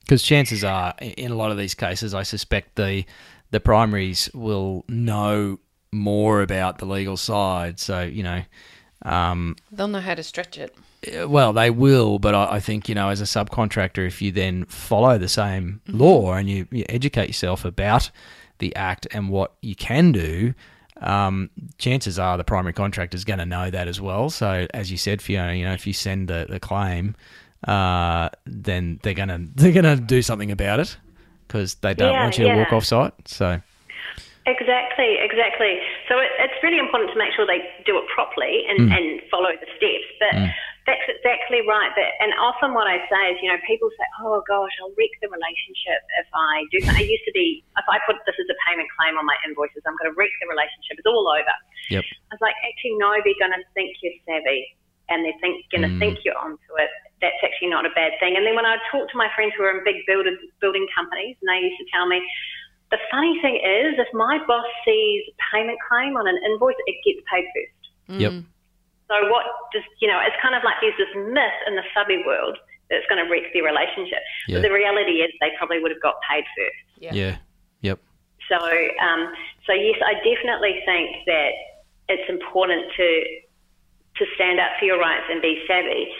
because 0.00 0.22
chances 0.22 0.64
are, 0.64 0.94
in 1.00 1.30
a 1.30 1.36
lot 1.36 1.50
of 1.50 1.58
these 1.58 1.74
cases, 1.74 2.14
I 2.14 2.22
suspect 2.22 2.76
the 2.76 3.04
the 3.50 3.60
primaries 3.60 4.30
will 4.32 4.84
know 4.88 5.58
more 5.92 6.40
about 6.42 6.78
the 6.78 6.86
legal 6.86 7.16
side. 7.16 7.80
So 7.80 8.02
you 8.02 8.22
know, 8.22 8.42
um, 9.02 9.56
They'll 9.72 9.88
know 9.88 10.00
how 10.00 10.14
to 10.14 10.22
stretch 10.22 10.58
it. 10.58 10.74
well, 11.28 11.52
they 11.52 11.70
will, 11.70 12.18
but 12.18 12.34
I, 12.34 12.56
I 12.56 12.60
think 12.60 12.88
you 12.88 12.94
know, 12.94 13.08
as 13.08 13.20
a 13.20 13.24
subcontractor, 13.24 14.06
if 14.06 14.20
you 14.20 14.32
then 14.32 14.64
follow 14.66 15.16
the 15.18 15.28
same 15.28 15.80
law 15.88 16.34
and 16.34 16.48
you, 16.48 16.66
you 16.70 16.84
educate 16.88 17.28
yourself 17.28 17.64
about 17.64 18.10
the 18.58 18.74
act 18.76 19.06
and 19.12 19.30
what 19.30 19.54
you 19.62 19.74
can 19.74 20.12
do. 20.12 20.52
Um, 21.00 21.48
chances 21.78 22.18
are 22.18 22.36
the 22.36 22.44
primary 22.44 22.74
contractor 22.74 23.16
is 23.16 23.24
going 23.24 23.38
to 23.38 23.46
know 23.46 23.70
that 23.70 23.88
as 23.88 24.02
well. 24.02 24.28
So, 24.28 24.66
as 24.74 24.90
you 24.90 24.98
said, 24.98 25.22
Fionna, 25.22 25.54
you 25.54 25.64
know, 25.64 25.72
if 25.72 25.86
you 25.86 25.94
send 25.94 26.28
the, 26.28 26.46
the 26.46 26.60
claim, 26.60 27.16
uh, 27.66 28.28
then 28.44 29.00
they're 29.02 29.14
gonna 29.14 29.38
they're 29.54 29.72
gonna 29.72 29.96
do 29.96 30.20
something 30.20 30.50
about 30.50 30.78
it 30.80 30.98
because 31.48 31.76
they 31.76 31.94
don't 31.94 32.12
Yeah, 32.12 32.22
want 32.22 32.36
you 32.36 32.44
to 32.50 32.56
walk 32.58 32.72
off 32.74 32.84
site. 32.84 33.14
So, 33.26 33.62
Exactly, 34.46 35.16
exactly. 35.20 35.49
It's 36.60 36.68
really 36.68 36.76
important 36.76 37.08
to 37.08 37.16
make 37.16 37.32
sure 37.32 37.48
they 37.48 37.64
do 37.88 37.96
it 37.96 38.04
properly 38.12 38.68
and, 38.68 38.84
Mm. 38.84 38.92
and 38.92 39.06
follow 39.32 39.48
the 39.56 39.64
steps. 39.80 40.08
But 40.20 40.36
that's 40.84 41.00
exactly 41.08 41.64
right. 41.64 41.88
That, 41.96 42.20
and 42.20 42.36
often 42.36 42.76
what 42.76 42.84
I 42.84 43.00
say 43.08 43.22
is, 43.32 43.40
you 43.40 43.48
know, 43.48 43.56
people 43.64 43.88
say, 43.96 44.04
oh 44.20 44.44
gosh, 44.44 44.68
I'll 44.84 44.92
wreck 44.92 45.08
the 45.24 45.32
relationship 45.32 46.00
if 46.20 46.28
I 46.36 46.68
do 46.68 46.84
something. 46.84 47.00
It 47.00 47.08
used 47.08 47.24
to 47.24 47.32
be, 47.32 47.64
if 47.80 47.86
I 47.88 47.96
put 48.04 48.20
this 48.28 48.36
as 48.36 48.48
a 48.52 48.58
payment 48.68 48.92
claim 48.92 49.16
on 49.16 49.24
my 49.24 49.36
invoices, 49.48 49.80
I'm 49.88 49.96
going 49.96 50.12
to 50.12 50.16
wreck 50.20 50.32
the 50.44 50.52
relationship. 50.52 51.00
It's 51.00 51.08
all 51.08 51.24
over. 51.32 51.56
yep, 51.88 52.04
I 52.28 52.36
was 52.36 52.44
like, 52.44 52.56
actually, 52.60 53.00
no, 53.00 53.16
they're 53.24 53.40
going 53.40 53.56
to 53.56 53.64
think 53.72 53.96
you're 54.04 54.20
savvy 54.28 54.76
and 55.08 55.24
they're 55.24 55.40
think, 55.40 55.64
going 55.72 55.88
to 55.88 55.96
think 55.96 56.20
you're 56.28 56.36
onto 56.36 56.72
it. 56.76 56.92
That's 57.24 57.40
actually 57.40 57.72
not 57.72 57.88
a 57.88 57.92
bad 57.96 58.12
thing. 58.20 58.36
And 58.36 58.44
then 58.44 58.54
when 58.54 58.68
I 58.68 58.76
talk 58.92 59.08
to 59.10 59.16
my 59.16 59.32
friends 59.34 59.52
who 59.56 59.64
are 59.64 59.72
in 59.76 59.82
big 59.84 60.04
builder, 60.06 60.36
building 60.60 60.86
companies, 60.94 61.36
and 61.40 61.48
they 61.48 61.64
used 61.66 61.80
to 61.80 61.86
tell 61.88 62.06
me, 62.06 62.20
the 62.90 62.98
funny 63.10 63.38
thing 63.40 63.56
is, 63.56 63.98
if 63.98 64.08
my 64.12 64.38
boss 64.46 64.66
sees 64.84 65.22
a 65.30 65.34
payment 65.54 65.78
claim 65.88 66.16
on 66.16 66.26
an 66.26 66.38
invoice, 66.44 66.74
it 66.86 66.96
gets 67.06 67.22
paid 67.30 67.46
first. 67.54 68.20
yep, 68.20 68.32
So 69.08 69.30
what 69.30 69.46
just, 69.72 69.86
you 70.00 70.08
know, 70.08 70.18
it's 70.26 70.36
kind 70.42 70.54
of 70.54 70.62
like 70.64 70.76
there's 70.82 70.98
this 70.98 71.14
myth 71.14 71.58
in 71.66 71.76
the 71.76 71.86
subby 71.94 72.22
world 72.26 72.58
that 72.90 72.98
it's 72.98 73.06
going 73.06 73.22
to 73.22 73.30
wreck 73.30 73.46
their 73.54 73.62
relationship. 73.62 74.18
Yeah. 74.48 74.58
But 74.58 74.62
the 74.66 74.72
reality 74.74 75.22
is 75.22 75.30
they 75.40 75.54
probably 75.56 75.78
would 75.78 75.92
have 75.94 76.02
got 76.02 76.16
paid 76.28 76.42
first. 76.58 76.82
Yeah. 76.98 77.14
yeah, 77.14 77.36
yep, 77.80 77.98
So, 78.50 78.58
um, 78.58 79.32
so 79.66 79.72
yes, 79.72 79.96
I 80.04 80.14
definitely 80.26 80.82
think 80.84 81.24
that 81.26 81.50
it's 82.08 82.28
important 82.28 82.90
to 82.96 83.06
to 84.18 84.26
stand 84.34 84.58
up 84.60 84.72
for 84.78 84.84
your 84.84 84.98
rights 84.98 85.24
and 85.30 85.40
be 85.40 85.62
savvy. 85.66 86.10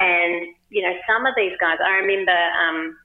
And 0.00 0.52
you 0.68 0.82
know, 0.82 0.92
some 1.08 1.24
of 1.24 1.32
these 1.36 1.56
guys, 1.60 1.78
I 1.80 2.02
remember, 2.02 2.36
um, 2.36 2.98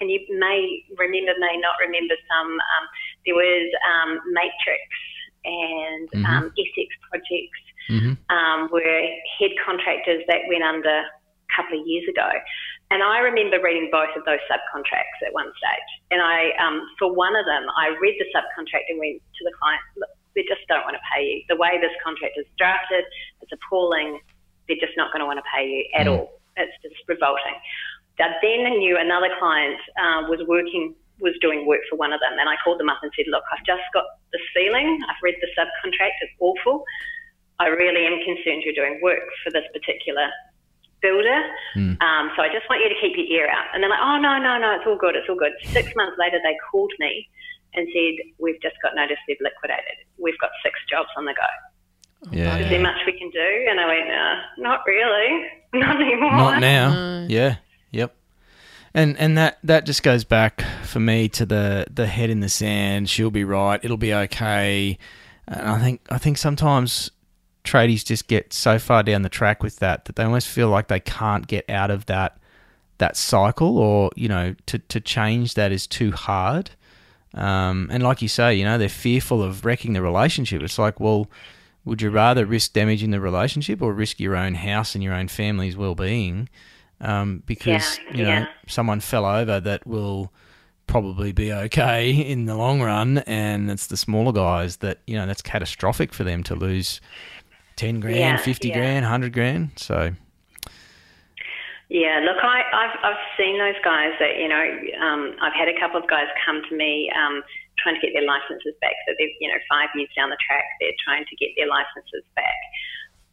and 0.00 0.10
you 0.10 0.20
may 0.38 0.82
remember, 0.98 1.32
may 1.38 1.56
not 1.58 1.76
remember 1.80 2.14
some. 2.28 2.50
Um, 2.52 2.84
there 3.26 3.34
was 3.34 3.66
um, 3.86 4.20
Matrix 4.32 4.82
and 5.44 6.08
um, 6.26 6.44
Essex 6.58 6.88
projects 7.10 7.62
Mhm. 7.90 8.16
um, 8.30 8.68
were 8.72 9.02
head 9.38 9.52
contractors 9.64 10.24
that 10.26 10.40
went 10.48 10.64
under 10.64 10.88
a 10.88 11.10
couple 11.54 11.78
of 11.80 11.86
years 11.86 12.08
ago. 12.08 12.30
And 12.90 13.02
I 13.02 13.18
remember 13.18 13.60
reading 13.60 13.88
both 13.92 14.08
of 14.16 14.24
those 14.24 14.40
subcontracts 14.50 15.20
at 15.26 15.32
one 15.32 15.52
stage. 15.56 15.90
And 16.10 16.22
I, 16.22 16.50
um, 16.56 16.80
for 16.98 17.12
one 17.12 17.36
of 17.36 17.44
them, 17.44 17.66
I 17.76 17.88
read 18.00 18.16
the 18.18 18.26
subcontract 18.34 18.88
and 18.88 18.98
went 18.98 19.20
to 19.20 19.44
the 19.44 19.52
client, 19.60 19.82
look, 19.96 20.08
they 20.34 20.42
just 20.48 20.66
don't 20.68 20.84
want 20.84 20.96
to 20.96 21.02
pay 21.12 21.24
you. 21.24 21.42
The 21.48 21.56
way 21.56 21.78
this 21.80 21.92
contract 22.02 22.34
is 22.38 22.46
drafted, 22.56 23.04
it's 23.40 23.52
appalling. 23.52 24.18
They're 24.68 24.80
just 24.80 24.96
not 24.96 25.12
going 25.12 25.20
to 25.20 25.26
want 25.26 25.38
to 25.38 25.44
pay 25.54 25.66
you 25.68 25.84
at 25.94 26.06
all. 26.08 26.40
It's 26.56 26.72
just 26.82 26.96
revolting. 27.08 27.54
I 28.20 28.30
then 28.42 28.78
knew 28.78 28.96
another 28.98 29.28
client 29.38 29.80
uh, 29.98 30.26
was 30.28 30.40
working, 30.46 30.94
was 31.20 31.34
doing 31.40 31.66
work 31.66 31.80
for 31.90 31.96
one 31.96 32.12
of 32.12 32.20
them. 32.20 32.38
And 32.38 32.48
I 32.48 32.54
called 32.62 32.78
them 32.78 32.88
up 32.88 32.98
and 33.02 33.10
said, 33.16 33.26
look, 33.28 33.42
I've 33.52 33.64
just 33.66 33.82
got 33.92 34.04
this 34.32 34.42
feeling. 34.54 34.98
I've 35.08 35.20
read 35.22 35.34
the 35.40 35.48
subcontract. 35.58 36.14
It's 36.22 36.32
awful. 36.40 36.84
I 37.58 37.68
really 37.68 38.06
am 38.06 38.18
concerned 38.24 38.62
you're 38.64 38.74
doing 38.74 39.00
work 39.02 39.22
for 39.42 39.50
this 39.50 39.64
particular 39.72 40.26
builder. 41.02 41.42
Um, 42.00 42.30
so 42.34 42.42
I 42.42 42.48
just 42.48 42.66
want 42.70 42.82
you 42.82 42.88
to 42.88 42.98
keep 43.00 43.14
your 43.16 43.26
ear 43.26 43.48
out. 43.50 43.66
And 43.74 43.82
they're 43.82 43.90
like, 43.90 44.02
oh, 44.02 44.18
no, 44.18 44.38
no, 44.38 44.58
no, 44.58 44.74
it's 44.74 44.86
all 44.86 44.96
good, 44.98 45.14
it's 45.14 45.28
all 45.28 45.36
good. 45.36 45.52
Six 45.70 45.94
months 45.94 46.16
later, 46.18 46.38
they 46.42 46.56
called 46.70 46.92
me 46.98 47.28
and 47.74 47.86
said, 47.92 48.14
we've 48.38 48.60
just 48.62 48.76
got 48.82 48.94
notice 48.94 49.18
they've 49.28 49.36
liquidated. 49.40 49.98
We've 50.18 50.38
got 50.40 50.50
six 50.64 50.78
jobs 50.90 51.08
on 51.16 51.26
the 51.26 51.34
go. 51.34 52.30
yeah. 52.32 52.56
Is 52.58 52.70
there 52.70 52.80
much 52.80 52.98
we 53.06 53.12
can 53.18 53.30
do? 53.30 53.66
And 53.68 53.78
I 53.80 53.86
went, 53.86 54.10
uh, 54.10 54.34
not 54.58 54.80
really, 54.86 55.46
not 55.74 56.00
anymore. 56.00 56.30
Not 56.32 56.60
now. 56.60 57.26
Yeah. 57.28 57.56
Yep. 57.94 58.14
And 58.92 59.16
and 59.18 59.36
that 59.38 59.58
that 59.64 59.86
just 59.86 60.02
goes 60.02 60.24
back 60.24 60.62
for 60.84 61.00
me 61.00 61.28
to 61.30 61.46
the 61.46 61.86
the 61.90 62.06
head 62.06 62.30
in 62.30 62.40
the 62.40 62.48
sand. 62.48 63.08
She'll 63.08 63.30
be 63.30 63.44
right. 63.44 63.80
It'll 63.82 63.96
be 63.96 64.14
okay. 64.14 64.98
And 65.48 65.68
I 65.68 65.78
think 65.80 66.00
I 66.10 66.18
think 66.18 66.38
sometimes 66.38 67.10
tradies 67.64 68.04
just 68.04 68.28
get 68.28 68.52
so 68.52 68.78
far 68.78 69.02
down 69.02 69.22
the 69.22 69.28
track 69.28 69.62
with 69.62 69.76
that 69.76 70.04
that 70.04 70.16
they 70.16 70.24
almost 70.24 70.48
feel 70.48 70.68
like 70.68 70.88
they 70.88 71.00
can't 71.00 71.46
get 71.46 71.68
out 71.68 71.90
of 71.90 72.06
that 72.06 72.38
that 72.98 73.16
cycle, 73.16 73.78
or 73.78 74.10
you 74.16 74.28
know, 74.28 74.54
to 74.66 74.78
to 74.78 75.00
change 75.00 75.54
that 75.54 75.72
is 75.72 75.86
too 75.86 76.12
hard. 76.12 76.70
Um, 77.34 77.88
and 77.90 78.02
like 78.02 78.22
you 78.22 78.28
say, 78.28 78.54
you 78.54 78.64
know, 78.64 78.78
they're 78.78 78.88
fearful 78.88 79.42
of 79.42 79.64
wrecking 79.64 79.94
the 79.94 80.02
relationship. 80.02 80.62
It's 80.62 80.78
like, 80.78 81.00
well, 81.00 81.28
would 81.84 82.00
you 82.00 82.10
rather 82.10 82.46
risk 82.46 82.72
damaging 82.74 83.10
the 83.10 83.20
relationship 83.20 83.82
or 83.82 83.92
risk 83.92 84.20
your 84.20 84.36
own 84.36 84.54
house 84.54 84.94
and 84.94 85.02
your 85.02 85.14
own 85.14 85.26
family's 85.26 85.76
well-being? 85.76 86.48
Um, 87.00 87.42
because 87.46 87.98
Yeah, 87.98 88.16
you 88.16 88.22
know 88.24 88.28
yeah. 88.30 88.46
someone 88.66 89.00
fell 89.00 89.26
over 89.26 89.60
that 89.60 89.86
will 89.86 90.32
probably 90.86 91.32
be 91.32 91.52
okay 91.52 92.10
in 92.10 92.44
the 92.46 92.54
long 92.56 92.80
run, 92.82 93.18
and 93.26 93.70
it's 93.70 93.86
the 93.88 93.96
smaller 93.96 94.32
guys 94.32 94.78
that 94.78 94.98
you 95.06 95.16
know 95.16 95.26
that's 95.26 95.42
catastrophic 95.42 96.12
for 96.14 96.24
them 96.24 96.42
to 96.44 96.54
lose 96.54 97.00
ten 97.76 98.00
grand, 98.00 98.16
Yeah, 98.16 98.36
fifty 98.36 98.70
grand, 98.70 99.04
hundred 99.04 99.32
grand. 99.32 99.72
So 99.76 100.12
Yeah, 101.90 102.20
look, 102.24 102.40
I, 102.42 102.62
I've 102.72 102.96
I've 103.04 103.22
seen 103.36 103.58
those 103.58 103.76
guys 103.84 104.12
that 104.18 104.38
you 104.38 104.48
know. 104.48 104.64
Um, 105.04 105.36
I've 105.42 105.52
had 105.52 105.68
a 105.68 105.78
couple 105.78 106.00
of 106.00 106.08
guys 106.08 106.26
come 106.44 106.62
to 106.70 106.74
me 106.76 107.10
um, 107.12 107.42
trying 107.78 107.94
to 107.94 108.00
get 108.00 108.12
their 108.16 108.24
licenses 108.24 108.72
back. 108.80 108.96
So 109.06 109.12
they're 109.18 109.28
you 109.40 109.48
know 109.48 109.60
five 109.68 109.90
years 109.94 110.08
down 110.16 110.30
the 110.30 110.40
track, 110.40 110.64
they're 110.80 110.96
trying 111.04 111.24
to 111.28 111.36
get 111.36 111.50
their 111.56 111.68
licenses 111.68 112.24
back. 112.34 112.56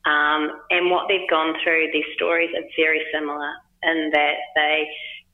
Um, 0.06 0.62
and 0.70 0.90
what 0.90 1.06
they've 1.08 1.30
gone 1.30 1.54
through, 1.64 1.94
their 1.94 2.08
stories 2.16 2.50
are 2.58 2.66
very 2.78 3.02
similar 3.14 3.54
in 3.84 4.10
that 4.14 4.38
they, 4.56 4.90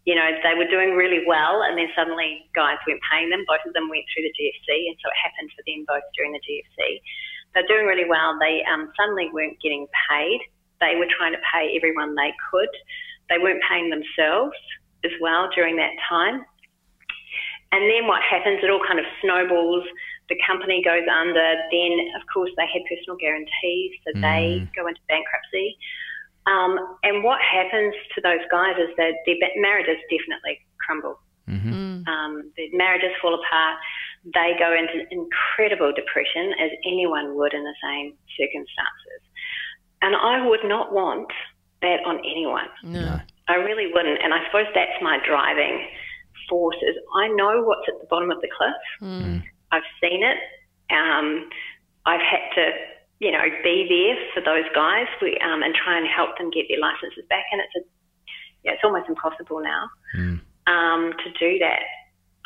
you 0.06 0.16
know, 0.16 0.28
they 0.44 0.56
were 0.56 0.68
doing 0.68 0.96
really 0.96 1.24
well, 1.28 1.64
and 1.64 1.78
then 1.78 1.88
suddenly 1.96 2.48
guys 2.56 2.80
weren't 2.88 3.04
paying 3.12 3.30
them. 3.30 3.44
Both 3.48 3.64
of 3.68 3.74
them 3.74 3.88
went 3.88 4.04
through 4.12 4.28
the 4.28 4.36
GFC, 4.36 4.92
and 4.92 4.96
so 5.00 5.08
it 5.08 5.20
happened 5.24 5.52
for 5.56 5.64
them 5.68 5.84
both 5.88 6.04
during 6.16 6.32
the 6.36 6.44
GFC. 6.44 7.00
They're 7.54 7.68
doing 7.68 7.88
really 7.88 8.08
well. 8.08 8.36
They 8.40 8.64
um, 8.68 8.92
suddenly 9.00 9.32
weren't 9.32 9.60
getting 9.64 9.88
paid. 10.12 10.40
They 10.80 10.96
were 10.96 11.08
trying 11.10 11.34
to 11.34 11.42
pay 11.48 11.76
everyone 11.76 12.16
they 12.16 12.32
could. 12.52 12.70
They 13.30 13.40
weren't 13.40 13.64
paying 13.68 13.90
themselves 13.90 14.56
as 15.04 15.12
well 15.22 15.50
during 15.56 15.76
that 15.78 15.96
time. 16.08 16.44
And 17.72 17.84
then 17.92 18.08
what 18.08 18.22
happens, 18.24 18.60
it 18.64 18.70
all 18.70 18.84
kind 18.86 19.00
of 19.00 19.06
snowballs. 19.22 19.84
The 20.30 20.38
company 20.46 20.82
goes 20.84 21.08
under. 21.08 21.48
Then, 21.72 21.94
of 22.20 22.24
course, 22.32 22.52
they 22.58 22.68
had 22.68 22.84
personal 22.90 23.18
guarantees, 23.18 23.92
so 24.06 24.14
mm. 24.14 24.22
they 24.22 24.68
go 24.76 24.88
into 24.88 25.02
bankruptcy. 25.08 25.78
Um, 26.48 26.80
and 27.04 27.24
what 27.24 27.40
happens 27.42 27.94
to 28.16 28.22
those 28.22 28.44
guys 28.50 28.76
is 28.80 28.96
that 28.98 29.14
their 29.26 29.36
marriages 29.58 30.00
definitely 30.10 30.60
crumble. 30.80 31.20
Mm-hmm. 31.48 31.72
Mm. 31.72 32.08
Um, 32.08 32.52
their 32.56 32.72
marriages 32.74 33.12
fall 33.22 33.36
apart. 33.36 33.76
They 34.34 34.56
go 34.60 34.72
into 34.72 35.08
incredible 35.12 35.92
depression, 35.92 36.54
as 36.60 36.72
anyone 36.86 37.36
would 37.36 37.54
in 37.54 37.64
the 37.64 37.76
same 37.84 38.14
circumstances. 38.36 39.22
And 40.02 40.16
I 40.16 40.46
would 40.46 40.64
not 40.64 40.94
want 40.94 41.28
that 41.82 42.00
on 42.06 42.20
anyone. 42.20 42.68
No. 42.84 43.20
I 43.48 43.56
really 43.56 43.92
wouldn't. 43.94 44.22
And 44.24 44.34
I 44.34 44.46
suppose 44.46 44.68
that's 44.74 45.00
my 45.02 45.20
driving 45.26 45.88
force 46.50 46.78
is 46.82 46.96
I 47.16 47.28
know 47.30 47.64
what's 47.64 47.88
at 47.88 48.00
the 48.00 48.08
bottom 48.10 48.32
of 48.32 48.40
the 48.42 48.50
cliff. 48.56 48.82
Mm. 49.02 49.44
I've 49.72 49.88
seen 50.02 50.24
it. 50.24 50.38
Um, 50.90 51.50
I've 52.06 52.22
had 52.22 52.48
to, 52.56 52.72
you 53.20 53.32
know, 53.32 53.44
be 53.64 53.86
there 53.90 54.16
for 54.34 54.42
those 54.42 54.68
guys 54.74 55.08
we, 55.22 55.38
um, 55.40 55.64
and 55.64 55.76
try 55.76 55.98
and 55.98 56.08
help 56.08 56.38
them 56.38 56.50
get 56.52 56.66
their 56.70 56.80
licenses 56.80 57.26
back. 57.30 57.46
And 57.52 57.62
it's 57.62 57.76
a, 57.76 57.90
yeah, 58.64 58.72
it's 58.74 58.84
almost 58.84 59.10
impossible 59.10 59.62
now 59.62 59.90
um, 60.68 61.14
to 61.24 61.32
do 61.40 61.60
that. 61.60 61.84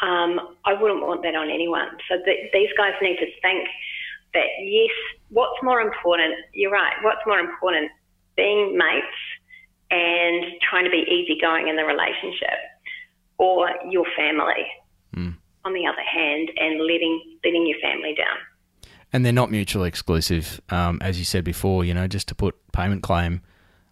Um, 0.05 0.57
I 0.65 0.74
wouldn't 0.74 1.01
want 1.01 1.22
that 1.24 1.36
on 1.36 1.49
anyone. 1.49 1.89
So 2.09 2.17
th- 2.26 2.49
these 2.53 2.69
guys 2.76 2.93
need 3.01 3.17
to 3.17 3.28
think 3.41 3.67
that 4.34 4.47
yes, 4.63 4.89
what's 5.30 5.61
more 5.61 5.82
important? 5.82 6.34
You're 6.53 6.72
right. 6.72 6.93
What's 7.03 7.22
more 7.28 7.39
important? 7.39 7.91
Being 8.36 8.78
mates 8.78 9.22
and 9.91 10.45
trying 10.67 10.86
to 10.86 10.89
be 10.89 11.05
easygoing 11.05 11.67
in 11.67 11.76
the 11.76 11.84
relationship, 11.84 12.57
or 13.38 13.69
your 13.89 14.05
family. 14.15 14.65
On 15.64 15.74
the 15.74 15.86
other 15.86 16.01
hand, 16.01 16.49
and 16.57 16.80
letting 16.82 17.38
letting 17.43 17.68
your 17.68 17.80
family 17.80 18.16
down. 18.16 18.38
and 19.14 19.26
they're 19.26 19.34
not 19.34 19.51
mutually 19.51 19.88
exclusive. 19.88 20.59
Um, 20.70 20.97
as 21.01 21.20
you 21.20 21.26
said 21.26 21.43
before, 21.43 21.84
you 21.86 21.93
know, 21.93 22.07
just 22.07 22.28
to 22.30 22.36
put 22.36 22.55
payment 22.72 23.03
claim 23.03 23.41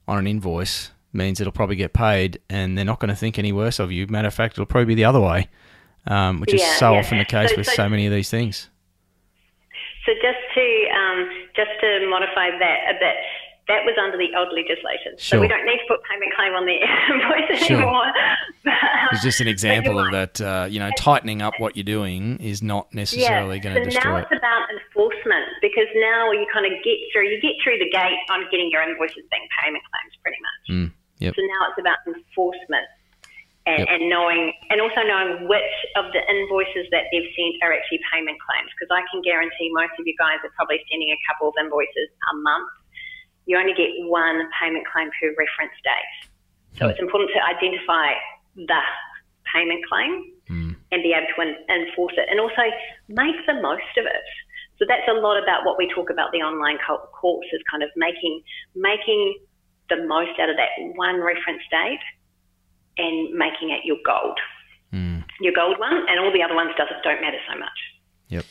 on 0.08 0.18
an 0.18 0.26
invoice 0.28 0.92
means 1.14 1.40
it'll 1.42 1.52
probably 1.54 1.76
get 1.76 1.94
paid, 1.94 2.40
and 2.50 2.78
they're 2.78 2.86
not 2.86 3.00
going 3.00 3.10
to 3.10 3.16
think 3.16 3.38
any 3.38 3.52
worse 3.52 3.80
of 3.80 3.92
you. 3.92 4.08
Matter 4.08 4.28
of 4.30 4.34
fact, 4.34 4.54
it'll 4.56 4.66
probably 4.66 4.86
be 4.86 4.96
the 4.96 5.06
other 5.06 5.20
way, 5.20 5.48
um, 6.08 6.40
which 6.40 6.54
is 6.54 6.62
so 6.78 6.94
yeah. 6.94 7.00
often 7.00 7.18
the 7.20 7.26
case 7.26 7.50
So- 7.52 7.58
with 7.58 7.66
so- 7.68 7.74
so 7.74 7.90
many 7.90 8.06
of 8.08 8.14
these 8.14 8.30
things. 8.30 8.70
So 10.06 10.14
just 10.22 10.40
to 10.56 10.88
um, 10.96 11.30
just 11.56 11.72
to 11.82 12.08
modify 12.10 12.50
that 12.58 12.80
a 12.90 12.94
bit, 13.00 13.18
that 13.70 13.86
was 13.86 13.96
under 14.02 14.18
the 14.18 14.28
old 14.36 14.50
legislation. 14.52 15.14
So 15.18 15.40
we 15.40 15.48
don't 15.48 15.64
need 15.66 15.78
to 15.78 15.86
put 15.88 16.02
payment 16.10 16.34
claim 16.36 16.54
on 16.58 16.66
the 16.66 16.78
invoice 17.14 17.64
Sure. 17.66 17.78
anymore. 17.78 18.12
It's 19.12 19.24
just 19.24 19.42
an 19.42 19.48
example 19.48 19.98
of 19.98 20.12
that. 20.12 20.40
Uh, 20.42 20.68
you 20.70 20.78
know, 20.80 20.92
tightening 20.98 21.42
up 21.42 21.54
what 21.58 21.76
you're 21.78 21.88
doing 21.88 22.38
is 22.38 22.62
not 22.62 22.94
necessarily 22.94 23.58
going 23.60 23.74
to 23.76 23.82
so 23.82 23.90
destroy 23.90 24.12
now 24.12 24.18
it. 24.18 24.28
it's 24.30 24.38
about 24.38 24.70
enforcement 24.70 25.48
because 25.66 25.90
now 25.98 26.30
you 26.32 26.46
kind 26.54 26.66
of 26.70 26.74
get 26.86 26.98
through, 27.10 27.26
you 27.30 27.42
get 27.42 27.56
through 27.64 27.80
the 27.82 27.90
gate 27.90 28.20
on 28.30 28.46
getting 28.52 28.70
your 28.70 28.84
invoices 28.86 29.26
being 29.34 29.48
payment 29.58 29.82
claims 29.90 30.14
pretty 30.22 30.38
much. 30.46 30.64
Mm, 30.70 30.88
yep. 31.18 31.34
So 31.34 31.42
now 31.42 31.62
it's 31.74 31.80
about 31.82 31.98
enforcement 32.06 32.86
and, 33.66 33.80
Yep. 33.82 33.88
and 33.90 34.02
knowing, 34.14 34.54
and 34.70 34.78
also 34.82 35.02
knowing 35.02 35.48
which 35.50 35.76
of 35.98 36.06
the 36.14 36.22
invoices 36.30 36.86
that 36.94 37.10
they've 37.12 37.30
sent 37.34 37.58
are 37.66 37.74
actually 37.74 38.02
payment 38.14 38.38
claims 38.46 38.70
because 38.78 38.94
I 38.94 39.02
can 39.10 39.22
guarantee 39.26 39.74
most 39.74 39.94
of 39.98 40.06
you 40.06 40.14
guys 40.22 40.38
are 40.46 40.54
probably 40.54 40.82
sending 40.92 41.10
a 41.10 41.20
couple 41.26 41.50
of 41.50 41.56
invoices 41.58 42.10
a 42.30 42.36
month. 42.46 42.70
You 43.46 43.58
only 43.58 43.74
get 43.74 43.90
one 44.08 44.50
payment 44.60 44.86
claim 44.88 45.10
per 45.20 45.30
reference 45.30 45.74
date. 45.84 46.30
So 46.78 46.88
it's 46.88 47.00
important 47.00 47.32
to 47.34 47.44
identify 47.44 48.14
the 48.56 48.82
payment 49.54 49.86
claim 49.90 50.32
Hmm. 50.48 50.72
and 50.92 51.04
be 51.04 51.14
able 51.14 51.28
to 51.36 51.42
en- 51.42 51.66
enforce 51.70 52.14
it 52.18 52.28
and 52.30 52.40
also 52.40 52.62
make 53.08 53.36
the 53.46 53.54
most 53.62 53.94
of 53.98 54.06
it. 54.06 54.28
So 54.78 54.86
that's 54.88 55.08
a 55.08 55.14
lot 55.14 55.42
about 55.42 55.66
what 55.66 55.78
we 55.78 55.92
talk 55.94 56.10
about 56.10 56.32
the 56.32 56.40
online 56.40 56.78
co- 56.86 57.06
course 57.12 57.46
is 57.52 57.62
kind 57.70 57.84
of 57.84 57.90
making 57.96 58.42
making 58.76 59.38
the 59.90 59.98
most 60.08 60.40
out 60.40 60.50
of 60.50 60.56
that 60.58 60.70
one 60.96 61.20
reference 61.22 61.62
date 61.70 62.00
and 62.98 63.34
making 63.34 63.72
it 63.72 63.82
your 63.84 63.98
gold, 64.06 64.40
Hmm. 64.92 65.20
your 65.40 65.54
gold 65.54 65.80
one, 65.80 66.06
and 66.08 66.20
all 66.20 66.32
the 66.32 66.44
other 66.44 66.56
ones 66.56 66.72
doesn't 66.78 67.02
don't 67.04 67.22
matter 67.22 67.40
so 67.52 67.58
much. 67.58 67.80
Yep. 68.30 68.46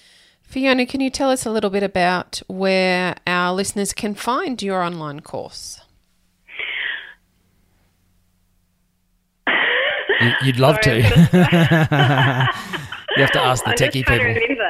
Fionna, 0.48 0.86
can 0.86 1.00
you 1.02 1.10
tell 1.10 1.28
us 1.30 1.44
a 1.44 1.50
little 1.50 1.68
bit 1.68 1.82
about 1.82 2.40
where 2.48 3.16
our 3.26 3.52
listeners 3.54 3.92
can 3.92 4.14
find 4.14 4.62
your 4.62 4.82
online 4.82 5.20
course? 5.20 5.80
You, 9.46 10.32
you'd 10.42 10.58
love 10.58 10.78
Sorry, 10.82 11.02
to. 11.02 11.08
Just- 11.08 11.32
you 11.34 13.22
have 13.22 13.32
to 13.32 13.40
ask 13.40 13.62
the 13.64 13.70
I'm 13.70 13.76
techie 13.76 14.04
trying 14.04 14.18
people. 14.20 14.24
remember. 14.42 14.64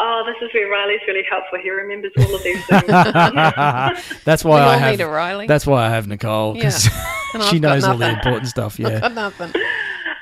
Oh, 0.00 0.22
this 0.26 0.48
is 0.48 0.54
where 0.54 0.68
Riley's 0.70 1.00
really 1.06 1.24
helpful. 1.28 1.58
He 1.62 1.70
remembers 1.70 2.12
all 2.18 2.34
of 2.34 2.42
these 2.42 2.64
things. 2.66 2.86
that's 4.24 4.44
why 4.44 4.60
We 4.60 4.66
I 4.66 4.72
all 4.74 4.78
have. 4.78 4.90
need 4.92 5.00
a 5.02 5.08
Riley. 5.08 5.46
That's 5.46 5.66
why 5.66 5.86
I 5.86 5.90
have 5.90 6.06
Nicole 6.08 6.54
because 6.54 6.88
And 7.34 7.42
she 7.50 7.56
I've 7.56 7.60
knows 7.62 7.84
all 7.84 7.96
the 7.98 8.08
important 8.08 8.46
stuff. 8.48 8.78
Yeah. 8.78 9.00
Got 9.00 9.12
nothing. 9.14 9.52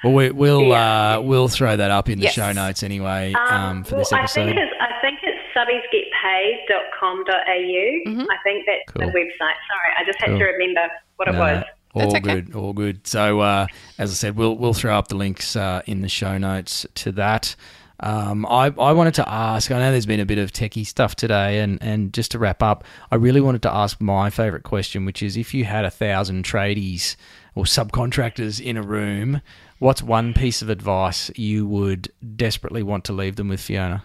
Well, 0.05 0.12
we, 0.12 0.30
we'll 0.30 0.62
Yeah. 0.64 1.16
uh, 1.18 1.20
we'll 1.22 1.49
throw 1.49 1.76
that 1.76 1.90
up 1.90 2.09
in 2.09 2.18
the 2.18 2.24
Yes. 2.24 2.34
show 2.34 2.53
notes 2.53 2.82
anyway 2.82 3.32
um, 3.32 3.84
for 3.84 3.92
well, 3.97 4.01
this 4.01 4.12
I 4.12 4.26
think 4.26 4.57
it's 4.57 4.72
I 4.80 5.01
think 5.01 5.20
it's 5.22 5.38
subbiesgetpaid.com.au. 5.57 8.26
I 8.30 8.36
think 8.44 8.66
that's 8.66 8.82
Cool. 8.88 9.07
the 9.07 9.12
website. 9.12 9.38
Sorry, 9.40 9.92
I 9.99 10.05
just 10.05 10.18
had 10.20 10.28
Cool. 10.30 10.38
to 10.38 10.44
remember 10.44 10.88
what 11.16 11.28
it 11.28 11.34
was. 11.34 11.64
all 11.94 12.09
okay. 12.09 12.20
good, 12.20 12.55
all 12.55 12.72
good. 12.72 13.07
So, 13.07 13.40
uh, 13.40 13.66
as 13.99 14.11
I 14.11 14.14
said, 14.14 14.36
we'll 14.36 14.57
we'll 14.57 14.74
throw 14.74 14.97
up 14.99 15.09
the 15.09 15.16
links 15.16 15.57
uh, 15.57 15.82
in 15.86 16.03
the 16.03 16.09
show 16.09 16.38
notes 16.38 16.86
to 16.97 17.12
that. 17.12 17.57
Um, 17.99 18.44
I, 18.44 18.66
I 18.78 18.92
wanted 18.92 19.14
to 19.14 19.26
ask. 19.26 19.70
I 19.70 19.78
know 19.78 19.90
there's 19.90 20.05
been 20.05 20.20
a 20.20 20.26
bit 20.26 20.36
of 20.36 20.53
techie 20.53 20.84
stuff 20.86 21.16
today, 21.16 21.61
and, 21.61 21.82
and 21.82 22.12
just 22.12 22.32
to 22.32 22.38
wrap 22.38 22.62
up, 22.62 22.84
I 23.11 23.14
really 23.14 23.40
wanted 23.40 23.62
to 23.62 23.72
ask 23.72 23.99
my 24.03 24.28
favourite 24.28 24.64
question, 24.64 25.07
which 25.07 25.22
is 25.22 25.38
if 25.38 25.55
you 25.55 25.64
had 25.64 25.86
a 25.86 25.90
thousand 25.90 26.44
tradies 26.44 27.16
or 27.55 27.64
subcontractors 27.64 28.61
in 28.61 28.76
a 28.76 28.82
room, 28.82 29.40
what's 29.79 30.03
one 30.03 30.33
piece 30.33 30.62
of 30.62 30.68
advice 30.68 31.31
you 31.37 31.66
would 31.66 32.12
desperately 32.37 32.83
want 32.83 33.05
to 33.05 33.12
leave 33.12 33.37
them 33.37 33.49
with, 33.49 33.61
Fionna? 33.61 34.05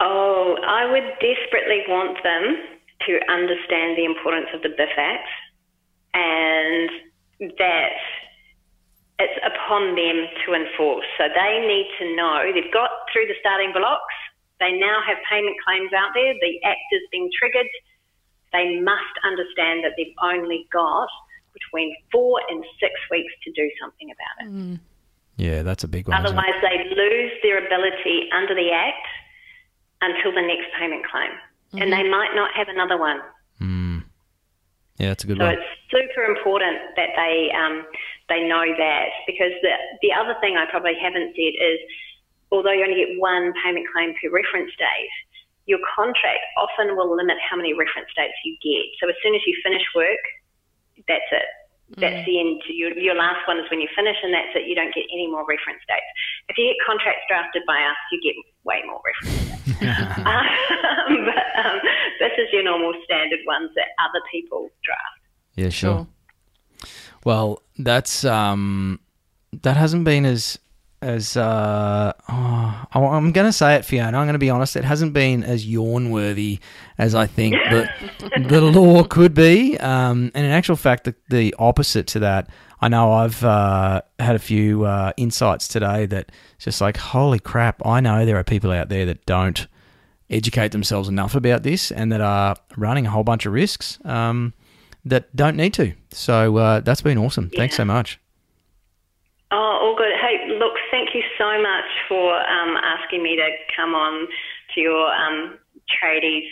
Oh, 0.00 0.56
I 0.66 0.90
would 0.90 1.08
desperately 1.20 1.84
want 1.88 2.18
them 2.22 2.56
to 3.06 3.32
understand 3.32 3.96
the 3.96 4.04
importance 4.04 4.48
of 4.54 4.62
the 4.62 4.70
BIF 4.70 4.96
Act 4.96 5.28
and 6.14 6.90
that 7.58 7.96
it's 9.20 9.38
upon 9.44 9.94
them 9.94 10.26
to 10.46 10.54
enforce. 10.56 11.04
So 11.18 11.28
they 11.28 11.60
need 11.60 11.88
to 12.00 12.16
know 12.16 12.48
they've 12.52 12.72
got 12.72 12.90
through 13.12 13.28
the 13.28 13.36
starting 13.40 13.72
blocks. 13.72 14.16
They 14.58 14.72
now 14.72 15.00
have 15.06 15.16
payment 15.28 15.56
claims 15.64 15.92
out 15.92 16.12
there. 16.14 16.32
The 16.40 16.60
Act 16.64 16.88
is 16.92 17.04
being 17.12 17.28
triggered. 17.38 17.68
They 18.52 18.80
must 18.80 19.14
understand 19.24 19.84
that 19.84 19.92
they've 19.96 20.16
only 20.24 20.66
got 20.72 21.08
between 21.60 21.94
four 22.12 22.40
and 22.48 22.64
six 22.80 22.92
weeks 23.10 23.32
to 23.44 23.52
do 23.52 23.68
something 23.80 24.08
about 24.10 24.46
it. 24.46 24.52
Mm. 24.52 24.80
Yeah, 25.36 25.62
that's 25.62 25.84
a 25.84 25.88
big 25.88 26.08
one. 26.08 26.16
Otherwise, 26.18 26.56
they 26.60 26.84
lose 26.94 27.32
their 27.42 27.64
ability 27.64 28.28
under 28.36 28.54
the 28.54 28.70
Act 28.72 29.06
until 30.02 30.32
the 30.32 30.42
next 30.42 30.68
payment 30.78 31.04
claim. 31.06 31.30
And 31.72 31.92
they 31.92 32.02
might 32.02 32.34
not 32.34 32.50
have 32.56 32.68
another 32.68 32.98
one. 32.98 33.20
Mm. 33.60 34.02
Yeah, 34.98 35.08
that's 35.14 35.24
a 35.24 35.28
good 35.28 35.38
So 35.38 35.44
one. 35.44 35.54
it's 35.54 35.68
super 35.88 36.24
important 36.28 36.76
that 36.96 37.14
they 37.16 37.48
um, 37.56 37.86
they 38.28 38.44
know 38.44 38.66
that 38.76 39.08
because 39.24 39.54
the 39.62 39.72
the 40.02 40.12
other 40.12 40.34
thing 40.42 40.58
I 40.58 40.68
probably 40.68 40.98
haven't 41.00 41.32
said 41.32 41.54
is 41.56 41.78
although 42.52 42.72
you 42.74 42.82
only 42.84 42.98
get 42.98 43.16
one 43.16 43.54
payment 43.64 43.86
claim 43.94 44.12
per 44.18 44.28
reference 44.28 44.74
date, 44.76 45.14
your 45.64 45.78
contract 45.94 46.42
often 46.58 46.96
will 46.98 47.14
limit 47.14 47.38
how 47.40 47.56
many 47.56 47.72
reference 47.72 48.10
dates 48.12 48.34
you 48.44 48.58
get. 48.60 48.92
So 49.00 49.08
as 49.08 49.14
soon 49.22 49.32
as 49.34 49.40
you 49.46 49.54
finish 49.62 49.86
work, 49.94 50.20
that's 51.10 51.30
it. 51.32 51.48
That's 51.98 52.24
the 52.24 52.38
end. 52.38 52.62
Your, 52.68 52.96
your 52.96 53.16
last 53.16 53.42
one 53.48 53.58
is 53.58 53.66
when 53.68 53.80
you 53.80 53.88
finish, 53.96 54.14
and 54.22 54.32
that's 54.32 54.54
it. 54.54 54.68
You 54.68 54.76
don't 54.76 54.94
get 54.94 55.04
any 55.12 55.26
more 55.26 55.40
reference 55.40 55.82
dates. 55.88 56.06
If 56.48 56.56
you 56.56 56.70
get 56.70 56.76
contracts 56.86 57.22
drafted 57.26 57.62
by 57.66 57.82
us, 57.82 57.98
you 58.12 58.20
get 58.22 58.34
way 58.62 58.82
more 58.86 59.02
reference 59.02 59.42
dates. 59.50 59.82
um, 60.22 61.26
but 61.26 61.66
um, 61.66 61.80
this 62.20 62.30
is 62.38 62.46
your 62.52 62.62
normal 62.62 62.94
standard 63.04 63.40
ones 63.44 63.70
that 63.74 63.88
other 63.98 64.22
people 64.30 64.70
draft. 64.84 65.20
Yeah, 65.56 65.70
sure. 65.70 66.06
Well, 67.24 67.60
that's 67.76 68.24
um, 68.24 69.00
that 69.62 69.76
hasn't 69.76 70.04
been 70.04 70.24
as 70.24 70.58
as 71.02 71.36
uh, 71.36 72.12
oh, 72.28 72.86
I'm 72.94 73.32
going 73.32 73.46
to 73.46 73.52
say 73.52 73.76
it, 73.76 73.84
Fionna. 73.84 74.18
I'm 74.18 74.26
going 74.26 74.34
to 74.34 74.38
be 74.38 74.50
honest. 74.50 74.76
It 74.76 74.84
hasn't 74.84 75.12
been 75.12 75.42
as 75.42 75.66
yawn 75.66 76.10
worthy 76.10 76.60
as 76.98 77.14
I 77.14 77.26
think 77.26 77.54
that 77.70 77.90
the 78.48 78.60
law 78.60 79.04
could 79.04 79.34
be. 79.34 79.78
Um, 79.78 80.30
and 80.34 80.44
in 80.44 80.52
actual 80.52 80.76
fact, 80.76 81.04
the, 81.04 81.14
the 81.28 81.54
opposite 81.58 82.06
to 82.08 82.20
that. 82.20 82.48
I 82.82 82.88
know 82.88 83.12
I've 83.12 83.44
uh, 83.44 84.00
had 84.18 84.36
a 84.36 84.38
few 84.38 84.84
uh, 84.84 85.12
insights 85.16 85.68
today 85.68 86.06
that 86.06 86.32
just 86.58 86.80
like, 86.80 86.96
holy 86.96 87.38
crap! 87.38 87.84
I 87.86 88.00
know 88.00 88.24
there 88.24 88.38
are 88.38 88.44
people 88.44 88.70
out 88.70 88.88
there 88.88 89.04
that 89.06 89.26
don't 89.26 89.66
educate 90.30 90.72
themselves 90.72 91.08
enough 91.08 91.34
about 91.34 91.62
this 91.62 91.90
and 91.90 92.10
that 92.12 92.20
are 92.20 92.56
running 92.76 93.06
a 93.06 93.10
whole 93.10 93.24
bunch 93.24 93.44
of 93.46 93.52
risks 93.52 93.98
um, 94.04 94.54
that 95.04 95.34
don't 95.34 95.56
need 95.56 95.74
to. 95.74 95.92
So 96.12 96.56
uh, 96.56 96.80
that's 96.80 97.02
been 97.02 97.18
awesome. 97.18 97.50
Thanks 97.50 97.76
so 97.76 97.84
much. 97.84 98.18
Oh, 99.50 99.56
all 99.56 99.96
good. 99.96 100.12
Hey, 101.10 101.18
look, 101.18 101.24
thank 101.24 101.24
you 101.24 101.30
so 101.38 101.62
much 101.62 101.84
for 102.08 102.34
um, 102.34 102.76
asking 102.76 103.22
me 103.22 103.36
to 103.36 103.48
come 103.76 103.94
on 103.94 104.26
to 104.74 104.80
your 104.80 105.06
um, 105.12 105.58
tradies 105.90 106.48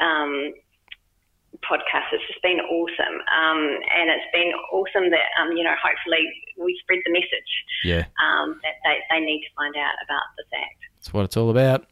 um, 0.00 0.52
podcast. 1.62 2.12
It's 2.12 2.26
just 2.28 2.42
been 2.42 2.60
awesome, 2.60 3.14
um, 3.14 3.58
and 3.96 4.10
it's 4.10 4.30
been 4.32 4.52
awesome 4.72 5.10
that 5.10 5.26
um, 5.40 5.56
you 5.56 5.64
know 5.64 5.74
hopefully 5.82 6.26
we 6.58 6.76
spread 6.82 7.00
the 7.04 7.12
message 7.12 7.64
Yeah, 7.84 8.04
um, 8.22 8.60
that 8.62 8.74
they, 8.84 8.98
they 9.10 9.24
need 9.24 9.40
to 9.40 9.54
find 9.56 9.74
out 9.76 9.94
about 10.04 10.22
this 10.36 10.46
act. 10.54 10.78
that's 10.96 11.12
what 11.12 11.24
it's 11.24 11.36
all 11.36 11.50
about. 11.50 11.86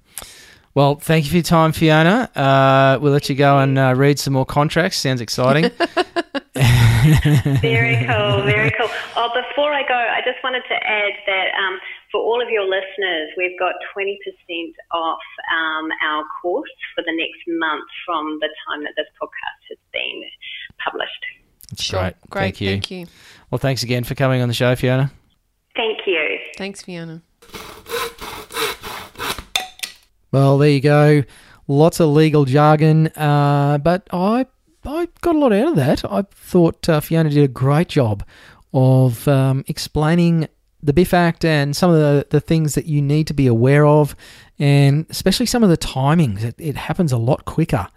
Well, 0.74 0.94
thank 0.94 1.24
you 1.24 1.30
for 1.30 1.36
your 1.36 1.42
time, 1.42 1.72
Fionna. 1.72 2.30
Uh, 2.34 2.98
we'll 3.00 3.12
let 3.12 3.28
you 3.28 3.34
go 3.34 3.59
and 3.59 3.78
uh, 3.78 3.92
read 3.94 4.18
some 4.18 4.32
more 4.32 4.46
contracts. 4.46 4.96
Sounds 4.98 5.20
exciting. 5.20 5.70
Very 7.61 7.96
cool, 8.07 8.42
very 8.42 8.70
cool. 8.78 8.88
Oh, 9.16 9.28
before 9.34 9.72
I 9.72 9.82
go, 9.88 9.94
I 9.94 10.20
just 10.24 10.42
wanted 10.44 10.62
to 10.68 10.74
add 10.74 11.12
that 11.26 11.48
um, 11.59 11.80
for 12.12 12.20
all 12.20 12.40
of 12.42 12.48
your 12.50 12.64
listeners, 12.64 13.30
we've 13.38 13.58
got 13.58 13.72
20% 13.96 14.14
off 14.92 15.18
um, 15.52 15.88
our 16.04 16.22
course 16.42 16.70
for 16.94 17.02
the 17.04 17.12
next 17.16 17.40
month 17.48 17.88
from 18.06 18.38
the 18.40 18.48
time 18.68 18.84
that 18.84 18.92
this 18.96 19.06
podcast 19.20 19.62
has 19.70 19.78
been 19.92 20.22
published. 20.84 21.24
That's 21.70 21.82
Sure. 21.82 22.00
great. 22.00 22.14
Great. 22.30 22.42
Thank 22.42 22.60
you. 22.60 22.68
Thank 22.68 22.90
you. 22.90 23.06
Well, 23.50 23.58
thanks 23.58 23.82
again 23.82 24.04
for 24.04 24.14
coming 24.14 24.42
on 24.42 24.48
the 24.48 24.54
show, 24.54 24.76
Fionna. 24.76 25.10
Thank 25.74 26.00
you. 26.06 26.38
Thanks, 26.58 26.82
Fionna. 26.82 27.22
Well, 30.30 30.56
there 30.58 30.70
you 30.70 30.80
go. 30.80 31.22
Lots 31.68 32.00
of 32.00 32.08
legal 32.10 32.44
jargon, 32.44 33.08
uh, 33.08 33.78
but 33.78 34.06
I 34.12 34.46
I 34.84 35.08
got 35.20 35.36
a 35.36 35.38
lot 35.38 35.52
out 35.52 35.68
of 35.68 35.76
that. 35.76 36.04
I 36.04 36.22
thought 36.32 36.88
uh, 36.88 37.00
Fionna 37.00 37.30
did 37.30 37.44
a 37.44 37.48
great 37.48 37.88
job 37.88 38.24
of 38.74 39.28
um, 39.28 39.62
explaining 39.68 40.48
the 40.83 40.93
BIF 40.93 41.14
Act 41.14 41.45
and 41.45 41.76
some 41.76 41.91
of 41.91 41.97
the, 41.97 42.26
the 42.30 42.41
things 42.41 42.74
that 42.74 42.87
you 42.87 43.01
need 43.01 43.26
to 43.28 43.35
be 43.35 43.47
aware 43.47 43.87
of, 43.87 44.16
and 44.59 45.07
especially 45.11 45.47
some 45.47 45.62
of 45.62 45.70
the 45.70 45.76
timings. 45.76 46.43
It, 46.43 46.55
it 46.59 46.76
happens 46.76 47.12
a 47.12 47.18
lot 47.18 47.45
quicker 47.45 47.89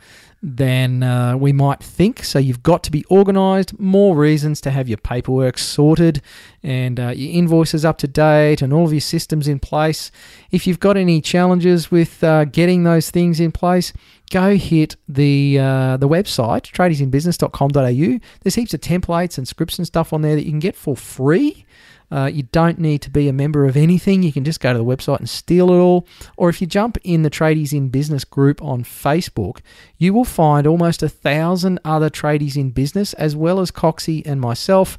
than 0.48 1.02
uh, 1.02 1.36
we 1.36 1.52
might 1.52 1.82
think. 1.82 2.24
So 2.24 2.38
you've 2.38 2.62
got 2.62 2.84
to 2.84 2.92
be 2.92 3.04
organised. 3.10 3.80
More 3.80 4.16
reasons 4.16 4.62
to 4.62 4.72
have 4.72 4.88
your 4.88 5.00
paperwork 5.00 5.58
sorted 5.58 6.22
and 6.62 7.00
uh, 7.00 7.14
your 7.16 7.34
invoices 7.34 7.84
up 7.84 7.98
to 8.00 8.08
date 8.08 8.62
and 8.62 8.72
all 8.72 8.86
of 8.86 8.94
your 8.94 9.02
systems 9.02 9.48
in 9.48 9.60
place. 9.60 10.12
If 10.52 10.68
you've 10.68 10.80
got 10.80 10.98
any 10.98 11.20
challenges 11.20 11.90
with 11.90 12.24
uh, 12.24 12.46
getting 12.46 12.84
those 12.84 13.10
things 13.10 13.40
in 13.40 13.52
place, 13.52 13.92
go 14.30 14.56
hit 14.56 14.96
the 15.08 15.58
uh, 15.60 15.98
the 15.98 16.08
website 16.08 16.72
tradiesinbusiness.com.au. 16.72 18.20
There's 18.42 18.56
heaps 18.56 18.74
of 18.76 18.82
templates 18.82 19.40
and 19.40 19.48
scripts 19.48 19.80
and 19.80 19.88
stuff 19.88 20.14
on 20.14 20.22
there 20.22 20.36
that 20.36 20.44
you 20.44 20.52
can 20.52 20.60
get 20.60 20.76
for 20.76 20.96
free. 20.96 21.66
Uh, 22.12 22.30
you 22.32 22.44
don't 22.52 22.80
need 22.80 23.02
to 23.02 23.10
be 23.10 23.28
a 23.28 23.34
member 23.34 23.66
of 23.66 23.76
anything. 23.76 24.24
You 24.24 24.32
can 24.32 24.44
just 24.44 24.60
go 24.60 24.72
to 24.72 24.78
the 24.78 24.86
website 24.86 25.20
and 25.20 25.30
steal 25.30 25.70
it 25.72 25.78
all. 25.78 26.08
Or 26.38 26.50
if 26.50 26.62
you 26.62 26.68
jump 26.68 26.98
in 27.04 27.24
the 27.24 27.30
Tradies 27.30 27.74
in 27.74 27.90
Business 27.90 28.24
group 28.24 28.62
on 28.62 28.84
Facebook, 28.84 29.60
you 29.98 30.14
will 30.14 30.26
find 30.26 30.68
almost 30.68 31.04
a 31.04 31.10
thousand 31.10 31.80
other 31.84 32.10
tradies 32.10 32.56
in 32.56 32.72
business, 32.72 33.14
as 33.14 33.36
well 33.36 33.60
as 33.60 33.72
Coxie 33.72 34.26
and 34.26 34.40
myself, 34.40 34.98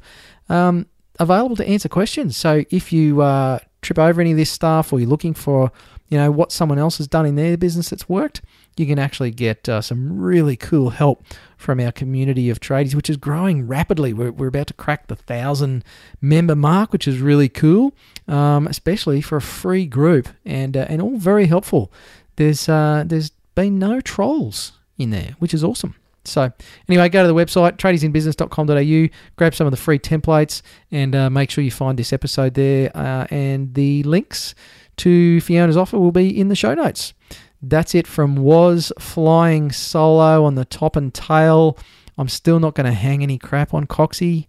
um, 0.49 0.85
available 1.19 1.55
to 1.55 1.67
answer 1.67 1.89
questions. 1.89 2.37
So 2.37 2.63
if 2.69 2.91
you 2.91 3.21
uh, 3.21 3.59
trip 3.81 3.99
over 3.99 4.21
any 4.21 4.31
of 4.31 4.37
this 4.37 4.51
stuff, 4.51 4.91
or 4.91 4.99
you're 4.99 5.09
looking 5.09 5.33
for, 5.33 5.71
you 6.09 6.17
know, 6.17 6.31
what 6.31 6.51
someone 6.51 6.79
else 6.79 6.97
has 6.97 7.07
done 7.07 7.25
in 7.25 7.35
their 7.35 7.57
business 7.57 7.89
that's 7.89 8.09
worked, 8.09 8.41
you 8.79 8.85
can 8.85 8.99
actually 8.99 9.31
get 9.31 9.67
uh, 9.67 9.81
some 9.81 10.19
really 10.19 10.55
cool 10.55 10.91
help 10.91 11.23
from 11.57 11.79
our 11.79 11.91
community 11.91 12.49
of 12.49 12.59
tradies, 12.59 12.93
which 12.93 13.09
is 13.09 13.17
growing 13.17 13.67
rapidly. 13.67 14.13
We're, 14.13 14.31
we're 14.31 14.47
about 14.47 14.67
to 14.67 14.73
crack 14.73 15.07
the 15.07 15.15
thousand 15.15 15.83
member 16.21 16.55
mark, 16.55 16.93
which 16.93 17.07
is 17.07 17.19
really 17.19 17.49
cool, 17.49 17.93
um, 18.27 18.67
especially 18.67 19.21
for 19.21 19.37
a 19.37 19.41
free 19.41 19.85
group 19.85 20.29
and 20.45 20.77
uh, 20.77 20.85
and 20.89 21.01
all 21.01 21.17
very 21.17 21.47
helpful. 21.47 21.91
There's 22.35 22.69
uh, 22.69 23.03
there's 23.05 23.31
been 23.55 23.79
no 23.79 24.01
trolls 24.01 24.73
in 24.97 25.09
there, 25.09 25.35
which 25.39 25.53
is 25.53 25.63
awesome. 25.63 25.95
So 26.27 26.51
anyway, 26.89 27.09
go 27.09 27.21
to 27.21 27.27
the 27.27 27.33
website 27.33 27.77
tradiesinbusiness.com.au, 27.77 29.15
grab 29.37 29.55
some 29.55 29.65
of 29.65 29.71
the 29.71 29.77
free 29.77 29.97
templates, 29.97 30.61
and 30.91 31.15
uh, 31.15 31.29
make 31.29 31.49
sure 31.49 31.63
you 31.63 31.71
find 31.71 31.97
this 31.97 32.13
episode 32.13 32.53
there. 32.53 32.91
Uh, 32.95 33.27
and 33.31 33.73
the 33.73 34.03
links 34.03 34.53
to 34.97 35.39
Fionna's 35.41 35.77
offer 35.77 35.97
will 35.97 36.11
be 36.11 36.37
in 36.37 36.49
the 36.49 36.55
show 36.55 36.73
notes. 36.73 37.13
That's 37.61 37.95
it 37.95 38.07
from 38.07 38.35
Waz 38.35 38.91
flying 38.99 39.71
solo 39.71 40.45
on 40.45 40.55
the 40.55 40.65
top 40.65 40.95
and 40.95 41.13
tail. 41.13 41.77
I'm 42.17 42.29
still 42.29 42.59
not 42.59 42.75
going 42.75 42.85
to 42.85 42.93
hang 42.93 43.23
any 43.23 43.37
crap 43.37 43.73
on 43.73 43.87
Coxie. 43.87 44.47